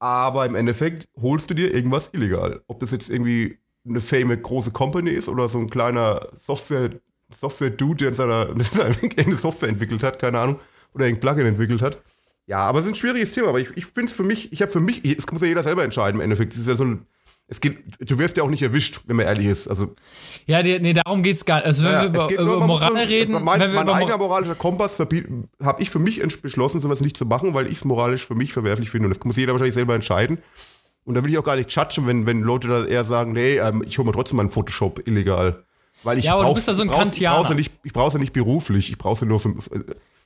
Aber 0.00 0.46
im 0.46 0.56
Endeffekt 0.56 1.06
holst 1.16 1.48
du 1.48 1.54
dir 1.54 1.72
irgendwas 1.72 2.10
illegal. 2.12 2.60
Ob 2.66 2.80
das 2.80 2.90
jetzt 2.90 3.08
irgendwie 3.08 3.56
eine 3.88 4.00
fame 4.00 4.42
große 4.42 4.72
Company 4.72 5.10
ist 5.10 5.28
oder 5.28 5.48
so 5.48 5.58
ein 5.58 5.70
kleiner 5.70 6.26
Software, 6.38 6.90
Software-Dude, 7.30 7.98
der 7.98 8.08
in 8.08 8.14
seiner, 8.14 8.48
irgendeine 9.00 9.36
Software 9.36 9.68
entwickelt 9.68 10.02
hat, 10.02 10.18
keine 10.18 10.40
Ahnung, 10.40 10.58
oder 10.94 11.06
irgendein 11.06 11.20
Plugin 11.20 11.46
entwickelt 11.46 11.82
hat. 11.82 11.98
Ja, 12.46 12.58
aber 12.60 12.80
es 12.80 12.84
ist 12.84 12.92
ein 12.92 12.96
schwieriges 12.96 13.32
Thema, 13.32 13.48
aber 13.48 13.60
ich, 13.60 13.68
ich 13.76 13.86
finde 13.86 14.10
es 14.10 14.12
für 14.12 14.24
mich, 14.24 14.52
ich 14.52 14.60
habe 14.60 14.72
für 14.72 14.80
mich, 14.80 15.04
es 15.04 15.30
muss 15.30 15.42
ja 15.42 15.48
jeder 15.48 15.62
selber 15.62 15.84
entscheiden 15.84 16.20
im 16.20 16.24
Endeffekt. 16.24 16.52
Es 16.52 16.58
ist 16.58 16.66
ja 16.66 16.74
so 16.74 16.84
ein, 16.84 17.06
es 17.46 17.60
geht, 17.60 17.78
du 18.00 18.18
wirst 18.18 18.36
ja 18.36 18.44
auch 18.44 18.48
nicht 18.48 18.62
erwischt, 18.62 19.00
wenn 19.06 19.16
man 19.16 19.26
ehrlich 19.26 19.46
ist. 19.46 19.68
Also, 19.68 19.94
ja, 20.46 20.62
die, 20.62 20.78
nee, 20.78 20.92
darum 20.92 21.22
geht 21.22 21.36
es 21.36 21.44
gar 21.44 21.56
nicht. 21.56 21.66
Also, 21.66 21.84
wenn 21.84 21.92
ja, 21.92 22.02
wir 22.02 22.08
über, 22.08 22.30
über 22.30 22.44
nur, 22.44 22.66
Moral 22.66 22.90
so, 22.90 22.96
reden. 22.96 23.32
Mein, 23.34 23.44
mein 23.44 23.70
über 23.70 23.94
eigener 23.94 24.18
moralischer 24.18 24.54
Kompass 24.54 24.98
habe 24.98 25.82
ich 25.82 25.90
für 25.90 25.98
mich 25.98 26.20
beschlossen, 26.42 26.80
sowas 26.80 27.00
nicht 27.00 27.16
zu 27.16 27.26
machen, 27.26 27.54
weil 27.54 27.66
ich 27.66 27.78
es 27.78 27.84
moralisch 27.84 28.26
für 28.26 28.36
mich 28.36 28.52
verwerflich 28.52 28.90
finde. 28.90 29.06
Und 29.06 29.16
das 29.16 29.24
muss 29.24 29.36
jeder 29.36 29.52
wahrscheinlich 29.52 29.74
selber 29.74 29.94
entscheiden. 29.94 30.38
Und 31.04 31.14
da 31.14 31.24
will 31.24 31.30
ich 31.30 31.38
auch 31.38 31.44
gar 31.44 31.56
nicht 31.56 31.74
judgen, 31.74 32.06
wenn, 32.06 32.26
wenn 32.26 32.42
Leute 32.42 32.68
da 32.68 32.84
eher 32.84 33.04
sagen, 33.04 33.32
nee, 33.32 33.56
ähm, 33.56 33.82
ich 33.86 33.98
hole 33.98 34.06
mir 34.06 34.12
trotzdem 34.12 34.36
meinen 34.36 34.50
Photoshop 34.50 35.06
illegal. 35.06 35.64
Weil 36.04 36.18
ich 36.18 36.26
ja, 36.26 36.34
aber 36.34 36.44
du 36.44 36.54
bist 36.54 36.68
ja 36.68 36.74
so 36.74 36.82
ein 36.82 36.90
Kantianer. 36.90 37.58
Ich 37.58 37.92
brauche 37.92 38.08
es 38.08 38.14
ja 38.14 38.20
nicht 38.20 38.32
beruflich, 38.32 38.90
ich 38.90 38.98
brauche 38.98 39.14
es 39.14 39.20
ja 39.20 39.26
nur 39.26 39.40
für, 39.40 39.54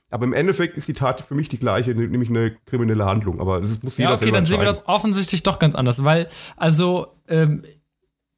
aber 0.09 0.25
im 0.25 0.33
Endeffekt 0.33 0.77
ist 0.77 0.87
die 0.87 0.93
Tat 0.93 1.21
für 1.21 1.35
mich 1.35 1.49
die 1.49 1.57
gleiche, 1.57 1.95
nämlich 1.95 2.29
eine 2.29 2.51
kriminelle 2.65 3.05
Handlung. 3.05 3.39
Aber 3.39 3.59
das 3.59 3.81
muss 3.81 3.97
jeder 3.97 4.11
Ja, 4.11 4.15
okay, 4.15 4.31
dann 4.31 4.45
sehen 4.45 4.59
wir 4.59 4.65
das 4.65 4.87
offensichtlich 4.87 5.43
doch 5.43 5.59
ganz 5.59 5.75
anders, 5.75 6.03
weil, 6.03 6.27
also, 6.55 7.07
ähm, 7.27 7.63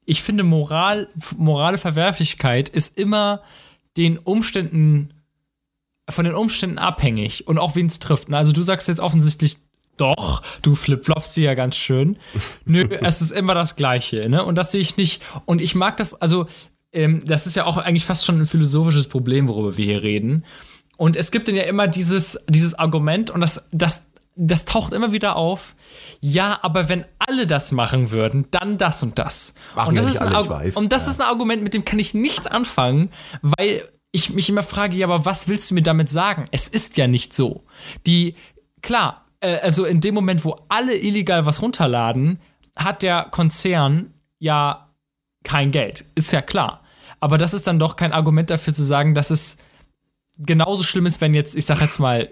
ich 0.05 0.23
finde, 0.23 0.43
Moral, 0.43 1.09
morale 1.35 1.77
Verwerflichkeit 1.77 2.69
ist 2.69 2.97
immer 2.97 3.41
den 3.97 4.17
Umständen, 4.17 5.13
von 6.09 6.23
den 6.23 6.35
Umständen 6.35 6.77
abhängig 6.77 7.47
und 7.47 7.57
auch 7.57 7.75
wen 7.75 7.87
es 7.87 7.99
trifft. 7.99 8.33
Also, 8.33 8.53
du 8.53 8.61
sagst 8.61 8.87
jetzt 8.87 9.01
offensichtlich, 9.01 9.57
doch, 9.97 10.43
du 10.61 10.75
flipfloppst 10.75 11.33
sie 11.33 11.43
ja 11.43 11.53
ganz 11.55 11.75
schön. 11.75 12.17
Nö, 12.65 12.87
es 13.01 13.21
ist 13.21 13.31
immer 13.31 13.55
das 13.55 13.75
Gleiche, 13.75 14.29
ne? 14.29 14.43
Und 14.45 14.55
das 14.55 14.71
sehe 14.71 14.81
ich 14.81 14.95
nicht. 14.95 15.21
Und 15.45 15.61
ich 15.61 15.75
mag 15.75 15.97
das, 15.97 16.13
also, 16.13 16.45
ähm, 16.93 17.21
das 17.25 17.45
ist 17.45 17.55
ja 17.55 17.65
auch 17.65 17.77
eigentlich 17.77 18.05
fast 18.05 18.25
schon 18.25 18.39
ein 18.39 18.45
philosophisches 18.45 19.07
Problem, 19.07 19.49
worüber 19.49 19.75
wir 19.75 19.85
hier 19.85 20.03
reden. 20.03 20.45
Und 20.97 21.15
es 21.15 21.31
gibt 21.31 21.47
dann 21.47 21.55
ja 21.55 21.63
immer 21.63 21.87
dieses, 21.87 22.43
dieses 22.49 22.73
Argument 22.73 23.29
und 23.29 23.41
das, 23.41 23.67
das, 23.71 24.05
das 24.35 24.65
taucht 24.65 24.93
immer 24.93 25.11
wieder 25.11 25.35
auf. 25.35 25.75
Ja, 26.19 26.59
aber 26.63 26.89
wenn 26.89 27.05
alle 27.19 27.47
das 27.47 27.71
machen 27.71 28.11
würden, 28.11 28.47
dann 28.51 28.77
das 28.77 29.03
und 29.03 29.19
das. 29.19 29.53
Machen 29.75 29.89
und 29.89 29.95
das, 29.95 30.07
ist, 30.07 30.21
ein, 30.21 30.33
alle, 30.33 30.49
weiß, 30.49 30.75
und 30.75 30.91
das 30.91 31.05
ja. 31.05 31.11
ist 31.11 31.21
ein 31.21 31.27
Argument, 31.27 31.63
mit 31.63 31.73
dem 31.73 31.85
kann 31.85 31.99
ich 31.99 32.13
nichts 32.13 32.47
anfangen, 32.47 33.11
weil 33.41 33.87
ich 34.11 34.33
mich 34.33 34.49
immer 34.49 34.63
frage, 34.63 34.95
ja, 34.95 35.07
aber 35.07 35.25
was 35.25 35.47
willst 35.47 35.69
du 35.69 35.75
mir 35.75 35.83
damit 35.83 36.09
sagen? 36.09 36.45
Es 36.51 36.67
ist 36.67 36.97
ja 36.97 37.07
nicht 37.07 37.33
so. 37.33 37.63
Die, 38.07 38.35
klar, 38.81 39.25
äh, 39.41 39.57
also 39.57 39.85
in 39.85 40.01
dem 40.01 40.15
Moment, 40.15 40.43
wo 40.43 40.55
alle 40.69 40.95
illegal 40.95 41.45
was 41.45 41.61
runterladen, 41.61 42.39
hat 42.75 43.03
der 43.03 43.27
Konzern 43.29 44.13
ja 44.39 44.87
kein 45.43 45.71
Geld. 45.71 46.05
Ist 46.15 46.31
ja 46.31 46.41
klar. 46.41 46.81
Aber 47.19 47.37
das 47.37 47.53
ist 47.53 47.67
dann 47.67 47.79
doch 47.79 47.95
kein 47.95 48.13
Argument 48.13 48.49
dafür 48.49 48.73
zu 48.73 48.83
sagen, 48.83 49.13
dass 49.13 49.31
es 49.31 49.57
genauso 50.37 50.83
schlimm 50.83 51.05
ist, 51.05 51.21
wenn 51.21 51.33
jetzt, 51.33 51.55
ich 51.55 51.65
sag 51.65 51.81
jetzt 51.81 51.99
mal, 51.99 52.29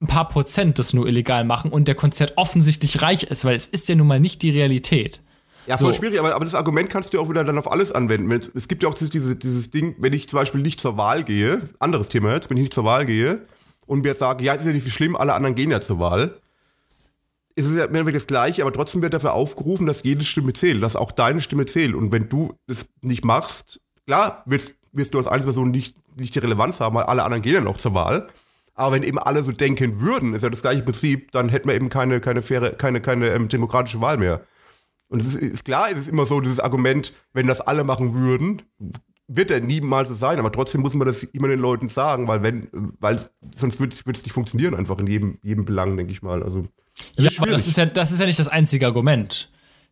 ein 0.00 0.08
paar 0.08 0.28
Prozent 0.28 0.78
das 0.78 0.92
nur 0.92 1.06
illegal 1.06 1.44
machen 1.44 1.70
und 1.70 1.86
der 1.86 1.94
Konzert 1.94 2.32
offensichtlich 2.36 3.02
reich 3.02 3.22
ist, 3.24 3.44
weil 3.44 3.54
es 3.54 3.66
ist 3.66 3.88
ja 3.88 3.94
nun 3.94 4.08
mal 4.08 4.18
nicht 4.18 4.42
die 4.42 4.50
Realität. 4.50 5.22
Ja, 5.66 5.76
voll 5.76 5.92
so. 5.92 6.00
schwierig, 6.00 6.18
aber, 6.18 6.34
aber 6.34 6.44
das 6.44 6.56
Argument 6.56 6.90
kannst 6.90 7.14
du 7.14 7.20
auch 7.20 7.30
wieder 7.30 7.44
dann 7.44 7.56
auf 7.56 7.70
alles 7.70 7.92
anwenden. 7.92 8.32
Es, 8.32 8.50
es 8.52 8.66
gibt 8.66 8.82
ja 8.82 8.88
auch 8.88 8.94
dieses, 8.94 9.10
dieses 9.10 9.70
Ding, 9.70 9.94
wenn 9.98 10.12
ich 10.12 10.28
zum 10.28 10.38
Beispiel 10.38 10.60
nicht 10.60 10.80
zur 10.80 10.96
Wahl 10.96 11.22
gehe, 11.22 11.68
anderes 11.78 12.08
Thema 12.08 12.32
jetzt, 12.32 12.50
wenn 12.50 12.56
ich 12.56 12.64
nicht 12.64 12.74
zur 12.74 12.84
Wahl 12.84 13.06
gehe 13.06 13.46
und 13.86 14.02
mir 14.02 14.14
sage, 14.14 14.44
ja, 14.44 14.54
es 14.54 14.62
ist 14.62 14.66
ja 14.66 14.72
nicht 14.72 14.84
so 14.84 14.90
schlimm, 14.90 15.14
alle 15.14 15.34
anderen 15.34 15.54
gehen 15.54 15.70
ja 15.70 15.80
zur 15.80 16.00
Wahl, 16.00 16.40
ist 17.54 17.66
es 17.66 17.76
ja 17.76 17.86
mehr 17.86 17.88
oder 17.88 18.06
weniger 18.06 18.18
das 18.18 18.26
Gleiche, 18.26 18.62
aber 18.62 18.72
trotzdem 18.72 19.02
wird 19.02 19.14
dafür 19.14 19.34
aufgerufen, 19.34 19.86
dass 19.86 20.02
jede 20.02 20.24
Stimme 20.24 20.52
zählt, 20.52 20.82
dass 20.82 20.96
auch 20.96 21.12
deine 21.12 21.40
Stimme 21.42 21.66
zählt. 21.66 21.94
Und 21.94 22.10
wenn 22.10 22.28
du 22.28 22.54
das 22.66 22.86
nicht 23.02 23.24
machst, 23.24 23.80
klar, 24.06 24.42
wirst, 24.46 24.78
wirst 24.92 25.14
du 25.14 25.18
als 25.18 25.26
Einzelperson 25.26 25.70
nicht 25.70 25.94
nicht 26.16 26.34
die 26.34 26.38
Relevanz 26.38 26.80
haben, 26.80 26.94
weil 26.94 27.04
alle 27.04 27.24
anderen 27.24 27.42
gehen 27.42 27.54
ja 27.54 27.60
noch 27.60 27.76
zur 27.76 27.94
Wahl. 27.94 28.28
Aber 28.74 28.94
wenn 28.94 29.02
eben 29.02 29.18
alle 29.18 29.42
so 29.42 29.52
denken 29.52 30.00
würden, 30.00 30.34
ist 30.34 30.42
ja 30.42 30.50
das 30.50 30.62
gleiche 30.62 30.82
Prinzip, 30.82 31.30
dann 31.32 31.48
hätten 31.48 31.68
wir 31.68 31.74
eben 31.74 31.90
keine, 31.90 32.20
keine 32.20 32.42
faire, 32.42 32.70
keine, 32.70 33.00
keine 33.00 33.28
ähm, 33.28 33.48
demokratische 33.48 34.00
Wahl 34.00 34.16
mehr. 34.16 34.46
Und 35.08 35.20
es 35.20 35.34
ist, 35.34 35.42
ist, 35.42 35.64
klar, 35.64 35.88
es 35.90 35.98
ist 35.98 36.08
immer 36.08 36.24
so, 36.24 36.40
dieses 36.40 36.58
Argument, 36.58 37.12
wenn 37.34 37.46
das 37.46 37.60
alle 37.60 37.84
machen 37.84 38.14
würden, 38.14 38.62
wird 39.28 39.50
er 39.50 39.60
niemals 39.60 40.08
so 40.08 40.14
sein, 40.14 40.38
aber 40.38 40.50
trotzdem 40.50 40.80
muss 40.80 40.94
man 40.94 41.06
das 41.06 41.22
immer 41.22 41.48
den 41.48 41.60
Leuten 41.60 41.88
sagen, 41.88 42.28
weil 42.28 42.42
wenn, 42.42 42.68
weil 42.98 43.20
sonst 43.54 43.78
würde 43.78 43.94
es 43.94 44.06
nicht 44.06 44.32
funktionieren, 44.32 44.74
einfach 44.74 44.98
in 44.98 45.06
jedem, 45.06 45.38
jedem 45.42 45.66
Belang, 45.66 45.96
denke 45.96 46.12
ich 46.12 46.22
mal. 46.22 46.42
Also, 46.42 46.66
ja, 47.14 47.30
aber 47.38 47.50
das 47.50 47.66
ist 47.66 47.76
ja, 47.76 47.84
das 47.84 48.10
ist 48.10 48.20
ja 48.20 48.26
nicht 48.26 48.38
das 48.38 48.48
einzige 48.48 48.86
Argument. 48.86 49.50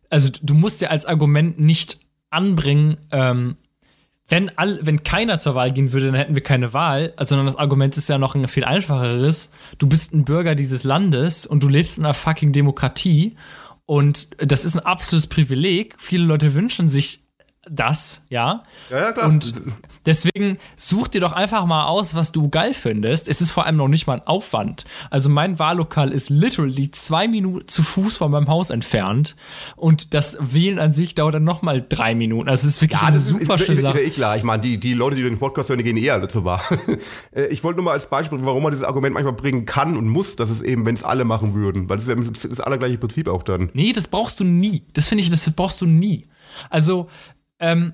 Also 0.09 0.31
du 0.41 0.53
musst 0.55 0.81
ja 0.81 0.89
als 0.89 1.05
Argument 1.05 1.59
nicht 1.59 1.99
anbringen, 2.31 2.97
ähm, 3.11 3.57
wenn, 4.31 4.49
all, 4.57 4.79
wenn 4.81 5.03
keiner 5.03 5.37
zur 5.37 5.55
Wahl 5.55 5.73
gehen 5.73 5.91
würde, 5.91 6.07
dann 6.07 6.15
hätten 6.15 6.35
wir 6.35 6.41
keine 6.41 6.73
Wahl, 6.73 7.13
sondern 7.19 7.45
das 7.45 7.57
Argument 7.57 7.97
ist 7.97 8.07
ja 8.07 8.17
noch 8.17 8.33
ein 8.33 8.47
viel 8.47 8.63
einfacheres. 8.63 9.51
Du 9.77 9.87
bist 9.87 10.13
ein 10.13 10.23
Bürger 10.23 10.55
dieses 10.55 10.85
Landes 10.85 11.45
und 11.45 11.61
du 11.61 11.67
lebst 11.67 11.97
in 11.97 12.05
einer 12.05 12.13
fucking 12.13 12.53
Demokratie 12.53 13.35
und 13.85 14.29
das 14.37 14.63
ist 14.63 14.75
ein 14.75 14.85
absolutes 14.85 15.27
Privileg. 15.27 15.95
Viele 15.99 16.23
Leute 16.23 16.53
wünschen 16.53 16.87
sich 16.87 17.25
das, 17.69 18.23
ja. 18.29 18.63
Ja, 18.89 18.97
ja, 18.97 19.11
klar. 19.11 19.29
Und 19.29 19.53
deswegen 20.07 20.57
such 20.77 21.09
dir 21.09 21.21
doch 21.21 21.33
einfach 21.33 21.67
mal 21.67 21.85
aus, 21.85 22.15
was 22.15 22.31
du 22.31 22.49
geil 22.49 22.73
findest. 22.73 23.27
Es 23.27 23.39
ist 23.39 23.51
vor 23.51 23.67
allem 23.67 23.75
noch 23.75 23.87
nicht 23.87 24.07
mal 24.07 24.15
ein 24.15 24.25
Aufwand. 24.25 24.85
Also 25.11 25.29
mein 25.29 25.59
Wahllokal 25.59 26.11
ist 26.11 26.31
literally 26.31 26.89
zwei 26.89 27.27
Minuten 27.27 27.67
zu 27.67 27.83
Fuß 27.83 28.17
von 28.17 28.31
meinem 28.31 28.47
Haus 28.47 28.71
entfernt 28.71 29.35
und 29.75 30.15
das 30.15 30.37
Wählen 30.39 30.79
an 30.79 30.93
sich 30.93 31.13
dauert 31.13 31.35
dann 31.35 31.43
nochmal 31.43 31.85
drei 31.87 32.15
Minuten. 32.15 32.49
Also 32.49 32.67
es 32.67 32.75
ist 32.75 32.81
wirklich 32.81 33.01
ja, 33.01 33.07
eine 33.07 33.19
super 33.19 33.55
ist, 33.55 33.65
schöne 33.67 33.81
Sache. 33.83 34.09
Klar. 34.09 34.37
Ich 34.37 34.43
meine, 34.43 34.63
die, 34.63 34.79
die 34.79 34.95
Leute, 34.95 35.15
die 35.15 35.23
den 35.23 35.37
Podcast 35.37 35.69
hören, 35.69 35.77
die 35.77 35.83
gehen 35.83 35.97
eher 35.97 36.15
alle 36.15 36.27
zur 36.27 36.43
Wahl. 36.45 36.61
Äh, 37.33 37.45
ich 37.47 37.63
wollte 37.63 37.77
nur 37.77 37.85
mal 37.85 37.93
als 37.93 38.09
Beispiel, 38.09 38.39
warum 38.43 38.63
man 38.63 38.71
dieses 38.71 38.85
Argument 38.85 39.13
manchmal 39.13 39.33
bringen 39.33 39.65
kann 39.65 39.95
und 39.95 40.07
muss, 40.07 40.35
dass 40.35 40.49
es 40.49 40.61
eben, 40.61 40.85
wenn 40.85 40.95
es 40.95 41.03
alle 41.03 41.23
machen 41.23 41.53
würden, 41.53 41.87
weil 41.89 41.97
das 41.97 42.07
ist 42.07 42.43
ja 42.43 42.49
das 42.49 42.59
allergleiche 42.59 42.97
Prinzip 42.97 43.27
auch 43.27 43.43
dann. 43.43 43.69
Nee, 43.73 43.91
das 43.93 44.07
brauchst 44.07 44.39
du 44.39 44.43
nie. 44.43 44.83
Das 44.93 45.07
finde 45.07 45.23
ich, 45.23 45.29
das 45.29 45.49
brauchst 45.51 45.81
du 45.81 45.85
nie. 45.85 46.23
Also 46.69 47.07
ähm, 47.61 47.93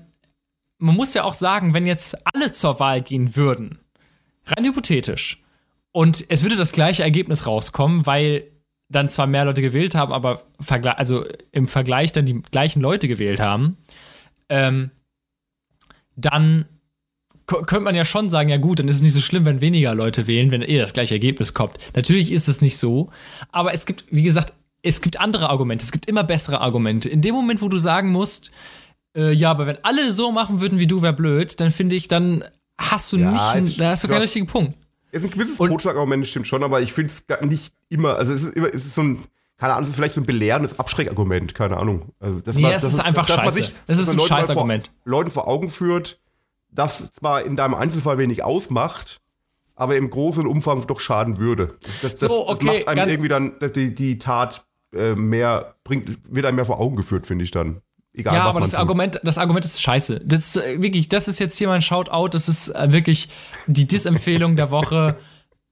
man 0.78 0.96
muss 0.96 1.14
ja 1.14 1.24
auch 1.24 1.34
sagen, 1.34 1.74
wenn 1.74 1.86
jetzt 1.86 2.16
alle 2.26 2.50
zur 2.50 2.80
Wahl 2.80 3.02
gehen 3.02 3.36
würden, 3.36 3.78
rein 4.46 4.64
hypothetisch, 4.64 5.42
und 5.92 6.24
es 6.28 6.42
würde 6.42 6.56
das 6.56 6.72
gleiche 6.72 7.02
Ergebnis 7.02 7.46
rauskommen, 7.46 8.06
weil 8.06 8.50
dann 8.88 9.10
zwar 9.10 9.26
mehr 9.26 9.44
Leute 9.44 9.62
gewählt 9.62 9.94
haben, 9.94 10.12
aber 10.12 10.44
also 10.96 11.24
im 11.52 11.68
Vergleich 11.68 12.12
dann 12.12 12.26
die 12.26 12.40
gleichen 12.40 12.80
Leute 12.80 13.08
gewählt 13.08 13.40
haben, 13.40 13.76
ähm, 14.48 14.90
dann 16.16 16.66
könnte 17.46 17.80
man 17.80 17.94
ja 17.94 18.04
schon 18.04 18.28
sagen, 18.28 18.50
ja 18.50 18.58
gut, 18.58 18.78
dann 18.78 18.88
ist 18.88 18.96
es 18.96 19.02
nicht 19.02 19.12
so 19.12 19.20
schlimm, 19.20 19.46
wenn 19.46 19.60
weniger 19.60 19.94
Leute 19.94 20.26
wählen, 20.26 20.50
wenn 20.50 20.62
eh 20.62 20.78
das 20.78 20.92
gleiche 20.92 21.14
Ergebnis 21.14 21.54
kommt. 21.54 21.78
Natürlich 21.96 22.30
ist 22.30 22.46
es 22.46 22.60
nicht 22.60 22.76
so, 22.76 23.10
aber 23.50 23.72
es 23.72 23.86
gibt, 23.86 24.04
wie 24.10 24.22
gesagt, 24.22 24.52
es 24.82 25.00
gibt 25.00 25.18
andere 25.18 25.48
Argumente, 25.48 25.84
es 25.84 25.92
gibt 25.92 26.06
immer 26.06 26.24
bessere 26.24 26.60
Argumente. 26.60 27.08
In 27.08 27.22
dem 27.22 27.34
Moment, 27.34 27.62
wo 27.62 27.68
du 27.68 27.78
sagen 27.78 28.10
musst, 28.10 28.50
äh, 29.18 29.32
ja, 29.32 29.50
aber 29.50 29.66
wenn 29.66 29.78
alle 29.82 30.12
so 30.12 30.30
machen 30.30 30.60
würden 30.60 30.78
wie 30.78 30.86
du, 30.86 31.02
wäre 31.02 31.12
blöd, 31.12 31.60
dann 31.60 31.72
finde 31.72 31.96
ich, 31.96 32.06
dann 32.06 32.44
hast 32.78 33.12
du 33.12 33.16
ja, 33.16 33.56
nicht, 33.56 33.80
da 33.80 33.90
hast 33.90 34.04
du 34.04 34.08
keinen 34.08 34.22
richtigen 34.22 34.46
Punkt. 34.46 34.76
Ist 35.10 35.24
ein 35.24 35.30
gewisses 35.30 35.56
Totschlagargument, 35.56 36.26
stimmt 36.26 36.46
schon, 36.46 36.62
aber 36.62 36.80
ich 36.80 36.92
finde 36.92 37.12
es 37.12 37.24
nicht 37.48 37.74
immer, 37.88 38.16
also 38.16 38.32
es 38.32 38.44
ist 38.44 38.54
immer, 38.54 38.68
es 38.68 38.84
ist 38.84 38.94
so 38.94 39.02
ein, 39.02 39.24
keine 39.56 39.72
Ahnung, 39.72 39.84
es 39.84 39.90
ist 39.90 39.96
vielleicht 39.96 40.14
so 40.14 40.20
ein 40.20 40.26
belehrendes 40.26 40.78
Abschreckargument, 40.78 41.54
keine 41.54 41.78
Ahnung. 41.78 42.12
Also, 42.20 42.40
dass 42.40 42.54
nee, 42.54 42.62
man, 42.62 42.72
das 42.72 42.84
ist 42.84 43.00
einfach 43.00 43.26
dass 43.26 43.36
scheiße. 43.36 43.52
Sich, 43.52 43.74
das 43.86 43.98
ist 43.98 44.08
ein 44.08 44.20
Scheißargument. 44.20 44.92
Leuten 45.04 45.30
vor 45.32 45.48
Augen 45.48 45.70
führt, 45.70 46.20
dass 46.70 47.10
zwar 47.10 47.42
in 47.42 47.56
deinem 47.56 47.74
Einzelfall 47.74 48.18
wenig 48.18 48.44
ausmacht, 48.44 49.20
aber 49.74 49.96
im 49.96 50.10
großen 50.10 50.46
Umfang 50.46 50.86
doch 50.86 51.00
schaden 51.00 51.38
würde. 51.38 51.76
Das, 52.02 52.14
das, 52.14 52.20
so, 52.20 52.48
okay, 52.48 52.66
das 52.66 52.86
macht 52.86 52.88
einem 52.88 53.08
irgendwie 53.08 53.28
dann 53.28 53.54
die, 53.74 53.94
die 53.94 54.18
Tat 54.18 54.64
äh, 54.94 55.14
mehr, 55.14 55.74
bringt, 55.82 56.18
wird 56.32 56.46
einem 56.46 56.56
mehr 56.56 56.66
vor 56.66 56.78
Augen 56.78 56.96
geführt, 56.96 57.26
finde 57.26 57.44
ich 57.44 57.50
dann. 57.50 57.80
Egal, 58.18 58.34
ja, 58.34 58.44
aber 58.46 58.58
das 58.58 58.74
Argument, 58.74 59.20
das 59.22 59.38
Argument 59.38 59.64
ist 59.64 59.80
scheiße. 59.80 60.20
Das 60.24 60.40
ist 60.40 60.56
äh, 60.56 60.82
wirklich, 60.82 61.08
das 61.08 61.28
ist 61.28 61.38
jetzt 61.38 61.56
hier 61.56 61.68
mein 61.68 61.82
Shoutout. 61.82 62.30
Das 62.30 62.48
ist 62.48 62.68
äh, 62.68 62.90
wirklich 62.90 63.28
die 63.68 63.86
Disempfehlung 63.86 64.56
der 64.56 64.72
Woche 64.72 65.16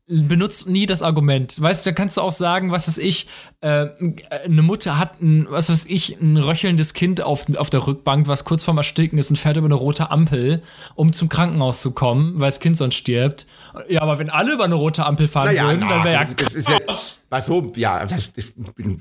benutzt 0.09 0.69
nie 0.69 0.87
das 0.87 1.03
Argument. 1.03 1.61
Weißt 1.61 1.85
du, 1.85 1.91
da 1.91 1.95
kannst 1.95 2.17
du 2.17 2.21
auch 2.21 2.33
sagen, 2.33 2.71
was 2.71 2.87
weiß 2.87 2.99
ich, 2.99 3.27
äh, 3.61 3.87
eine 4.45 4.63
Mutter 4.63 4.99
hat 4.99 5.21
ein, 5.21 5.47
was 5.51 5.69
weiß 5.69 5.87
ich, 5.87 6.21
ein 6.21 6.37
röchelndes 6.37 6.95
Kind 6.95 7.21
auf, 7.23 7.47
auf 7.57 7.71
der 7.71 7.87
Rückbank, 7.87 8.29
was 8.29 8.45
kurz 8.45 8.63
vorm 8.63 8.77
Ersticken 8.77 9.19
ist 9.19 9.31
und 9.31 9.37
fährt 9.37 9.57
über 9.57 9.67
eine 9.67 9.75
rote 9.75 10.11
Ampel, 10.11 10.63
um 10.95 11.13
zum 11.13 11.29
Krankenhaus 11.29 11.81
zu 11.81 11.91
kommen, 11.91 12.39
weil 12.39 12.49
das 12.49 12.61
Kind 12.61 12.77
sonst 12.77 12.95
stirbt. 12.95 13.47
Ja, 13.89 14.03
aber 14.03 14.19
wenn 14.19 14.31
alle 14.31 14.53
über 14.53 14.65
eine 14.65 14.77
rote 14.77 15.05
Ampel 15.05 15.27
fahren 15.27 15.47
naja, 15.47 15.65
würden, 15.65 15.81
na, 15.81 15.89
dann 15.89 16.05
wäre 16.05 16.15
ja, 16.15 16.21
das, 16.21 16.37
das 16.37 16.55
ist 16.55 16.69
ja 16.69 16.79
also, 17.29 17.73
ja, 17.75 18.07
das, 18.07 18.31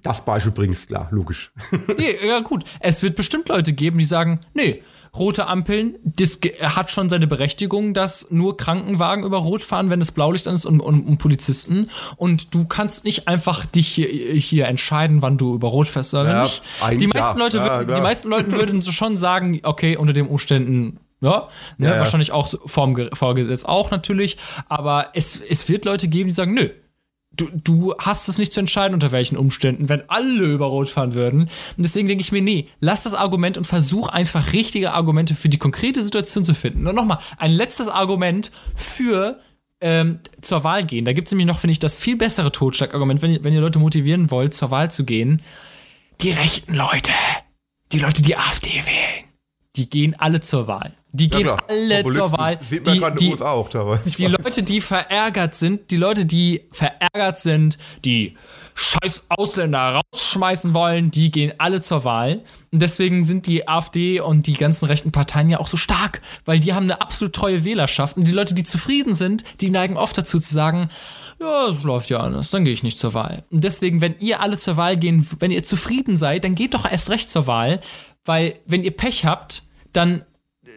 das 0.02 0.26
Beispiel 0.26 0.52
bringst, 0.52 0.88
klar, 0.88 1.08
logisch. 1.12 1.52
nee, 1.98 2.16
ja, 2.26 2.40
gut. 2.40 2.64
Es 2.80 3.04
wird 3.04 3.16
bestimmt 3.16 3.48
Leute 3.50 3.74
geben, 3.74 4.00
die 4.00 4.06
sagen, 4.06 4.42
nee, 4.56 4.82
rote 5.18 5.48
Ampeln, 5.48 5.98
das 6.04 6.40
hat 6.62 6.92
schon 6.92 7.10
seine 7.10 7.28
Berechtigung, 7.28 7.94
dass 7.94 8.32
nur 8.32 8.58
Krankenwagen 8.58 9.24
über 9.24 9.38
Rot 9.38 9.64
fahren, 9.64 9.90
wenn 9.90 10.02
es 10.02 10.12
Blaulicht 10.12 10.48
an 10.48 10.56
ist 10.56 10.66
und, 10.66 10.80
und, 10.80 11.06
und 11.06 11.18
Polizisten. 11.18 11.90
Und 12.18 12.54
du 12.54 12.66
kannst 12.66 13.04
nicht 13.04 13.28
einfach 13.28 13.66
dich 13.66 13.88
hier, 13.88 14.08
hier 14.08 14.68
entscheiden, 14.68 15.22
wann 15.22 15.38
du 15.38 15.56
über 15.56 15.70
Rot 15.70 15.88
fährst 15.88 16.14
oder 16.14 16.30
ja, 16.30 16.42
nicht. 16.44 16.62
Die 17.00 17.08
meisten, 17.08 17.38
ja, 17.38 17.44
Leute, 17.44 17.58
ja, 17.58 17.84
die 17.84 18.02
meisten 18.02 18.30
Leute 18.30 18.52
würden 18.52 18.82
schon 18.82 19.18
sagen, 19.18 19.60
okay, 19.64 19.98
unter 19.98 20.14
den 20.14 20.28
Umständen 20.28 21.00
ja, 21.22 21.48
ne, 21.78 21.88
ja, 21.88 22.00
wahrscheinlich 22.00 22.32
auch 22.32 22.54
vorm 22.66 23.10
Vorgesetz 23.14 23.64
auch 23.64 23.90
natürlich, 23.90 24.38
aber 24.68 25.10
es, 25.14 25.42
es 25.42 25.70
wird 25.70 25.86
Leute 25.86 26.08
geben, 26.08 26.30
die 26.30 26.36
sagen, 26.36 26.54
nö, 26.54 26.70
du, 27.36 27.50
du 27.52 27.96
hast 28.00 28.28
es 28.28 28.38
nicht 28.38 28.54
zu 28.54 28.60
entscheiden, 28.60 28.94
unter 28.94 29.12
welchen 29.12 29.38
Umständen, 29.38 29.90
wenn 29.90 30.10
alle 30.10 30.46
über 30.46 30.68
Rot 30.68 30.90
fahren 30.90 31.14
würden. 31.14 31.42
Und 31.42 31.52
deswegen 31.78 32.08
denke 32.08 32.22
ich 32.22 32.32
mir, 32.32 32.42
nee, 32.42 32.68
lass 32.80 33.04
das 33.04 33.14
Argument 33.14 33.58
und 33.58 33.66
versuch 33.66 34.08
einfach 34.10 34.54
richtige 34.54 34.94
Argumente 34.94 35.36
für 35.36 35.50
die 35.50 35.58
konkrete 35.58 36.04
Situation 36.04 36.46
zu 36.46 36.54
finden. 36.54 36.88
Und 36.88 36.96
nochmal, 36.96 37.20
ein 37.38 37.52
letztes 37.52 37.88
Argument 37.88 38.52
für 38.76 39.40
ähm, 39.82 40.20
zur 40.42 40.64
Wahl 40.64 40.86
gehen. 40.86 41.06
Da 41.06 41.14
gibt 41.14 41.28
es 41.28 41.32
nämlich 41.32 41.48
noch, 41.48 41.60
finde 41.60 41.74
ich, 41.74 41.80
das 41.80 41.96
viel 41.96 42.16
bessere 42.16 42.52
Totschlagargument, 42.52 43.22
wenn, 43.22 43.44
wenn 43.44 43.54
ihr 43.54 43.62
Leute 43.62 43.80
motivieren 43.80 44.32
wollt, 44.32 44.54
zur 44.54 44.72
Wahl 44.72 44.92
zu 44.92 45.06
gehen. 45.06 45.42
Die 46.22 46.32
rechten 46.32 46.74
Leute, 46.74 47.12
die 47.92 48.00
Leute, 48.00 48.22
die 48.22 48.38
AfD 48.38 48.70
wählen, 48.70 49.26
die 49.76 49.90
gehen 49.90 50.16
alle 50.18 50.40
zur 50.40 50.68
Wahl. 50.68 50.94
Die 51.16 51.26
ja, 51.26 51.38
gehen 51.38 51.44
klar. 51.44 51.64
alle 51.68 52.06
zur 52.06 52.32
Wahl. 52.34 52.58
Die, 52.70 52.84
die, 52.84 53.02
die, 53.18 53.42
auch, 53.42 53.70
die 53.70 54.26
Leute, 54.26 54.64
die 54.64 54.82
verärgert 54.82 55.56
sind, 55.56 55.92
die 55.92 55.98
Leute, 55.98 56.26
die 56.26 56.64
verärgert 56.72 57.40
sind, 57.40 57.78
die 58.04 58.36
scheiß 58.76 59.28
Ausländer 59.30 60.02
rausschmeißen 60.14 60.74
wollen, 60.74 61.10
die 61.10 61.32
gehen 61.32 61.54
alle 61.58 61.80
zur 61.80 62.04
Wahl. 62.04 62.44
Und 62.72 62.82
deswegen 62.82 63.24
sind 63.24 63.48
die 63.48 63.70
AfD 63.70 64.20
und 64.20 64.48
die 64.48 64.54
ganzen 64.54 64.86
rechten 64.86 65.14
Parteien 65.14 65.50
ja 65.50 65.62
auch 65.62 65.68
so 65.68 65.78
stark, 65.78 66.22
weil 66.44 66.60
die 66.60 66.74
haben 66.74 66.84
eine 66.84 67.00
absolut 67.00 67.34
treue 67.34 67.64
Wählerschaft. 67.64 68.18
Und 68.18 68.28
die 68.28 68.34
Leute, 68.34 68.54
die 68.54 68.64
zufrieden 68.64 69.16
sind, 69.16 69.46
die 69.62 69.70
neigen 69.70 69.96
oft 69.96 70.18
dazu 70.18 70.40
zu 70.40 70.54
sagen, 70.54 70.90
ja, 71.40 71.72
das 71.72 71.84
läuft 71.84 72.10
ja 72.10 72.20
anders, 72.20 72.50
dann 72.50 72.66
gehe 72.66 72.74
ich 72.74 72.84
nicht 72.84 73.00
zur 73.00 73.14
Wahl. 73.14 73.46
Und 73.50 73.64
deswegen, 73.64 74.02
wenn 74.02 74.16
ihr 74.20 74.42
alle 74.42 74.58
zur 74.58 74.76
Wahl 74.76 74.98
gehen, 74.98 75.26
wenn 75.40 75.52
ihr 75.52 75.64
zufrieden 75.64 76.18
seid, 76.18 76.44
dann 76.44 76.56
geht 76.56 76.74
doch 76.74 76.90
erst 76.90 77.10
recht 77.10 77.30
zur 77.30 77.48
Wahl, 77.48 77.80
weil 78.26 78.60
wenn 78.66 78.84
ihr 78.84 78.96
Pech 78.96 79.26
habt, 79.26 79.64
dann 79.94 80.26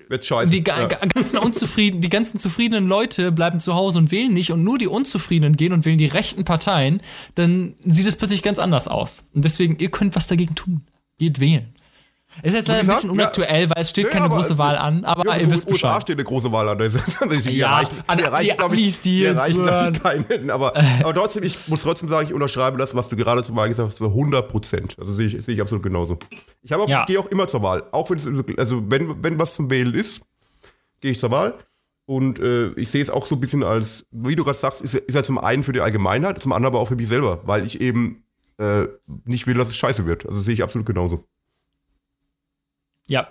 wird 0.08 0.24
scheiße. 0.24 0.50
Die 0.50 0.64
ja. 0.66 0.86
ganzen 0.86 1.38
unzufrieden, 1.38 2.00
die 2.00 2.08
ganzen 2.08 2.38
zufriedenen 2.38 2.86
Leute 2.86 3.32
bleiben 3.32 3.60
zu 3.60 3.74
Hause 3.74 3.98
und 3.98 4.10
wählen 4.10 4.32
nicht 4.32 4.52
und 4.52 4.64
nur 4.64 4.78
die 4.78 4.86
Unzufriedenen 4.86 5.56
gehen 5.56 5.72
und 5.72 5.84
wählen 5.84 5.98
die 5.98 6.06
rechten 6.06 6.44
Parteien, 6.44 7.02
dann 7.34 7.74
sieht 7.84 8.06
es 8.06 8.16
plötzlich 8.16 8.42
ganz 8.42 8.58
anders 8.58 8.88
aus. 8.88 9.24
Und 9.34 9.44
deswegen, 9.44 9.78
ihr 9.78 9.90
könnt 9.90 10.16
was 10.16 10.26
dagegen 10.26 10.54
tun. 10.54 10.82
Geht 11.18 11.40
wählen. 11.40 11.74
Ist 12.42 12.54
jetzt 12.54 12.68
leider 12.68 12.80
ein 12.80 12.86
bisschen 12.86 13.10
unaktuell, 13.10 13.62
ja, 13.62 13.70
weil 13.70 13.82
es 13.82 13.90
steht 13.90 14.06
nee, 14.06 14.10
keine 14.10 14.28
große 14.28 14.58
Wahl 14.58 14.76
an, 14.76 15.04
aber 15.04 15.26
ja, 15.26 15.36
ihr 15.36 15.50
wisst 15.50 15.68
Bescheid. 15.68 15.90
USA 15.90 16.00
steht 16.00 16.16
eine 16.16 16.24
große 16.24 16.52
Wahl 16.52 16.68
an. 16.68 16.78
die 17.44 17.50
ja, 17.50 17.80
erreichen, 17.80 18.04
die 18.16 18.22
erreichen, 18.22 18.60
Amis, 18.60 18.80
ich, 18.80 19.00
die, 19.00 19.24
erreichen, 19.24 19.68
ich, 19.94 20.02
keinen. 20.02 20.50
Aber, 20.50 20.74
aber 21.00 21.14
trotzdem, 21.14 21.42
ich 21.42 21.68
muss 21.68 21.82
trotzdem 21.82 22.08
sagen, 22.08 22.28
ich 22.28 22.34
unterschreibe 22.34 22.78
das, 22.78 22.94
was 22.94 23.08
du 23.08 23.16
gerade 23.16 23.42
zum 23.42 23.56
Wahl 23.56 23.68
gesagt 23.68 23.88
hast, 23.88 23.98
so 23.98 24.06
100 24.06 24.48
Prozent. 24.48 24.96
Also 25.00 25.14
sehe 25.14 25.26
ich, 25.26 25.44
sehe 25.44 25.54
ich 25.54 25.60
absolut 25.60 25.82
genauso. 25.82 26.18
Ich 26.62 26.74
auch, 26.74 26.88
ja. 26.88 27.04
gehe 27.06 27.18
auch 27.18 27.26
immer 27.26 27.48
zur 27.48 27.62
Wahl. 27.62 27.84
Auch 27.90 28.10
wenn 28.10 28.18
es, 28.18 28.28
also 28.56 28.82
wenn, 28.88 29.22
wenn 29.22 29.38
was 29.38 29.54
zum 29.54 29.70
Wählen 29.70 29.94
ist, 29.94 30.20
gehe 31.00 31.10
ich 31.10 31.18
zur 31.18 31.30
Wahl. 31.30 31.54
Und 32.06 32.38
äh, 32.38 32.68
ich 32.70 32.90
sehe 32.90 33.02
es 33.02 33.10
auch 33.10 33.26
so 33.26 33.34
ein 33.34 33.40
bisschen 33.40 33.62
als, 33.62 34.06
wie 34.10 34.34
du 34.34 34.42
gerade 34.42 34.56
sagst, 34.56 34.80
ist, 34.80 34.94
ist 34.94 35.14
ja 35.14 35.22
zum 35.22 35.36
einen 35.36 35.62
für 35.62 35.72
die 35.72 35.82
Allgemeinheit, 35.82 36.40
zum 36.42 36.52
anderen 36.52 36.74
aber 36.74 36.82
auch 36.82 36.88
für 36.88 36.96
mich 36.96 37.08
selber, 37.08 37.42
weil 37.44 37.66
ich 37.66 37.82
eben 37.82 38.24
äh, 38.56 38.84
nicht 39.26 39.46
will, 39.46 39.54
dass 39.54 39.68
es 39.68 39.76
scheiße 39.76 40.06
wird. 40.06 40.26
Also 40.26 40.40
sehe 40.40 40.54
ich 40.54 40.62
absolut 40.62 40.86
genauso. 40.86 41.24
Ja. 43.08 43.28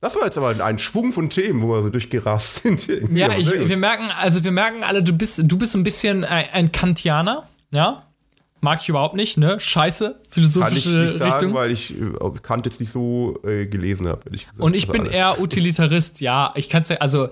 Das 0.00 0.14
war 0.14 0.24
jetzt 0.26 0.36
aber 0.36 0.62
ein 0.62 0.78
Schwung 0.78 1.12
von 1.12 1.30
Themen, 1.30 1.62
wo 1.62 1.68
wir 1.68 1.82
so 1.82 1.88
durchgerast 1.88 2.62
sind. 2.62 2.86
Ja, 3.10 3.36
ich, 3.36 3.50
wir 3.50 3.76
merken, 3.78 4.10
also 4.10 4.44
wir 4.44 4.52
merken 4.52 4.84
alle, 4.84 5.02
du 5.02 5.14
bist, 5.14 5.40
du 5.42 5.58
bist 5.58 5.74
ein 5.74 5.82
bisschen 5.82 6.24
ein, 6.24 6.46
ein 6.52 6.72
Kantianer, 6.72 7.48
ja? 7.70 8.02
Mag 8.60 8.80
ich 8.82 8.88
überhaupt 8.88 9.14
nicht, 9.14 9.38
ne? 9.38 9.58
Scheiße, 9.60 10.20
philosophische 10.30 10.90
Kann 10.90 11.00
ich 11.00 11.06
nicht 11.06 11.18
sagen, 11.18 11.32
Richtung. 11.32 11.54
weil 11.54 11.70
ich 11.70 11.98
äh, 11.98 12.38
Kant 12.42 12.66
jetzt 12.66 12.80
nicht 12.80 12.92
so 12.92 13.38
äh, 13.44 13.66
gelesen 13.66 14.08
habe. 14.08 14.22
Und 14.58 14.74
ich 14.76 14.88
bin 14.88 15.02
alles. 15.02 15.14
eher 15.14 15.40
Utilitarist, 15.40 16.20
ja. 16.20 16.52
Ich 16.54 16.68
kann 16.68 16.82
es 16.82 16.90
ja, 16.90 16.96
also 16.98 17.28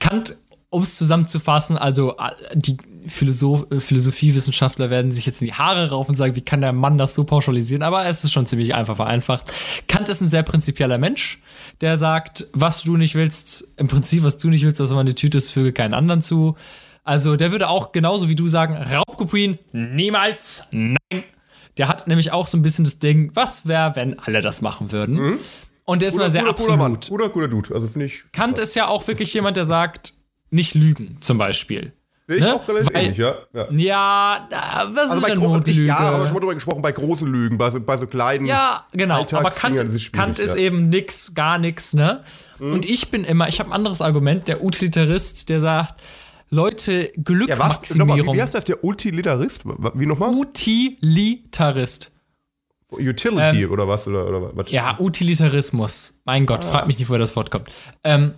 Kant, 0.00 0.36
um 0.76 0.82
es 0.82 0.96
zusammenzufassen, 0.96 1.78
also 1.78 2.18
äh, 2.18 2.54
die 2.54 2.76
Philosoph 3.06 3.64
Philosophiewissenschaftler 3.78 4.90
werden 4.90 5.10
sich 5.10 5.24
jetzt 5.24 5.40
in 5.40 5.46
die 5.46 5.54
Haare 5.54 5.88
raufen 5.88 6.10
und 6.10 6.16
sagen, 6.16 6.36
wie 6.36 6.42
kann 6.42 6.60
der 6.60 6.74
Mann 6.74 6.98
das 6.98 7.14
so 7.14 7.24
pauschalisieren? 7.24 7.82
Aber 7.82 8.04
es 8.04 8.24
ist 8.24 8.32
schon 8.32 8.44
ziemlich 8.44 8.74
einfach 8.74 8.96
vereinfacht. 8.96 9.50
Kant 9.88 10.10
ist 10.10 10.20
ein 10.20 10.28
sehr 10.28 10.42
prinzipieller 10.42 10.98
Mensch, 10.98 11.40
der 11.80 11.96
sagt, 11.96 12.46
was 12.52 12.82
du 12.82 12.98
nicht 12.98 13.14
willst, 13.14 13.66
im 13.78 13.88
Prinzip, 13.88 14.22
was 14.22 14.36
du 14.36 14.50
nicht 14.50 14.66
willst, 14.66 14.78
dass 14.78 14.90
man 14.90 15.06
die 15.06 15.14
Tüte 15.14 15.38
ist, 15.38 15.48
füge 15.48 15.72
keinen 15.72 15.94
anderen 15.94 16.20
zu. 16.20 16.56
Also 17.04 17.36
der 17.36 17.52
würde 17.52 17.70
auch 17.70 17.92
genauso 17.92 18.28
wie 18.28 18.34
du 18.34 18.46
sagen, 18.46 18.74
Raubkopien, 18.76 19.58
niemals, 19.72 20.68
nein. 20.72 21.24
Der 21.78 21.88
hat 21.88 22.06
nämlich 22.06 22.32
auch 22.32 22.48
so 22.48 22.58
ein 22.58 22.62
bisschen 22.62 22.84
das 22.84 22.98
Ding, 22.98 23.30
was 23.32 23.66
wäre, 23.66 23.96
wenn 23.96 24.18
alle 24.18 24.42
das 24.42 24.60
machen 24.60 24.92
würden? 24.92 25.16
Mhm. 25.16 25.38
Und 25.86 26.02
der 26.02 26.08
ist 26.08 26.18
mal 26.18 26.30
sehr 26.30 26.42
guter, 26.42 26.50
absolut. 26.50 26.78
Mann. 26.78 26.98
Guter, 27.08 27.28
guter 27.30 27.48
Dude. 27.48 27.74
Also 27.74 27.88
finde 27.88 28.06
ich. 28.06 28.24
Kant 28.32 28.58
ist 28.58 28.74
ja 28.74 28.88
auch 28.88 29.06
wirklich 29.08 29.32
jemand, 29.32 29.56
der 29.56 29.64
sagt, 29.64 30.16
nicht 30.50 30.74
lügen, 30.74 31.18
zum 31.20 31.38
Beispiel. 31.38 31.92
Sehe 32.28 32.38
ich 32.38 32.42
ne? 32.42 32.54
auch 32.56 32.66
relativ 32.66 32.92
Weil, 32.92 33.04
ähnlich, 33.04 33.18
ja. 33.18 33.36
Ja, 33.52 33.68
ja 33.70 34.88
was 34.92 35.10
also 35.10 35.20
ist 35.20 35.28
denn 35.28 35.38
Notlüge? 35.38 35.84
Ja, 35.84 35.98
aber 35.98 36.24
schon 36.24 36.34
mal 36.34 36.40
drüber 36.40 36.54
gesprochen, 36.54 36.82
bei 36.82 36.90
großen 36.90 37.30
Lügen, 37.30 37.56
bei 37.56 37.70
so, 37.70 37.80
bei 37.80 37.96
so 37.96 38.08
kleinen 38.08 38.46
Ja, 38.46 38.84
genau, 38.92 39.24
aber 39.32 39.50
Kant, 39.50 39.78
ist, 39.78 40.12
Kant 40.12 40.40
ist 40.40 40.56
eben 40.56 40.88
nix, 40.88 41.34
gar 41.34 41.58
nix, 41.58 41.92
ne? 41.92 42.24
Mhm. 42.58 42.72
Und 42.72 42.84
ich 42.84 43.10
bin 43.10 43.22
immer, 43.22 43.46
ich 43.48 43.60
habe 43.60 43.70
ein 43.70 43.74
anderes 43.74 44.00
Argument, 44.00 44.48
der 44.48 44.64
Utilitarist, 44.64 45.48
der 45.48 45.60
sagt, 45.60 46.00
Leute 46.50 47.12
Glückmaximierung. 47.16 48.18
Ja, 48.18 48.32
wie, 48.32 48.36
wie 48.36 48.42
heißt 48.42 48.54
das, 48.54 48.64
der 48.64 48.84
Utilitarist? 48.84 49.64
Wie 49.94 50.06
nochmal? 50.06 50.30
Utilitarist. 50.30 52.12
Utility 52.92 53.62
ähm, 53.64 53.70
oder 53.70 53.88
was? 53.88 54.06
Oder, 54.06 54.28
oder 54.28 54.56
was? 54.56 54.70
Ja, 54.70 54.96
Utilitarismus. 54.98 56.14
Mein 56.24 56.46
Gott, 56.46 56.64
ah. 56.64 56.68
frag 56.68 56.86
mich 56.86 56.98
nicht, 56.98 57.08
woher 57.08 57.18
das 57.18 57.34
Wort 57.34 57.50
kommt. 57.50 57.68
Ähm, 58.04 58.34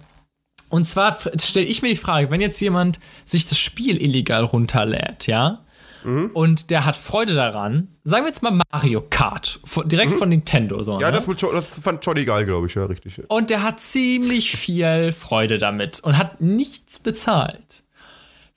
und 0.71 0.85
zwar 0.87 1.19
stelle 1.41 1.67
ich 1.67 1.83
mir 1.83 1.89
die 1.89 1.97
Frage, 1.97 2.31
wenn 2.31 2.41
jetzt 2.41 2.61
jemand 2.61 3.01
sich 3.25 3.47
das 3.47 3.59
Spiel 3.59 4.01
illegal 4.03 4.45
runterlädt, 4.45 5.27
ja, 5.27 5.65
mhm. 6.05 6.31
und 6.33 6.71
der 6.71 6.85
hat 6.85 6.97
Freude 6.97 7.35
daran, 7.35 7.89
sagen 8.05 8.25
wir 8.25 8.29
jetzt 8.29 8.43
mal 8.43 8.61
Mario 8.73 9.03
Kart, 9.09 9.61
direkt 9.87 10.13
mhm. 10.13 10.19
von 10.19 10.29
Nintendo. 10.29 10.83
So, 10.83 11.01
ja, 11.01 11.11
ne? 11.11 11.17
das, 11.17 11.27
das 11.27 11.67
fand 11.67 12.05
Johnny 12.05 12.25
geil, 12.25 12.45
glaube 12.45 12.67
ich, 12.67 12.75
ja, 12.75 12.85
richtig. 12.85 13.21
Und 13.29 13.51
der 13.51 13.63
hat 13.63 13.81
ziemlich 13.81 14.57
viel 14.57 15.13
Freude 15.13 15.59
damit 15.59 16.01
und 16.01 16.19
hat 16.19 16.41
nichts 16.41 16.99
bezahlt. 16.99 17.83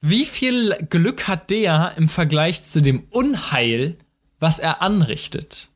Wie 0.02 0.26
viel 0.26 0.76
Glück 0.90 1.28
hat 1.28 1.52
der 1.52 1.94
im 1.96 2.10
Vergleich 2.10 2.64
zu 2.64 2.82
dem 2.82 3.04
Unheil, 3.12 3.98
was 4.40 4.58
er 4.58 4.82
anrichtet? 4.82 5.70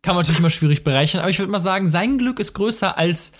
Kann 0.00 0.14
man 0.14 0.22
natürlich 0.22 0.38
immer 0.38 0.50
schwierig 0.50 0.84
berechnen, 0.84 1.20
aber 1.20 1.30
ich 1.30 1.38
würde 1.38 1.52
mal 1.52 1.58
sagen, 1.58 1.88
sein 1.88 2.16
Glück 2.16 2.38
ist 2.38 2.54
größer 2.54 2.96
als 2.96 3.32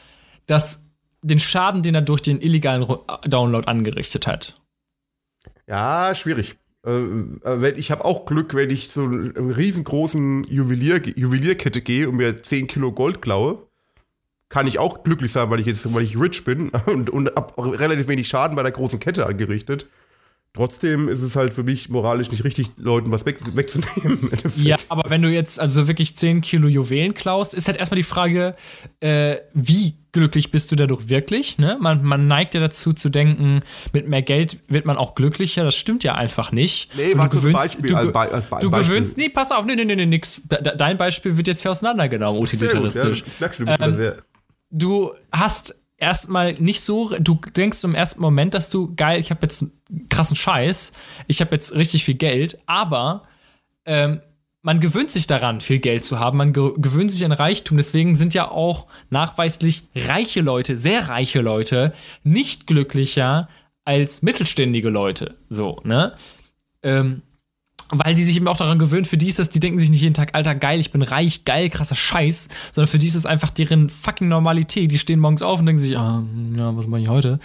das, 0.47 0.86
den 1.27 1.41
Schaden, 1.41 1.83
den 1.83 1.95
er 1.95 2.03
durch 2.03 2.23
den 2.23 2.41
illegalen 2.41 2.87
Download 3.25 3.67
angerichtet 3.67 4.27
hat. 4.27 4.61
Ja, 5.67 6.15
schwierig. 6.15 6.57
Äh, 6.87 7.71
ich 7.73 7.91
habe 7.91 8.05
auch 8.05 8.27
Glück, 8.27 8.55
wenn 8.55 8.71
ich 8.71 8.91
zu 8.91 9.03
einer 9.03 9.57
riesengroßen 9.57 10.45
Juwelier, 10.45 11.01
Juwelierkette 11.05 11.81
gehe 11.81 12.09
und 12.09 12.17
mir 12.17 12.43
10 12.43 12.67
Kilo 12.67 12.93
Gold 12.93 13.21
klaue 13.23 13.67
kann 14.49 14.67
ich 14.67 14.79
auch 14.79 15.03
glücklich 15.03 15.33
sein, 15.33 15.51
weil 15.51 15.61
ich 15.61 15.67
jetzt, 15.67 15.93
weil 15.93 16.05
ich 16.05 16.19
rich 16.19 16.45
bin 16.45 16.69
und, 16.87 17.11
und 17.11 17.35
habe 17.35 17.79
relativ 17.79 18.09
wenig 18.09 18.29
Schaden 18.29 18.57
bei 18.57 18.63
der 18.63 18.73
großen 18.73 19.01
Kette 19.01 19.27
angerichtet. 19.27 19.87
Trotzdem 20.57 21.09
ist 21.09 21.21
es 21.21 21.37
halt 21.37 21.53
für 21.53 21.63
mich 21.63 21.91
moralisch 21.91 22.31
nicht 22.31 22.43
richtig, 22.43 22.71
Leuten 22.79 23.13
was 23.13 23.27
weg, 23.27 23.39
wegzunehmen. 23.55 24.31
Ja, 24.57 24.77
aber 24.89 25.11
wenn 25.11 25.21
du 25.21 25.29
jetzt 25.29 25.61
also 25.61 25.87
wirklich 25.87 26.17
10 26.17 26.41
Kilo 26.41 26.67
Juwelen 26.67 27.13
klaust, 27.13 27.53
ist 27.53 27.69
halt 27.69 27.77
erstmal 27.77 27.97
die 27.97 28.05
Frage, 28.05 28.55
äh, 29.01 29.37
wie 29.53 29.95
glücklich 30.13 30.51
bist 30.51 30.73
du 30.73 30.77
dadurch 30.77 31.11
wirklich? 31.11 31.59
Ne? 31.59 31.77
Man, 31.79 32.03
man 32.03 32.27
neigt 32.27 32.55
ja 32.55 32.61
dazu 32.61 32.95
zu 32.95 33.11
denken, 33.11 33.61
mit 33.93 34.09
mehr 34.09 34.23
Geld 34.23 34.59
wird 34.69 34.87
man 34.87 34.97
auch 34.97 35.15
glücklicher. 35.15 35.63
Das 35.63 35.75
stimmt 35.75 36.05
ja 36.05 36.15
einfach 36.15 36.53
nicht. 36.53 36.97
Nee, 36.97 37.13
was 37.15 37.29
du 37.29 37.37
gewöhnst, 37.37 37.59
Beispiel, 37.59 37.91
du, 37.91 37.97
als 37.97 38.33
als 38.33 38.45
du 38.61 38.71
gewöhnst, 38.71 39.19
nee, 39.19 39.29
pass 39.29 39.53
auf, 39.53 39.67
nee, 39.67 39.77
nee, 39.77 39.85
nee, 39.85 39.95
nee, 39.95 40.07
nix. 40.07 40.41
Dein 40.49 40.97
Beispiel 40.97 41.37
wird 41.37 41.49
jetzt 41.49 41.61
hier 41.61 41.71
auseinandergenommen, 41.71 42.41
utilitaristisch. 42.41 43.25
Gut, 43.25 43.29
ja, 43.29 43.33
ich 43.35 43.41
merke 43.41 43.57
schon, 43.57 43.67
du, 43.67 43.73
ähm, 43.85 43.97
sehr 43.97 44.17
du 44.71 45.13
hast 45.33 45.75
erstmal 45.99 46.55
nicht 46.55 46.81
so, 46.81 47.15
du 47.19 47.39
denkst 47.57 47.83
im 47.85 47.95
ersten 47.95 48.21
Moment, 48.21 48.55
dass 48.55 48.71
du, 48.71 48.95
geil, 48.95 49.21
ich 49.21 49.31
habe 49.31 49.41
jetzt 49.43 49.63
einen 49.63 50.09
krassen 50.09 50.37
Scheiß, 50.37 50.93
ich 51.27 51.41
habe 51.41 51.55
jetzt 51.55 51.75
richtig 51.75 52.05
viel 52.05 52.15
Geld, 52.15 52.59
aber 52.67 53.23
ähm, 53.85 54.21
man 54.63 54.81
gewöhnt 54.81 55.11
sich 55.11 55.27
daran, 55.27 55.61
viel 55.61 55.79
Geld 55.79 56.05
zu 56.05 56.19
haben, 56.19 56.39
man 56.39 56.53
ge 56.53 56.73
gewöhnt 56.77 57.13
sich 57.13 57.25
an 57.25 57.33
Reichtum, 57.33 57.77
deswegen 57.77 58.17
sind 58.17 58.35
ja 58.35 58.51
auch 58.51 58.87
nachweislich 59.11 59.85
reiche 59.95 60.41
Leute, 60.41 60.77
sehr 60.77 61.09
reiche 61.09 61.41
Leute, 61.41 61.95
nicht 62.25 62.67
glücklicher 62.67 63.49
als 63.85 64.23
mittelständige 64.23 64.89
Leute, 64.89 65.37
so, 65.49 65.81
ne? 65.85 66.15
Ähm, 66.83 67.23
weil 67.91 68.15
die 68.15 68.25
sich 68.25 68.37
eben 68.37 68.49
auch 68.49 68.57
daran 68.57 68.79
gewöhnen, 68.79 69.05
für 69.05 69.17
die 69.17 69.29
ist 69.29 69.39
das, 69.39 69.51
die 69.51 69.61
denken 69.61 69.79
sich 69.79 69.91
nicht 69.91 70.01
jeden 70.01 70.15
Tag, 70.15 70.35
Alter, 70.35 70.55
geil, 70.55 70.81
ich 70.81 70.91
bin 70.91 71.03
reich, 71.03 71.45
geil, 71.45 71.71
krasser 71.71 71.95
Scheiß, 71.95 72.49
sondern 72.73 72.91
für 72.91 72.99
die 72.99 73.07
ist 73.07 73.15
es 73.15 73.27
einfach 73.27 73.51
deren 73.51 73.91
fucking 73.91 74.29
Normalität. 74.29 74.91
Die 74.91 74.99
stehen 74.99 75.21
morgens 75.21 75.43
auf 75.43 75.61
und 75.61 75.67
denken 75.67 75.81
sich, 75.81 75.97
ah, 75.97 76.23
ja, 76.59 76.77
was 76.77 76.87
mache 76.87 77.03
ich 77.03 77.09
heute? 77.09 77.39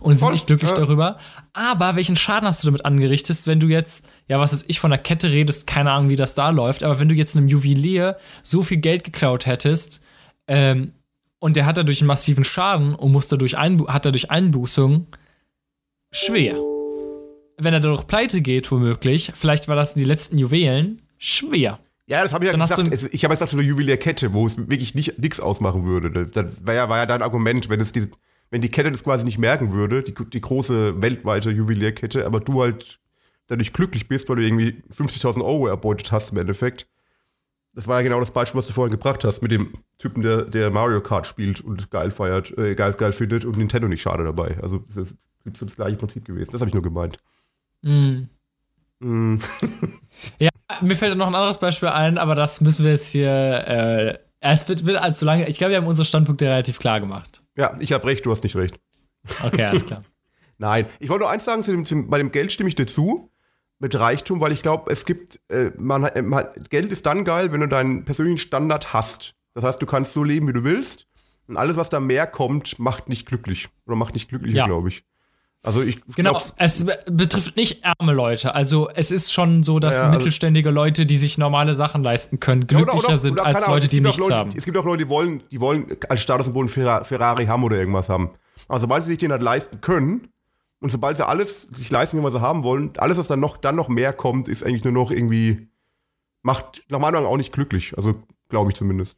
Und 0.00 0.16
sind 0.16 0.32
nicht 0.32 0.46
glücklich 0.46 0.70
ja. 0.70 0.76
darüber. 0.76 1.18
Aber 1.52 1.94
welchen 1.96 2.16
Schaden 2.16 2.48
hast 2.48 2.62
du 2.64 2.68
damit 2.68 2.84
angerichtet, 2.84 3.46
wenn 3.46 3.60
du 3.60 3.68
jetzt, 3.68 4.04
ja, 4.28 4.40
was 4.40 4.52
ist 4.52 4.64
ich 4.68 4.80
von 4.80 4.90
der 4.90 4.98
Kette 4.98 5.30
redest, 5.30 5.66
keine 5.66 5.92
Ahnung, 5.92 6.10
wie 6.10 6.16
das 6.16 6.34
da 6.34 6.50
läuft, 6.50 6.82
aber 6.82 6.98
wenn 6.98 7.08
du 7.08 7.14
jetzt 7.14 7.36
einem 7.36 7.48
Juwelier 7.48 8.16
so 8.42 8.62
viel 8.62 8.78
Geld 8.78 9.04
geklaut 9.04 9.46
hättest, 9.46 10.00
ähm, 10.48 10.92
und 11.38 11.56
der 11.56 11.66
hat 11.66 11.76
dadurch 11.76 12.00
einen 12.00 12.06
massiven 12.06 12.44
Schaden 12.44 12.94
und 12.94 13.10
muss 13.10 13.26
dadurch 13.26 13.56
hat 13.56 14.06
dadurch 14.06 14.30
Einbußungen, 14.30 15.08
schwer 16.12 16.56
wenn 17.58 17.74
er 17.74 17.80
dadurch 17.80 18.06
pleite 18.06 18.40
geht, 18.40 18.70
womöglich, 18.70 19.32
vielleicht 19.34 19.68
war 19.68 19.76
das 19.76 19.94
die 19.94 20.04
letzten 20.04 20.38
Juwelen, 20.38 21.02
schwer. 21.18 21.78
Ja, 22.06 22.22
das 22.22 22.32
habe 22.32 22.44
ich 22.44 22.52
ja 22.52 22.56
Dann 22.56 22.90
gesagt. 22.90 23.14
ich 23.14 23.24
habe 23.24 23.32
jetzt 23.32 23.38
gesagt, 23.38 23.50
so 23.52 23.56
eine 23.56 23.66
Juwelierkette, 23.66 24.32
wo 24.32 24.46
es 24.46 24.56
wirklich 24.56 24.94
nicht, 24.94 25.40
ausmachen 25.40 25.84
würde. 25.84 26.26
Das 26.26 26.66
war 26.66 26.74
ja, 26.74 26.88
war 26.88 26.98
ja 26.98 27.06
dein 27.06 27.22
Argument, 27.22 27.68
wenn 27.68 27.80
es 27.80 27.92
die, 27.92 28.08
wenn 28.50 28.60
die 28.60 28.68
Kette 28.68 28.90
das 28.90 29.04
quasi 29.04 29.24
nicht 29.24 29.38
merken 29.38 29.72
würde, 29.72 30.02
die, 30.02 30.14
die 30.14 30.40
große 30.40 31.00
weltweite 31.00 31.50
Juwelierkette, 31.50 32.26
aber 32.26 32.40
du 32.40 32.60
halt 32.60 32.98
dadurch 33.46 33.72
glücklich 33.72 34.08
bist, 34.08 34.28
weil 34.28 34.36
du 34.36 34.42
irgendwie 34.42 34.82
50.000 34.94 35.44
Euro 35.44 35.68
erbeutet 35.68 36.12
hast 36.12 36.32
im 36.32 36.38
Endeffekt. 36.38 36.88
Das 37.74 37.88
war 37.88 37.98
ja 37.98 38.02
genau 38.02 38.20
das 38.20 38.32
Beispiel, 38.32 38.58
was 38.58 38.66
du 38.66 38.72
vorhin 38.72 38.92
gebracht 38.92 39.24
hast, 39.24 39.40
mit 39.40 39.50
dem 39.50 39.72
Typen, 39.96 40.22
der, 40.22 40.42
der 40.42 40.70
Mario 40.70 41.00
Kart 41.00 41.26
spielt 41.26 41.60
und 41.62 41.90
geil 41.90 42.10
feiert, 42.10 42.56
äh, 42.58 42.74
geil, 42.74 42.92
geil 42.92 43.12
findet 43.12 43.44
und 43.44 43.56
Nintendo 43.56 43.88
nicht 43.88 44.02
schade 44.02 44.24
dabei. 44.24 44.58
Also 44.60 44.84
das 44.88 44.96
ist 44.96 45.16
das 45.44 45.76
gleiche 45.76 45.96
Prinzip 45.96 46.24
gewesen. 46.24 46.50
Das 46.52 46.60
habe 46.60 46.68
ich 46.68 46.74
nur 46.74 46.82
gemeint. 46.82 47.18
Mm. 47.82 48.28
Mm. 49.00 49.36
ja, 50.38 50.50
mir 50.80 50.96
fällt 50.96 51.16
noch 51.16 51.26
ein 51.26 51.34
anderes 51.34 51.58
Beispiel 51.58 51.88
ein, 51.88 52.18
aber 52.18 52.34
das 52.34 52.60
müssen 52.60 52.84
wir 52.84 52.92
jetzt 52.92 53.08
hier. 53.08 53.28
Äh, 53.30 54.18
es 54.40 54.68
wird, 54.68 54.86
wird 54.86 54.98
allzu 54.98 55.24
lange. 55.24 55.48
Ich 55.48 55.58
glaube, 55.58 55.72
wir 55.72 55.78
haben 55.78 55.86
unsere 55.86 56.04
Standpunkte 56.04 56.46
relativ 56.46 56.78
klar 56.78 57.00
gemacht. 57.00 57.42
Ja, 57.56 57.76
ich 57.78 57.92
habe 57.92 58.06
recht, 58.06 58.26
du 58.26 58.32
hast 58.32 58.42
nicht 58.42 58.56
recht. 58.56 58.78
Okay, 59.44 59.64
alles 59.64 59.86
klar. 59.86 60.04
Nein, 60.58 60.86
ich 61.00 61.08
wollte 61.08 61.22
nur 61.22 61.30
eins 61.30 61.44
sagen, 61.44 61.64
zu 61.64 61.72
dem, 61.72 61.84
zu, 61.84 62.06
bei 62.08 62.18
dem 62.18 62.32
Geld 62.32 62.52
stimme 62.52 62.68
ich 62.68 62.74
dir 62.74 62.86
zu, 62.86 63.30
mit 63.78 63.98
Reichtum, 63.98 64.40
weil 64.40 64.52
ich 64.52 64.62
glaube, 64.62 64.90
es 64.92 65.04
gibt, 65.04 65.40
äh, 65.48 65.70
man, 65.76 66.08
man, 66.24 66.46
Geld 66.70 66.90
ist 66.92 67.06
dann 67.06 67.24
geil, 67.24 67.52
wenn 67.52 67.60
du 67.60 67.68
deinen 67.68 68.04
persönlichen 68.04 68.38
Standard 68.38 68.92
hast. 68.92 69.34
Das 69.54 69.64
heißt, 69.64 69.82
du 69.82 69.86
kannst 69.86 70.12
so 70.12 70.24
leben, 70.24 70.48
wie 70.48 70.52
du 70.52 70.64
willst. 70.64 71.06
Und 71.48 71.56
alles, 71.56 71.76
was 71.76 71.90
da 71.90 72.00
mehr 72.00 72.26
kommt, 72.26 72.78
macht 72.78 73.08
nicht 73.08 73.26
glücklich. 73.26 73.68
Oder 73.86 73.96
macht 73.96 74.14
nicht 74.14 74.28
glücklicher, 74.28 74.58
ja. 74.58 74.66
glaube 74.66 74.88
ich. 74.88 75.04
Also 75.64 75.80
ich 75.80 76.00
genau, 76.16 76.40
es 76.56 76.84
betrifft 77.06 77.54
nicht 77.54 77.84
arme 77.84 78.12
Leute. 78.12 78.52
Also 78.54 78.88
es 78.90 79.12
ist 79.12 79.32
schon 79.32 79.62
so, 79.62 79.78
dass 79.78 79.94
ja, 79.94 80.02
also 80.02 80.18
mittelständige 80.18 80.70
Leute, 80.70 81.06
die 81.06 81.16
sich 81.16 81.38
normale 81.38 81.76
Sachen 81.76 82.02
leisten 82.02 82.40
können, 82.40 82.66
glücklicher 82.66 82.98
oder, 82.98 83.08
oder, 83.08 83.16
sind 83.16 83.32
oder 83.34 83.46
als 83.46 83.66
Leute, 83.68 83.88
die 83.88 84.00
nichts 84.00 84.18
Leute, 84.18 84.34
haben. 84.34 84.50
Es 84.56 84.64
gibt 84.64 84.76
auch 84.76 84.84
Leute, 84.84 85.04
die 85.04 85.08
wollen, 85.08 85.44
die 85.52 85.60
wollen 85.60 85.96
als 86.08 86.20
Statussymbol 86.20 86.68
einen 86.68 87.04
Ferrari 87.04 87.46
haben 87.46 87.62
oder 87.62 87.76
irgendwas 87.76 88.08
haben. 88.08 88.30
Aber 88.66 88.80
sobald 88.80 89.04
sie 89.04 89.10
sich 89.10 89.18
den 89.18 89.30
halt 89.30 89.42
leisten 89.42 89.80
können 89.80 90.28
und 90.80 90.90
sobald 90.90 91.16
sie 91.16 91.26
alles 91.26 91.68
sich 91.70 91.90
leisten 91.90 92.16
können, 92.16 92.24
was 92.24 92.32
sie 92.32 92.40
haben 92.40 92.64
wollen, 92.64 92.90
alles, 92.96 93.16
was 93.16 93.28
dann 93.28 93.38
noch, 93.38 93.56
dann 93.56 93.76
noch 93.76 93.88
mehr 93.88 94.12
kommt, 94.12 94.48
ist 94.48 94.64
eigentlich 94.64 94.82
nur 94.82 94.92
noch 94.92 95.12
irgendwie, 95.12 95.68
macht 96.42 96.82
nach 96.88 96.98
meiner 96.98 97.18
Meinung 97.18 97.32
auch 97.32 97.36
nicht 97.36 97.52
glücklich. 97.52 97.96
Also 97.96 98.14
glaube 98.48 98.72
ich 98.72 98.76
zumindest. 98.76 99.16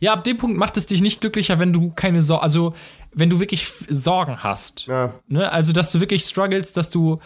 Ja, 0.00 0.12
ab 0.12 0.24
dem 0.24 0.36
Punkt 0.36 0.56
macht 0.56 0.76
es 0.76 0.86
dich 0.86 1.00
nicht 1.00 1.20
glücklicher, 1.20 1.58
wenn 1.58 1.72
du 1.72 1.90
keine 1.90 2.22
Sorgen, 2.22 2.42
also 2.42 2.74
wenn 3.12 3.30
du 3.30 3.40
wirklich 3.40 3.70
Sorgen 3.88 4.42
hast. 4.42 4.86
Ja. 4.86 5.14
Ne? 5.28 5.50
Also, 5.50 5.72
dass 5.72 5.92
du 5.92 6.00
wirklich 6.00 6.24
struggles, 6.24 6.72
dass 6.72 6.90
du 6.90 7.18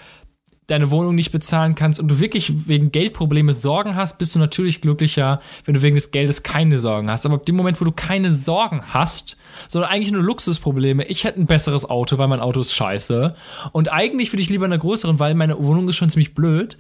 deine 0.67 0.91
Wohnung 0.91 1.15
nicht 1.15 1.31
bezahlen 1.31 1.75
kannst 1.75 2.01
und 2.01 2.09
du 2.09 2.21
wirklich 2.21 2.69
wegen 2.69 2.91
Geldprobleme 2.91 3.53
Sorgen 3.53 3.97
hast, 3.97 4.19
bist 4.19 4.35
du 4.35 4.39
natürlich 4.39 4.81
glücklicher, 4.81 5.41
wenn 5.65 5.75
du 5.75 5.83
wegen 5.83 5.95
des 5.95 6.11
Geldes 6.11 6.43
keine 6.43 6.79
Sorgen 6.79 7.11
hast. 7.11 7.27
Aber 7.27 7.35
ab 7.35 7.45
dem 7.45 7.57
Moment, 7.57 7.81
wo 7.81 7.85
du 7.85 7.93
keine 7.93 8.33
Sorgen 8.33 8.81
hast, 8.89 9.37
sondern 9.69 9.91
eigentlich 9.91 10.13
nur 10.13 10.23
Luxusprobleme, 10.23 11.05
ich 11.05 11.25
hätte 11.25 11.41
ein 11.41 11.47
besseres 11.47 11.89
Auto, 11.89 12.17
weil 12.17 12.29
mein 12.29 12.41
Auto 12.41 12.61
ist 12.61 12.73
scheiße 12.73 13.35
und 13.73 13.93
eigentlich 13.93 14.33
würde 14.33 14.43
ich 14.43 14.49
lieber 14.49 14.65
in 14.65 14.73
einer 14.73 14.81
größeren, 14.81 15.19
weil 15.19 15.35
meine 15.35 15.63
Wohnung 15.63 15.89
ist 15.89 15.97
schon 15.97 16.11
ziemlich 16.11 16.35
blöd. 16.35 16.79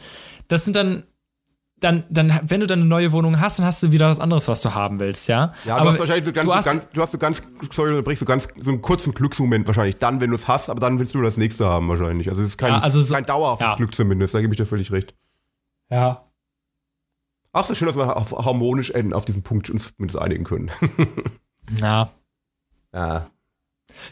Das 0.48 0.64
sind 0.64 0.76
dann 0.76 1.04
dann, 1.84 2.04
dann, 2.08 2.40
wenn 2.42 2.60
du 2.60 2.66
dann 2.66 2.80
eine 2.80 2.88
neue 2.88 3.12
Wohnung 3.12 3.40
hast, 3.40 3.58
dann 3.58 3.66
hast 3.66 3.82
du 3.82 3.92
wieder 3.92 4.08
was 4.08 4.18
anderes, 4.18 4.48
was 4.48 4.62
du 4.62 4.74
haben 4.74 4.98
willst, 5.00 5.28
ja. 5.28 5.52
Ja, 5.66 5.76
aber 5.76 5.84
du 5.84 5.90
hast 5.90 5.98
wahrscheinlich 6.00 6.32
ganz, 6.32 6.46
du 6.46 6.54
hast, 6.54 6.64
ganz, 6.64 6.88
du 6.88 7.02
hast 7.02 7.12
so 7.12 7.18
ganz, 7.18 7.42
sorry, 7.70 8.00
brichst 8.00 8.20
so 8.20 8.26
ganz, 8.26 8.48
so 8.56 8.70
einen 8.70 8.80
kurzen 8.80 9.12
Glücksmoment 9.12 9.66
wahrscheinlich 9.66 9.98
dann, 9.98 10.20
wenn 10.22 10.30
du 10.30 10.36
es 10.36 10.48
hast, 10.48 10.70
aber 10.70 10.80
dann 10.80 10.98
willst 10.98 11.14
du 11.14 11.20
das 11.20 11.36
nächste 11.36 11.66
haben 11.66 11.86
wahrscheinlich. 11.88 12.30
Also 12.30 12.40
es 12.40 12.48
ist 12.48 12.58
kein, 12.58 12.72
ja, 12.72 12.80
also 12.80 13.02
so, 13.02 13.14
kein 13.14 13.26
dauerhaftes 13.26 13.66
ja. 13.66 13.74
Glück 13.74 13.94
zumindest, 13.94 14.34
da 14.34 14.40
gebe 14.40 14.54
ich 14.54 14.56
dir 14.56 14.64
völlig 14.64 14.90
recht. 14.92 15.14
Ja. 15.90 16.24
Ach, 17.52 17.66
so 17.66 17.74
schön, 17.74 17.86
dass 17.86 17.96
wir 17.96 18.06
harmonisch 18.06 18.90
enden 18.90 19.12
auf 19.12 19.26
diesem 19.26 19.42
Punkt 19.42 19.68
uns 19.68 19.94
zumindest 19.94 20.18
einigen 20.18 20.44
können. 20.44 20.70
ja. 21.80 22.10
Ja. 22.94 23.26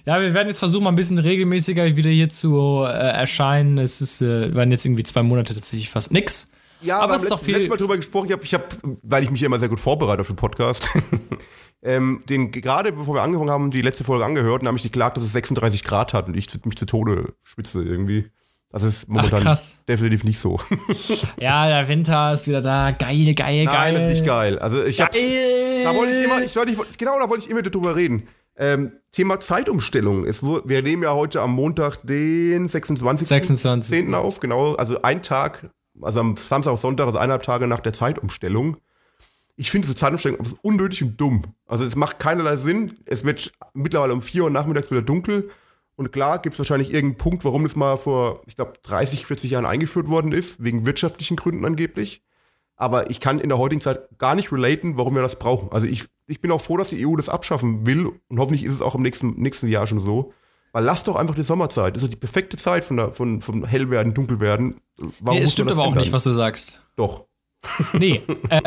Ja, 0.05 0.21
wir 0.21 0.35
werden 0.35 0.49
jetzt 0.49 0.59
versuchen, 0.59 0.85
mal 0.85 0.93
ein 0.93 0.97
bisschen 0.97 1.19
regelmäßiger 1.19 1.97
wieder 1.97 2.11
hier 2.11 2.29
zu 2.29 2.85
äh, 2.85 2.91
erscheinen. 2.91 3.79
Es 3.79 4.03
ist, 4.03 4.21
äh, 4.21 4.55
waren 4.55 4.71
jetzt 4.71 4.85
irgendwie 4.85 5.05
zwei 5.05 5.23
Monate 5.23 5.55
tatsächlich 5.55 5.89
fast 5.89 6.13
nix. 6.13 6.51
Ja, 6.83 7.01
aber 7.01 7.15
es 7.15 7.25
ist 7.25 7.31
doch 7.31 7.41
viel. 7.41 7.55
letztes 7.55 7.71
Mal 7.71 7.77
drüber 7.77 7.97
gesprochen, 7.97 8.27
ich 8.27 8.33
habe, 8.33 8.45
ich 8.45 8.55
hab, 8.55 8.77
weil 9.03 9.23
ich 9.23 9.31
mich 9.31 9.43
immer 9.43 9.59
sehr 9.59 9.69
gut 9.69 9.81
vorbereite 9.81 10.21
auf 10.21 10.27
den 10.27 10.37
Podcast, 10.37 10.89
ähm, 11.83 12.23
den 12.29 12.51
gerade 12.51 12.93
bevor 12.93 13.15
wir 13.15 13.23
angefangen 13.23 13.51
haben, 13.51 13.71
die 13.71 13.83
letzte 13.83 14.05
Folge 14.05 14.25
angehört 14.25 14.63
und 14.63 14.69
habe 14.69 14.77
ich 14.77 14.83
geklagt, 14.83 15.17
dass 15.17 15.25
es 15.25 15.33
36 15.33 15.85
Grad 15.85 16.15
hat 16.15 16.29
und 16.29 16.37
ich 16.37 16.49
mich 16.65 16.77
zu 16.77 16.87
Tode 16.87 17.35
schwitze 17.43 17.83
irgendwie. 17.83 18.31
Also 18.73 18.89
ist 18.89 19.07
momentan 19.07 19.47
Ach, 19.47 19.61
definitiv 19.87 20.25
nicht 20.25 20.39
so. 20.39 20.59
ja, 21.39 21.69
der 21.69 21.89
Winter 21.89 22.33
ist 22.33 22.49
wieder 22.49 22.63
da. 22.63 22.91
Geil, 22.91 23.35
geil, 23.35 23.35
geil. 23.35 23.65
Nein, 23.67 23.95
das 23.95 24.07
ist 24.07 24.13
nicht 24.15 24.27
geil. 24.27 24.59
Also 24.59 24.83
ich 24.83 24.99
hab, 24.99 25.13
da 25.13 25.95
wollte 25.95 26.13
ich 26.13 26.25
immer, 26.25 26.43
ich, 26.43 26.57
ich, 26.57 26.97
genau, 26.97 27.19
da 27.21 27.29
wollte 27.29 27.45
ich 27.45 27.51
immer 27.51 27.61
drüber 27.61 27.97
reden. 27.97 28.29
Ähm, 28.57 28.93
Thema 29.13 29.39
Zeitumstellung. 29.41 30.25
Es, 30.25 30.43
wir 30.43 30.83
nehmen 30.83 31.03
ja 31.03 31.13
heute 31.13 31.43
am 31.43 31.53
Montag 31.53 31.99
den 32.05 32.67
26. 32.67 33.29
26. 33.29 34.15
auf, 34.15 34.41
genau, 34.41 34.75
also 34.75 35.03
ein 35.03 35.23
Tag 35.23 35.71
also 36.01 36.21
am 36.21 36.37
Samstag 36.37 36.73
auf 36.73 36.81
Sonntag, 36.81 37.07
also 37.07 37.19
eineinhalb 37.19 37.43
Tage 37.43 37.67
nach 37.67 37.81
der 37.81 37.93
Zeitumstellung. 37.93 38.77
Ich 39.57 39.71
finde 39.71 39.87
diese 39.87 39.99
Zeitumstellung 39.99 40.39
unnötig 40.63 41.03
und 41.03 41.21
dumm. 41.21 41.43
Also 41.67 41.85
es 41.85 41.97
macht 41.97 42.19
keinerlei 42.19 42.57
Sinn. 42.57 42.99
Es 43.05 43.25
wird 43.25 43.53
mittlerweile 43.75 44.15
um 44.15 44.23
4 44.23 44.45
Uhr 44.45 44.51
nachmittags 44.51 44.91
wieder 44.91 45.03
dunkel. 45.03 45.51
Und 45.97 46.11
klar 46.11 46.39
gibt 46.41 46.55
es 46.55 46.59
wahrscheinlich 46.59 46.93
irgendeinen 46.93 47.19
Punkt, 47.19 47.45
warum 47.45 47.65
das 47.65 47.77
mal 47.77 47.97
vor, 47.99 48.43
ich 48.47 48.57
glaube, 48.57 48.73
30, 48.83 49.27
40 49.27 49.51
Jahren 49.51 49.67
eingeführt 49.67 50.09
worden 50.09 50.33
ist, 50.33 50.65
wegen 50.65 50.87
wirtschaftlichen 50.87 51.37
Gründen 51.37 51.65
angeblich. 51.65 52.23
Aber 52.77 53.11
ich 53.11 53.21
kann 53.21 53.39
in 53.39 53.51
der 53.51 53.59
heutigen 53.59 53.83
Zeit 53.83 54.19
gar 54.19 54.35
nicht 54.35 54.51
relaten, 54.51 54.97
warum 54.97 55.15
wir 55.15 55.23
das 55.23 55.39
brauchen. 55.39 55.71
Also 55.71 55.87
ich, 55.87 56.05
ich 56.27 56.41
bin 56.41 56.51
auch 56.51 56.61
froh, 56.61 56.79
dass 56.79 56.89
die 56.89 57.07
EU 57.07 57.15
das 57.17 57.29
abschaffen 57.29 57.87
will 57.87 58.11
und 58.29 58.39
hoffentlich 58.39 58.65
ist 58.65 58.73
es 58.73 58.83
auch 58.83 58.95
im 58.95 59.03
nächsten, 59.03 59.41
nächsten 59.41 59.69
Jahr 59.69 59.87
schon 59.87 60.01
so. 60.01 60.33
Weil 60.73 60.85
lass 60.85 61.05
doch 61.05 61.17
einfach 61.17 61.35
die 61.35 61.43
Sommerzeit. 61.43 61.95
Das 61.95 62.03
ist 62.03 62.09
doch 62.09 62.15
die 62.15 62.21
perfekte 62.21 62.57
Zeit 62.57 62.85
von, 62.85 62.97
der, 62.97 63.13
von, 63.13 63.41
von 63.43 63.65
Hellwerden, 63.67 64.15
Dunkelwerden. 64.15 64.81
Warum 65.21 65.39
nee, 65.39 65.45
es 65.45 65.53
stimmt 65.53 65.71
aber 65.71 65.85
auch 65.85 65.95
nicht, 65.95 66.13
was 66.13 66.25
du 66.25 66.33
sagst. 66.33 66.83
Doch. 66.97 67.27
Nee. 67.93 68.23
Äh, 68.49 68.61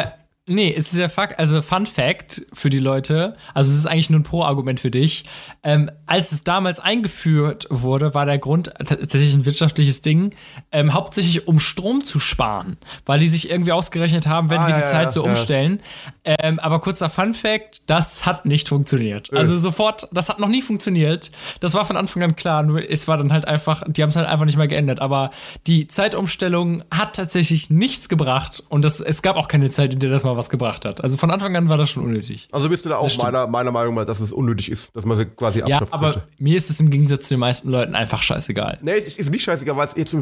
Nee, 0.48 0.76
es 0.78 0.94
ist 0.94 1.00
ja 1.00 1.10
Fakt, 1.10 1.40
also 1.40 1.64
Fun 1.64 1.88
Fact 1.88 2.46
für 2.54 2.70
die 2.70 2.78
Leute, 2.78 3.36
also 3.56 3.74
es 3.74 3.80
ist 3.80 3.88
eigentlich 3.88 4.12
nur 4.12 4.20
ein 4.20 4.24
Pro-Argument 4.24 4.80
für 4.80 4.92
dich. 4.92 5.24
Ähm, 5.64 5.90
als 6.06 6.32
es 6.32 6.44
damals 6.44 6.80
eingeführt 6.80 7.66
wurde, 7.72 8.14
war 8.14 8.28
der 8.28 8.38
Grund 8.38 8.72
tatsächlich 8.78 9.34
ein 9.34 9.48
wirtschaftliches 9.48 10.04
Ding, 10.04 10.36
ähm, 10.72 10.94
hauptsächlich 10.94 11.48
um 11.48 11.60
Strom 11.60 12.04
zu 12.04 12.20
sparen, 12.20 12.78
weil 13.08 13.20
die 13.20 13.28
sich 13.28 13.50
irgendwie 13.50 13.72
ausgerechnet 13.72 14.28
haben, 14.28 14.52
wenn 14.52 14.60
ah, 14.60 14.68
wir 14.68 14.76
die 14.76 14.82
ja, 14.82 14.86
Zeit 14.86 15.14
so 15.14 15.24
ja. 15.24 15.32
umstellen. 15.32 15.82
Ähm, 16.24 16.60
aber 16.60 16.80
kurzer 16.80 17.10
Fun 17.10 17.34
Fact, 17.34 17.82
das 17.88 18.28
hat 18.28 18.46
nicht 18.46 18.70
funktioniert. 18.70 19.34
Äh. 19.34 19.38
Also 19.38 19.58
sofort, 19.58 20.08
das 20.12 20.30
hat 20.30 20.38
noch 20.40 20.50
nie 20.50 20.62
funktioniert. 20.62 21.32
Das 21.60 21.74
war 21.74 21.86
von 21.86 21.98
Anfang 21.98 22.22
an 22.22 22.36
klar, 22.36 22.62
nur 22.62 22.88
es 22.88 23.08
war 23.08 23.18
dann 23.18 23.34
halt 23.34 23.48
einfach, 23.48 23.82
die 23.88 24.04
haben 24.04 24.12
es 24.12 24.16
halt 24.16 24.28
einfach 24.28 24.46
nicht 24.46 24.58
mehr 24.58 24.68
geändert. 24.68 25.00
Aber 25.00 25.32
die 25.66 25.88
Zeitumstellung 25.88 26.84
hat 26.92 27.16
tatsächlich 27.16 27.72
nichts 27.72 28.10
gebracht 28.10 28.62
und 28.70 28.86
das, 28.86 29.00
es 29.00 29.24
gab 29.24 29.38
auch 29.38 29.48
keine 29.48 29.72
Zeit, 29.72 29.92
in 29.92 30.00
der 30.00 30.12
das 30.12 30.24
mal 30.24 30.35
was 30.38 30.50
gebracht 30.50 30.86
hat. 30.86 31.04
Also 31.04 31.18
von 31.18 31.32
Anfang 31.32 31.56
an 31.56 31.70
war 31.70 31.78
das 31.78 31.90
schon 31.90 32.04
unnötig. 32.04 32.48
Also 32.52 32.70
bist 32.70 32.86
du 32.86 32.90
da 32.90 32.98
auch 32.98 33.18
meiner, 33.18 33.48
meiner 33.48 33.72
Meinung 33.72 33.96
nach, 33.96 34.06
dass 34.06 34.20
es 34.20 34.32
unnötig 34.32 34.72
ist, 34.72 34.96
dass 34.96 35.06
man 35.06 35.18
sie 35.18 35.26
quasi 35.26 35.62
Ja, 35.66 35.82
aber 35.92 36.12
könnte. 36.12 36.28
mir 36.40 36.58
ist 36.58 36.70
es 36.70 36.80
im 36.80 36.90
Gegensatz 36.90 37.28
zu 37.28 37.36
den 37.36 37.40
meisten 37.40 37.70
Leuten 37.70 37.96
einfach 37.96 38.22
scheißegal. 38.22 38.80
Nee, 38.82 38.92
es 38.92 39.08
ist 39.08 39.30
nicht 39.32 39.44
scheißegal, 39.44 39.76
weil 39.78 39.88
es 39.88 39.96
jetzt, 39.96 40.16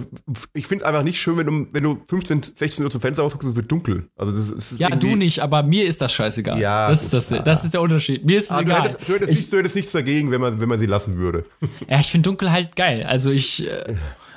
ich 0.53 0.67
finde 0.67 0.85
einfach 0.85 1.03
nicht 1.03 1.19
schön, 1.19 1.37
wenn 1.37 1.45
du, 1.47 1.67
wenn 1.71 1.83
du 1.83 2.01
15, 2.07 2.41
16 2.55 2.85
Uhr 2.85 2.91
zum 2.91 3.01
Fenster 3.01 3.23
rausguckst, 3.23 3.49
es 3.49 3.55
wird 3.55 3.71
dunkel. 3.71 4.07
Also 4.15 4.31
das 4.31 4.49
ist 4.49 4.79
ja, 4.79 4.89
du 4.89 5.15
nicht, 5.15 5.39
aber 5.39 5.63
mir 5.63 5.85
ist 5.85 6.01
das 6.01 6.11
scheißegal. 6.13 6.59
Ja, 6.59 6.89
das, 6.89 7.03
ist, 7.03 7.13
das, 7.13 7.29
das 7.43 7.63
ist 7.63 7.73
der 7.73 7.81
Unterschied. 7.81 8.25
Mir 8.25 8.37
ist 8.37 8.45
es 8.45 8.51
aber 8.51 8.61
egal. 8.61 8.81
Du 8.81 8.83
hättest, 8.89 9.07
du, 9.09 9.13
hättest 9.13 9.31
ich, 9.31 9.37
nicht, 9.39 9.53
du 9.53 9.57
hättest 9.57 9.75
nichts 9.75 9.91
dagegen, 9.91 10.31
wenn 10.31 10.41
man, 10.41 10.59
wenn 10.61 10.69
man 10.69 10.79
sie 10.79 10.85
lassen 10.85 11.17
würde. 11.17 11.45
Ja, 11.89 11.99
ich 11.99 12.11
finde 12.11 12.29
dunkel 12.29 12.51
halt 12.51 12.75
geil. 12.75 13.03
Also 13.03 13.29
ich 13.31 13.67
äh, 13.67 13.95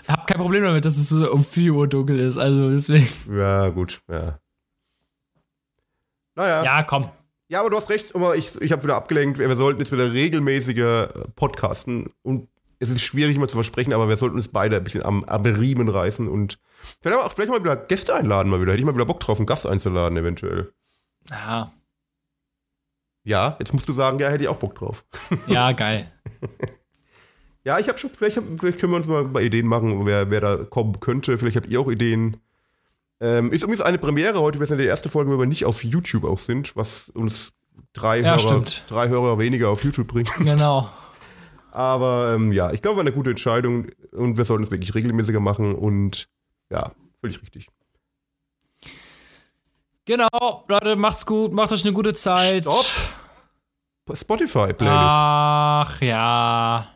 habe 0.08 0.22
kein 0.26 0.38
Problem 0.38 0.62
damit, 0.62 0.84
dass 0.84 0.96
es 0.96 1.08
so 1.08 1.30
um 1.30 1.44
4 1.44 1.72
Uhr 1.72 1.88
dunkel 1.88 2.18
ist. 2.18 2.36
Also 2.38 2.70
deswegen. 2.70 3.08
Ja, 3.32 3.68
gut, 3.68 4.00
ja. 4.10 4.38
Naja. 6.36 6.62
Ja, 6.62 6.82
komm. 6.82 7.10
Ja, 7.48 7.60
aber 7.60 7.70
du 7.70 7.76
hast 7.76 7.90
recht, 7.90 8.14
aber 8.14 8.36
ich, 8.36 8.60
ich 8.60 8.72
habe 8.72 8.82
wieder 8.82 8.96
abgelenkt. 8.96 9.38
Wir 9.38 9.56
sollten 9.56 9.80
jetzt 9.80 9.92
wieder 9.92 10.12
regelmäßiger 10.12 11.16
äh, 11.16 11.28
podcasten 11.34 12.10
und 12.22 12.48
es 12.78 12.90
ist 12.90 13.02
schwierig 13.02 13.36
immer 13.36 13.48
zu 13.48 13.56
versprechen, 13.56 13.92
aber 13.92 14.08
wir 14.08 14.16
sollten 14.16 14.36
uns 14.36 14.48
beide 14.48 14.76
ein 14.76 14.84
bisschen 14.84 15.04
am, 15.04 15.24
am 15.24 15.42
Riemen 15.42 15.88
reißen 15.88 16.28
und 16.28 16.58
vielleicht, 17.00 17.18
auch, 17.18 17.32
vielleicht 17.32 17.50
mal 17.50 17.62
wieder 17.62 17.76
Gäste 17.76 18.14
einladen 18.14 18.50
mal 18.50 18.60
wieder. 18.60 18.72
Hätte 18.72 18.80
ich 18.80 18.86
mal 18.86 18.94
wieder 18.94 19.06
Bock 19.06 19.20
drauf, 19.20 19.38
einen 19.38 19.46
Gast 19.46 19.66
einzuladen 19.66 20.18
eventuell. 20.18 20.72
Ja. 21.30 21.72
Ja, 23.24 23.56
jetzt 23.58 23.72
musst 23.72 23.88
du 23.88 23.92
sagen, 23.92 24.18
ja, 24.18 24.28
hätte 24.28 24.44
ich 24.44 24.48
auch 24.48 24.58
Bock 24.58 24.74
drauf. 24.76 25.04
Ja, 25.46 25.72
geil. 25.72 26.12
ja, 27.64 27.78
ich 27.78 27.88
habe 27.88 27.98
schon, 27.98 28.10
vielleicht, 28.10 28.40
vielleicht, 28.58 28.78
können 28.78 28.92
wir 28.92 28.96
uns 28.98 29.06
mal 29.06 29.42
Ideen 29.42 29.66
machen, 29.66 30.04
wer, 30.04 30.30
wer 30.30 30.40
da 30.40 30.56
kommen 30.56 31.00
könnte. 31.00 31.38
Vielleicht 31.38 31.56
habt 31.56 31.66
ihr 31.66 31.80
auch 31.80 31.90
Ideen. 31.90 32.36
Ähm, 33.20 33.52
ist 33.52 33.62
übrigens 33.62 33.80
eine 33.80 33.98
Premiere 33.98 34.40
heute, 34.40 34.60
wir 34.60 34.66
sind 34.66 34.78
in 34.78 34.84
der 34.84 34.90
ersten 34.90 35.08
Folge, 35.08 35.30
wo 35.30 35.38
wir 35.38 35.46
nicht 35.46 35.64
auf 35.64 35.82
YouTube 35.84 36.24
auch 36.24 36.38
sind, 36.38 36.76
was 36.76 37.08
uns 37.08 37.52
drei, 37.92 38.20
ja, 38.20 38.36
Hörer, 38.36 38.64
drei 38.86 39.08
Hörer 39.08 39.38
weniger 39.38 39.70
auf 39.70 39.84
YouTube 39.84 40.08
bringt. 40.08 40.32
Genau. 40.38 40.90
Aber 41.72 42.32
ähm, 42.34 42.52
ja, 42.52 42.72
ich 42.72 42.80
glaube, 42.82 42.96
war 42.96 43.02
eine 43.02 43.12
gute 43.12 43.30
Entscheidung 43.30 43.88
und 44.12 44.38
wir 44.38 44.44
sollten 44.44 44.64
es 44.64 44.70
wirklich 44.70 44.94
regelmäßiger 44.94 45.40
machen 45.40 45.74
und 45.74 46.28
ja, 46.70 46.92
völlig 47.20 47.40
richtig. 47.42 47.68
Genau, 50.06 50.64
Leute, 50.68 50.96
macht's 50.96 51.26
gut, 51.26 51.52
macht 51.52 51.72
euch 51.72 51.84
eine 51.84 51.92
gute 51.92 52.14
Zeit. 52.14 52.62
Stopp. 52.62 52.86
Spotify-Playlist. 54.14 54.96
Ach 54.98 56.00
ja. 56.00 56.95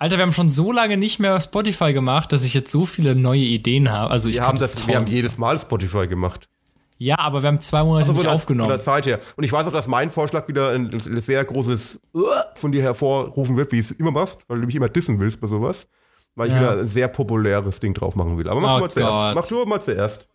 Alter, 0.00 0.16
wir 0.16 0.22
haben 0.22 0.32
schon 0.32 0.48
so 0.48 0.70
lange 0.70 0.96
nicht 0.96 1.18
mehr 1.18 1.40
Spotify 1.40 1.92
gemacht, 1.92 2.32
dass 2.32 2.44
ich 2.44 2.54
jetzt 2.54 2.70
so 2.70 2.86
viele 2.86 3.16
neue 3.16 3.40
Ideen 3.40 3.90
habe. 3.90 4.12
Also 4.12 4.28
ich 4.28 4.36
wir, 4.36 4.46
haben 4.46 4.58
das, 4.58 4.86
wir 4.86 4.96
haben 4.96 5.08
jedes 5.08 5.38
Mal 5.38 5.58
Spotify 5.58 6.06
gemacht. 6.06 6.48
Ja, 6.98 7.18
aber 7.18 7.42
wir 7.42 7.48
haben 7.48 7.60
zwei 7.60 7.82
Monate 7.82 8.08
also 8.08 8.20
nicht 8.20 8.30
aufgenommen. 8.30 8.70
Von 8.70 8.78
der 8.78 8.84
Zeit 8.84 9.06
her. 9.06 9.20
Und 9.36 9.44
ich 9.44 9.52
weiß 9.52 9.66
auch, 9.66 9.72
dass 9.72 9.86
mein 9.86 10.10
Vorschlag 10.10 10.46
wieder 10.48 10.70
ein, 10.70 10.92
ein 10.92 11.20
sehr 11.20 11.44
großes 11.44 12.00
von 12.54 12.72
dir 12.72 12.82
hervorrufen 12.82 13.56
wird, 13.56 13.72
wie 13.72 13.78
es 13.78 13.90
immer 13.92 14.10
machst, 14.10 14.40
weil 14.48 14.60
du 14.60 14.66
mich 14.66 14.74
immer 14.74 14.88
dissen 14.88 15.18
willst 15.18 15.40
bei 15.40 15.46
sowas. 15.46 15.88
Weil 16.34 16.48
ich 16.48 16.54
ja. 16.54 16.60
wieder 16.60 16.72
ein 16.80 16.88
sehr 16.88 17.08
populäres 17.08 17.80
Ding 17.80 17.94
drauf 17.94 18.14
machen 18.14 18.38
will. 18.38 18.48
Aber 18.48 18.60
mach 18.60 18.74
oh 18.74 18.76
du 18.76 18.80
mal 18.82 18.90
zuerst. 18.90 19.34
Mach 19.34 19.46
du 19.46 19.64
mal 19.64 19.82
zuerst. 19.82 20.28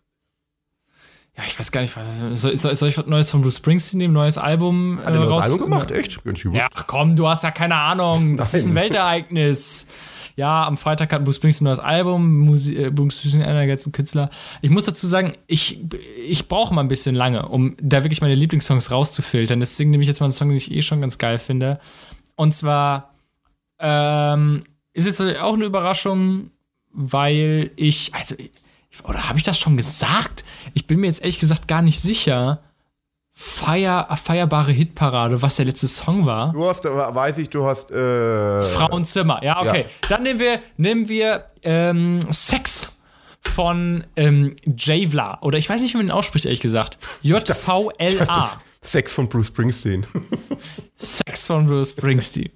Ja, 1.36 1.42
ich 1.46 1.58
weiß 1.58 1.72
gar 1.72 1.80
nicht, 1.80 1.92
soll, 2.34 2.56
soll, 2.56 2.76
soll 2.76 2.88
ich 2.88 2.96
was 2.96 3.06
Neues 3.06 3.30
von 3.30 3.42
Bruce 3.42 3.56
Springsteen 3.56 3.98
nehmen, 3.98 4.14
neues 4.14 4.38
Album? 4.38 5.00
Hat 5.00 5.08
ein 5.08 5.14
neues 5.14 5.42
Album 5.42 5.60
gemacht? 5.62 5.90
Echt? 5.90 6.20
Ja, 6.52 6.68
komm, 6.86 7.16
du 7.16 7.28
hast 7.28 7.42
ja 7.42 7.50
keine 7.50 7.76
Ahnung. 7.76 8.36
Das 8.44 8.54
ist 8.54 8.66
ein 8.66 8.74
Weltereignis. 8.74 9.88
Ja, 10.36 10.64
am 10.66 10.76
Freitag 10.76 11.12
hat 11.12 11.24
Bruce 11.24 11.36
Springsteen 11.36 11.66
ein 11.66 11.70
neues 11.70 11.80
Album. 11.80 12.44
Äh, 12.54 12.90
Bruce 12.90 13.18
Springsteen, 13.18 13.42
einer 13.42 13.60
der 13.60 13.66
letzten 13.66 13.90
Künstler. 13.90 14.30
Ich 14.62 14.70
muss 14.70 14.84
dazu 14.84 15.08
sagen, 15.08 15.34
ich, 15.48 15.80
ich 16.28 16.46
brauche 16.46 16.72
mal 16.72 16.82
ein 16.82 16.88
bisschen 16.88 17.16
lange, 17.16 17.48
um 17.48 17.76
da 17.80 18.04
wirklich 18.04 18.20
meine 18.20 18.34
Lieblingssongs 18.34 18.92
rauszufiltern. 18.92 19.58
Deswegen 19.58 19.90
nehme 19.90 20.02
ich 20.02 20.08
jetzt 20.08 20.20
mal 20.20 20.26
einen 20.26 20.32
Song, 20.32 20.48
den 20.48 20.56
ich 20.56 20.70
eh 20.70 20.82
schon 20.82 21.00
ganz 21.00 21.18
geil 21.18 21.40
finde. 21.40 21.80
Und 22.36 22.54
zwar 22.54 23.14
ähm, 23.80 24.62
ist 24.92 25.06
es 25.06 25.20
auch 25.20 25.54
eine 25.54 25.64
Überraschung, 25.64 26.50
weil 26.92 27.72
ich, 27.74 28.14
also 28.14 28.36
oder 29.02 29.28
habe 29.28 29.38
ich 29.38 29.44
das 29.44 29.58
schon 29.58 29.76
gesagt? 29.76 30.44
Ich 30.74 30.86
bin 30.86 31.00
mir 31.00 31.08
jetzt 31.08 31.20
ehrlich 31.20 31.38
gesagt 31.38 31.68
gar 31.68 31.82
nicht 31.82 32.00
sicher. 32.00 32.60
Feier, 33.36 34.16
feierbare 34.16 34.70
Hitparade, 34.70 35.42
was 35.42 35.56
der 35.56 35.66
letzte 35.66 35.88
Song 35.88 36.24
war. 36.24 36.52
Du 36.52 36.66
hast, 36.66 36.84
weiß 36.84 37.38
ich, 37.38 37.50
du 37.50 37.66
hast 37.66 37.90
äh 37.90 38.60
Frauenzimmer. 38.60 39.42
Ja, 39.42 39.60
okay. 39.60 39.86
Ja. 39.88 40.08
Dann 40.08 40.22
nehmen 40.22 40.38
wir, 40.38 40.60
nehmen 40.76 41.08
wir 41.08 41.46
ähm, 41.62 42.20
Sex 42.30 42.92
von 43.40 44.04
ähm, 44.14 44.54
Javla. 44.64 45.38
Oder 45.40 45.58
ich 45.58 45.68
weiß 45.68 45.80
nicht, 45.80 45.94
wie 45.94 45.98
man 45.98 46.06
ihn 46.06 46.12
ausspricht, 46.12 46.44
ehrlich 46.44 46.60
gesagt. 46.60 46.98
J-V-L-A. 47.22 48.50
Sex 48.82 49.12
von 49.12 49.28
Bruce 49.28 49.48
Springsteen. 49.48 50.06
Sex 50.96 51.46
von 51.48 51.66
Bruce 51.66 51.90
Springsteen. 51.90 52.52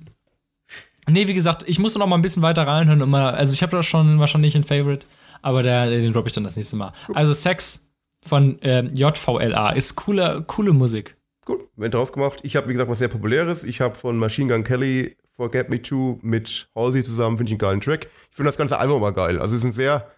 Nee, 1.08 1.26
wie 1.26 1.34
gesagt, 1.34 1.64
ich 1.66 1.78
muss 1.78 1.96
noch 1.96 2.06
mal 2.06 2.16
ein 2.16 2.22
bisschen 2.22 2.42
weiter 2.42 2.66
reinhören. 2.66 3.08
Mal, 3.08 3.34
also 3.34 3.52
ich 3.52 3.62
habe 3.62 3.76
da 3.76 3.82
schon 3.82 4.20
wahrscheinlich 4.20 4.54
ein 4.54 4.64
Favorite 4.64 5.06
aber 5.42 5.62
der, 5.62 5.88
den 5.88 6.12
droppe 6.12 6.28
ich 6.28 6.34
dann 6.34 6.44
das 6.44 6.56
nächste 6.56 6.76
Mal. 6.76 6.92
Also 7.14 7.32
Sex 7.32 7.88
von 8.24 8.60
äh, 8.62 8.82
JVLA 8.82 9.70
ist 9.70 9.96
coole, 9.96 10.44
coole 10.46 10.72
Musik. 10.72 11.16
Gut, 11.44 11.60
wenn 11.76 11.90
drauf 11.90 12.12
gemacht. 12.12 12.40
Ich 12.42 12.56
habe, 12.56 12.68
wie 12.68 12.72
gesagt, 12.72 12.90
was 12.90 12.98
sehr 12.98 13.08
populäres. 13.08 13.64
Ich 13.64 13.80
habe 13.80 13.94
von 13.94 14.18
Machine 14.18 14.52
Gun 14.52 14.64
Kelly 14.64 15.16
Forget 15.36 15.70
Me 15.70 15.80
Too 15.80 16.18
mit 16.20 16.68
Halsey 16.74 17.02
zusammen, 17.02 17.38
finde 17.38 17.50
ich 17.50 17.54
einen 17.54 17.70
geilen 17.70 17.80
Track. 17.80 18.08
Ich 18.30 18.36
finde 18.36 18.48
das 18.48 18.58
ganze 18.58 18.78
Album 18.78 18.96
aber 18.96 19.12
geil. 19.12 19.40
Also 19.40 19.54
es 19.54 19.62
ist 19.62 19.66
ein 19.66 19.72
sehr, 19.72 20.10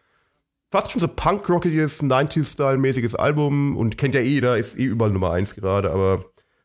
fast 0.70 0.90
schon 0.90 1.00
so 1.00 1.08
punk-rockiges, 1.08 2.02
90s-Style-mäßiges 2.02 3.14
Album 3.14 3.76
und 3.76 3.98
kennt 3.98 4.14
ja 4.14 4.22
jeder, 4.22 4.56
ist 4.56 4.78
eh 4.78 4.84
überall 4.84 5.10
Nummer 5.10 5.32
1 5.32 5.54
gerade, 5.56 5.90
aber 5.90 6.24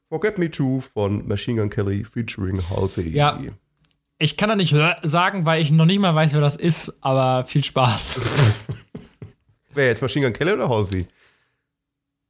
Forget 0.10 0.38
Me 0.38 0.50
Too 0.50 0.80
von 0.80 1.28
Machine 1.28 1.60
Gun 1.60 1.70
Kelly 1.70 2.06
featuring 2.06 2.62
Halsey. 2.70 3.10
Ja, 3.10 3.40
ich 4.18 4.38
kann 4.38 4.50
da 4.50 4.56
nicht 4.56 4.76
sagen, 5.04 5.46
weil 5.46 5.62
ich 5.62 5.72
noch 5.72 5.86
nicht 5.86 6.00
mal 6.00 6.16
weiß, 6.16 6.34
wer 6.34 6.42
das 6.42 6.56
ist, 6.56 6.98
aber 7.02 7.44
viel 7.44 7.64
Spaß. 7.64 8.22
wer 9.74 9.88
jetzt 9.88 10.02
Machine 10.02 10.26
Gun 10.26 10.34
Kelly 10.34 10.54
oder 10.54 10.70
Halsey? 10.70 11.08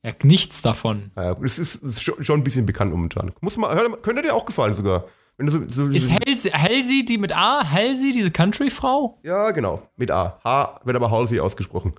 Ja, 0.03 0.11
nichts 0.23 0.61
davon. 0.61 1.11
Ja, 1.15 1.35
es 1.43 1.57
ist, 1.57 1.75
ist, 1.83 2.01
schon 2.01 2.39
ein 2.39 2.43
bisschen 2.43 2.65
bekannt 2.65 2.91
momentan. 2.91 3.31
Muss 3.41 3.57
mal, 3.57 3.75
hör, 3.75 3.97
könnte 4.01 4.21
dir 4.21 4.33
auch 4.33 4.45
gefallen 4.45 4.73
sogar. 4.73 5.05
So, 5.37 5.67
so, 5.67 5.87
ist 5.87 6.09
Halsey, 6.11 6.51
Halsey 6.51 7.03
die 7.03 7.17
mit 7.17 7.35
A? 7.35 7.69
Halsey, 7.69 8.13
diese 8.13 8.31
Country-Frau? 8.31 9.19
Ja, 9.23 9.51
genau. 9.51 9.81
Mit 9.97 10.09
A. 10.09 10.39
H 10.43 10.79
wird 10.85 10.95
aber 10.95 11.11
Halsey 11.11 11.39
ausgesprochen. 11.39 11.93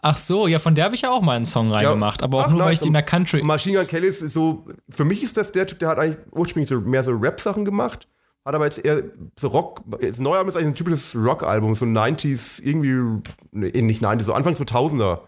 Ach 0.00 0.16
so, 0.16 0.48
ja, 0.48 0.58
von 0.58 0.74
der 0.74 0.86
habe 0.86 0.94
ich 0.94 1.02
ja 1.02 1.10
auch 1.10 1.20
mal 1.20 1.36
einen 1.36 1.46
Song 1.46 1.70
reingemacht, 1.70 2.22
ja, 2.22 2.24
aber 2.24 2.38
auch 2.38 2.44
ach, 2.44 2.48
nur, 2.48 2.58
nice. 2.58 2.66
weil 2.66 2.72
ich 2.72 2.80
die 2.80 2.88
in 2.88 2.94
der 2.94 3.02
Country. 3.02 3.42
Machine 3.42 3.78
Gun 3.78 3.86
Kelly 3.86 4.08
ist 4.08 4.20
so, 4.20 4.66
für 4.88 5.04
mich 5.04 5.22
ist 5.22 5.36
das 5.36 5.52
der 5.52 5.66
Typ, 5.66 5.78
der 5.78 5.90
hat 5.90 5.98
eigentlich 5.98 6.18
ursprünglich 6.32 6.68
so 6.68 6.80
mehr 6.80 7.04
so 7.04 7.12
Rap-Sachen 7.12 7.64
gemacht 7.64 8.08
hat 8.44 8.54
aber 8.54 8.64
jetzt 8.64 8.84
eher 8.84 9.02
so 9.38 9.48
Rock, 9.48 9.82
das 10.00 10.18
neue 10.18 10.38
Album 10.38 10.48
ist 10.48 10.56
eigentlich 10.56 10.68
ein 10.68 10.74
typisches 10.74 11.14
Rock-Album, 11.14 11.76
so 11.76 11.86
90s, 11.86 12.60
irgendwie, 12.62 13.22
nee, 13.52 13.82
nicht 13.82 14.02
90s, 14.02 14.24
so 14.24 14.32
Anfang 14.32 14.54
2000er 14.54 15.20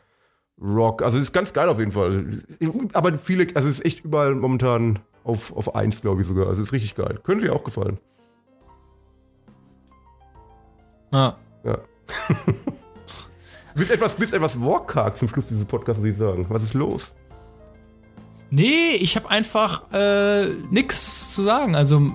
Rock. 0.61 1.03
Also 1.03 1.19
ist 1.19 1.33
ganz 1.33 1.53
geil 1.53 1.69
auf 1.69 1.79
jeden 1.79 1.93
Fall. 1.93 2.43
Aber 2.93 3.17
viele, 3.19 3.55
also 3.55 3.69
es 3.69 3.79
ist 3.79 3.85
echt 3.85 4.05
überall 4.05 4.35
momentan 4.35 4.99
auf, 5.23 5.57
auf 5.57 5.75
1, 5.75 6.01
glaube 6.03 6.23
ich 6.23 6.27
sogar. 6.27 6.49
Also 6.49 6.62
ist 6.62 6.73
richtig 6.73 6.95
geil. 6.97 7.21
Könnte 7.23 7.47
dir 7.47 7.55
auch 7.55 7.65
gefallen. 7.65 7.99
Ah. 11.12 11.35
Ja. 11.65 11.79
bist 13.75 13.91
etwas, 13.91 14.17
bist 14.17 14.35
etwas 14.35 14.61
wortkarg 14.61 15.17
zum 15.17 15.29
Schluss 15.29 15.47
dieses 15.47 15.65
Podcasts, 15.65 16.01
muss 16.01 16.11
ich 16.11 16.17
sagen. 16.17 16.47
Was 16.49 16.65
ist 16.65 16.75
los? 16.75 17.15
Nee, 18.51 18.97
ich 18.97 19.17
habe 19.17 19.31
einfach 19.31 19.93
äh, 19.93 20.49
nichts 20.71 21.31
zu 21.31 21.43
sagen. 21.43 21.75
Also 21.75 22.12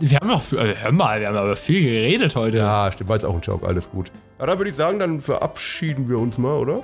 wir 0.00 0.18
haben 0.18 0.28
noch, 0.28 0.52
äh, 0.52 0.74
hör 0.76 0.92
mal, 0.92 1.20
wir 1.20 1.28
haben 1.28 1.36
aber 1.36 1.56
viel 1.56 1.82
geredet 1.82 2.36
heute. 2.36 2.58
Ja, 2.58 2.90
stimmt, 2.92 3.08
war 3.08 3.16
jetzt 3.16 3.24
auch 3.24 3.34
ein 3.34 3.40
Joke, 3.40 3.66
alles 3.66 3.90
gut. 3.90 4.10
Ja, 4.38 4.46
dann 4.46 4.58
würde 4.58 4.70
ich 4.70 4.76
sagen, 4.76 4.98
dann 4.98 5.20
verabschieden 5.20 6.08
wir 6.08 6.18
uns 6.18 6.38
mal, 6.38 6.54
oder? 6.54 6.82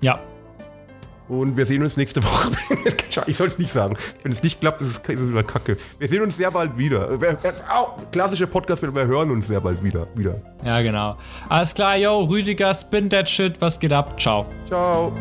Ja. 0.00 0.20
Und 1.28 1.58
wir 1.58 1.66
sehen 1.66 1.82
uns 1.82 1.98
nächste 1.98 2.24
Woche. 2.24 2.52
ich 3.26 3.36
soll 3.36 3.48
es 3.48 3.58
nicht 3.58 3.70
sagen. 3.70 3.96
Wenn 4.22 4.32
es 4.32 4.42
nicht 4.42 4.60
klappt, 4.60 4.80
ist 4.80 4.88
es, 4.88 4.96
ist 4.96 5.20
es 5.20 5.30
wieder 5.30 5.42
Kacke. 5.42 5.76
Wir 5.98 6.08
sehen 6.08 6.22
uns 6.22 6.38
sehr 6.38 6.50
bald 6.50 6.78
wieder. 6.78 7.20
Wir, 7.20 7.36
klassische 8.10 8.46
Podcast, 8.46 8.82
wir 8.82 9.06
hören 9.06 9.30
uns 9.30 9.46
sehr 9.46 9.60
bald 9.60 9.82
wieder. 9.84 10.06
wieder. 10.14 10.40
Ja, 10.64 10.80
genau. 10.80 11.18
Alles 11.50 11.74
klar, 11.74 11.98
yo, 11.98 12.22
Rüdiger, 12.24 12.72
spin 12.72 13.10
that 13.10 13.28
shit. 13.28 13.60
Was 13.60 13.78
geht 13.78 13.92
ab? 13.92 14.18
Ciao. 14.18 14.46
Ciao. 14.66 15.12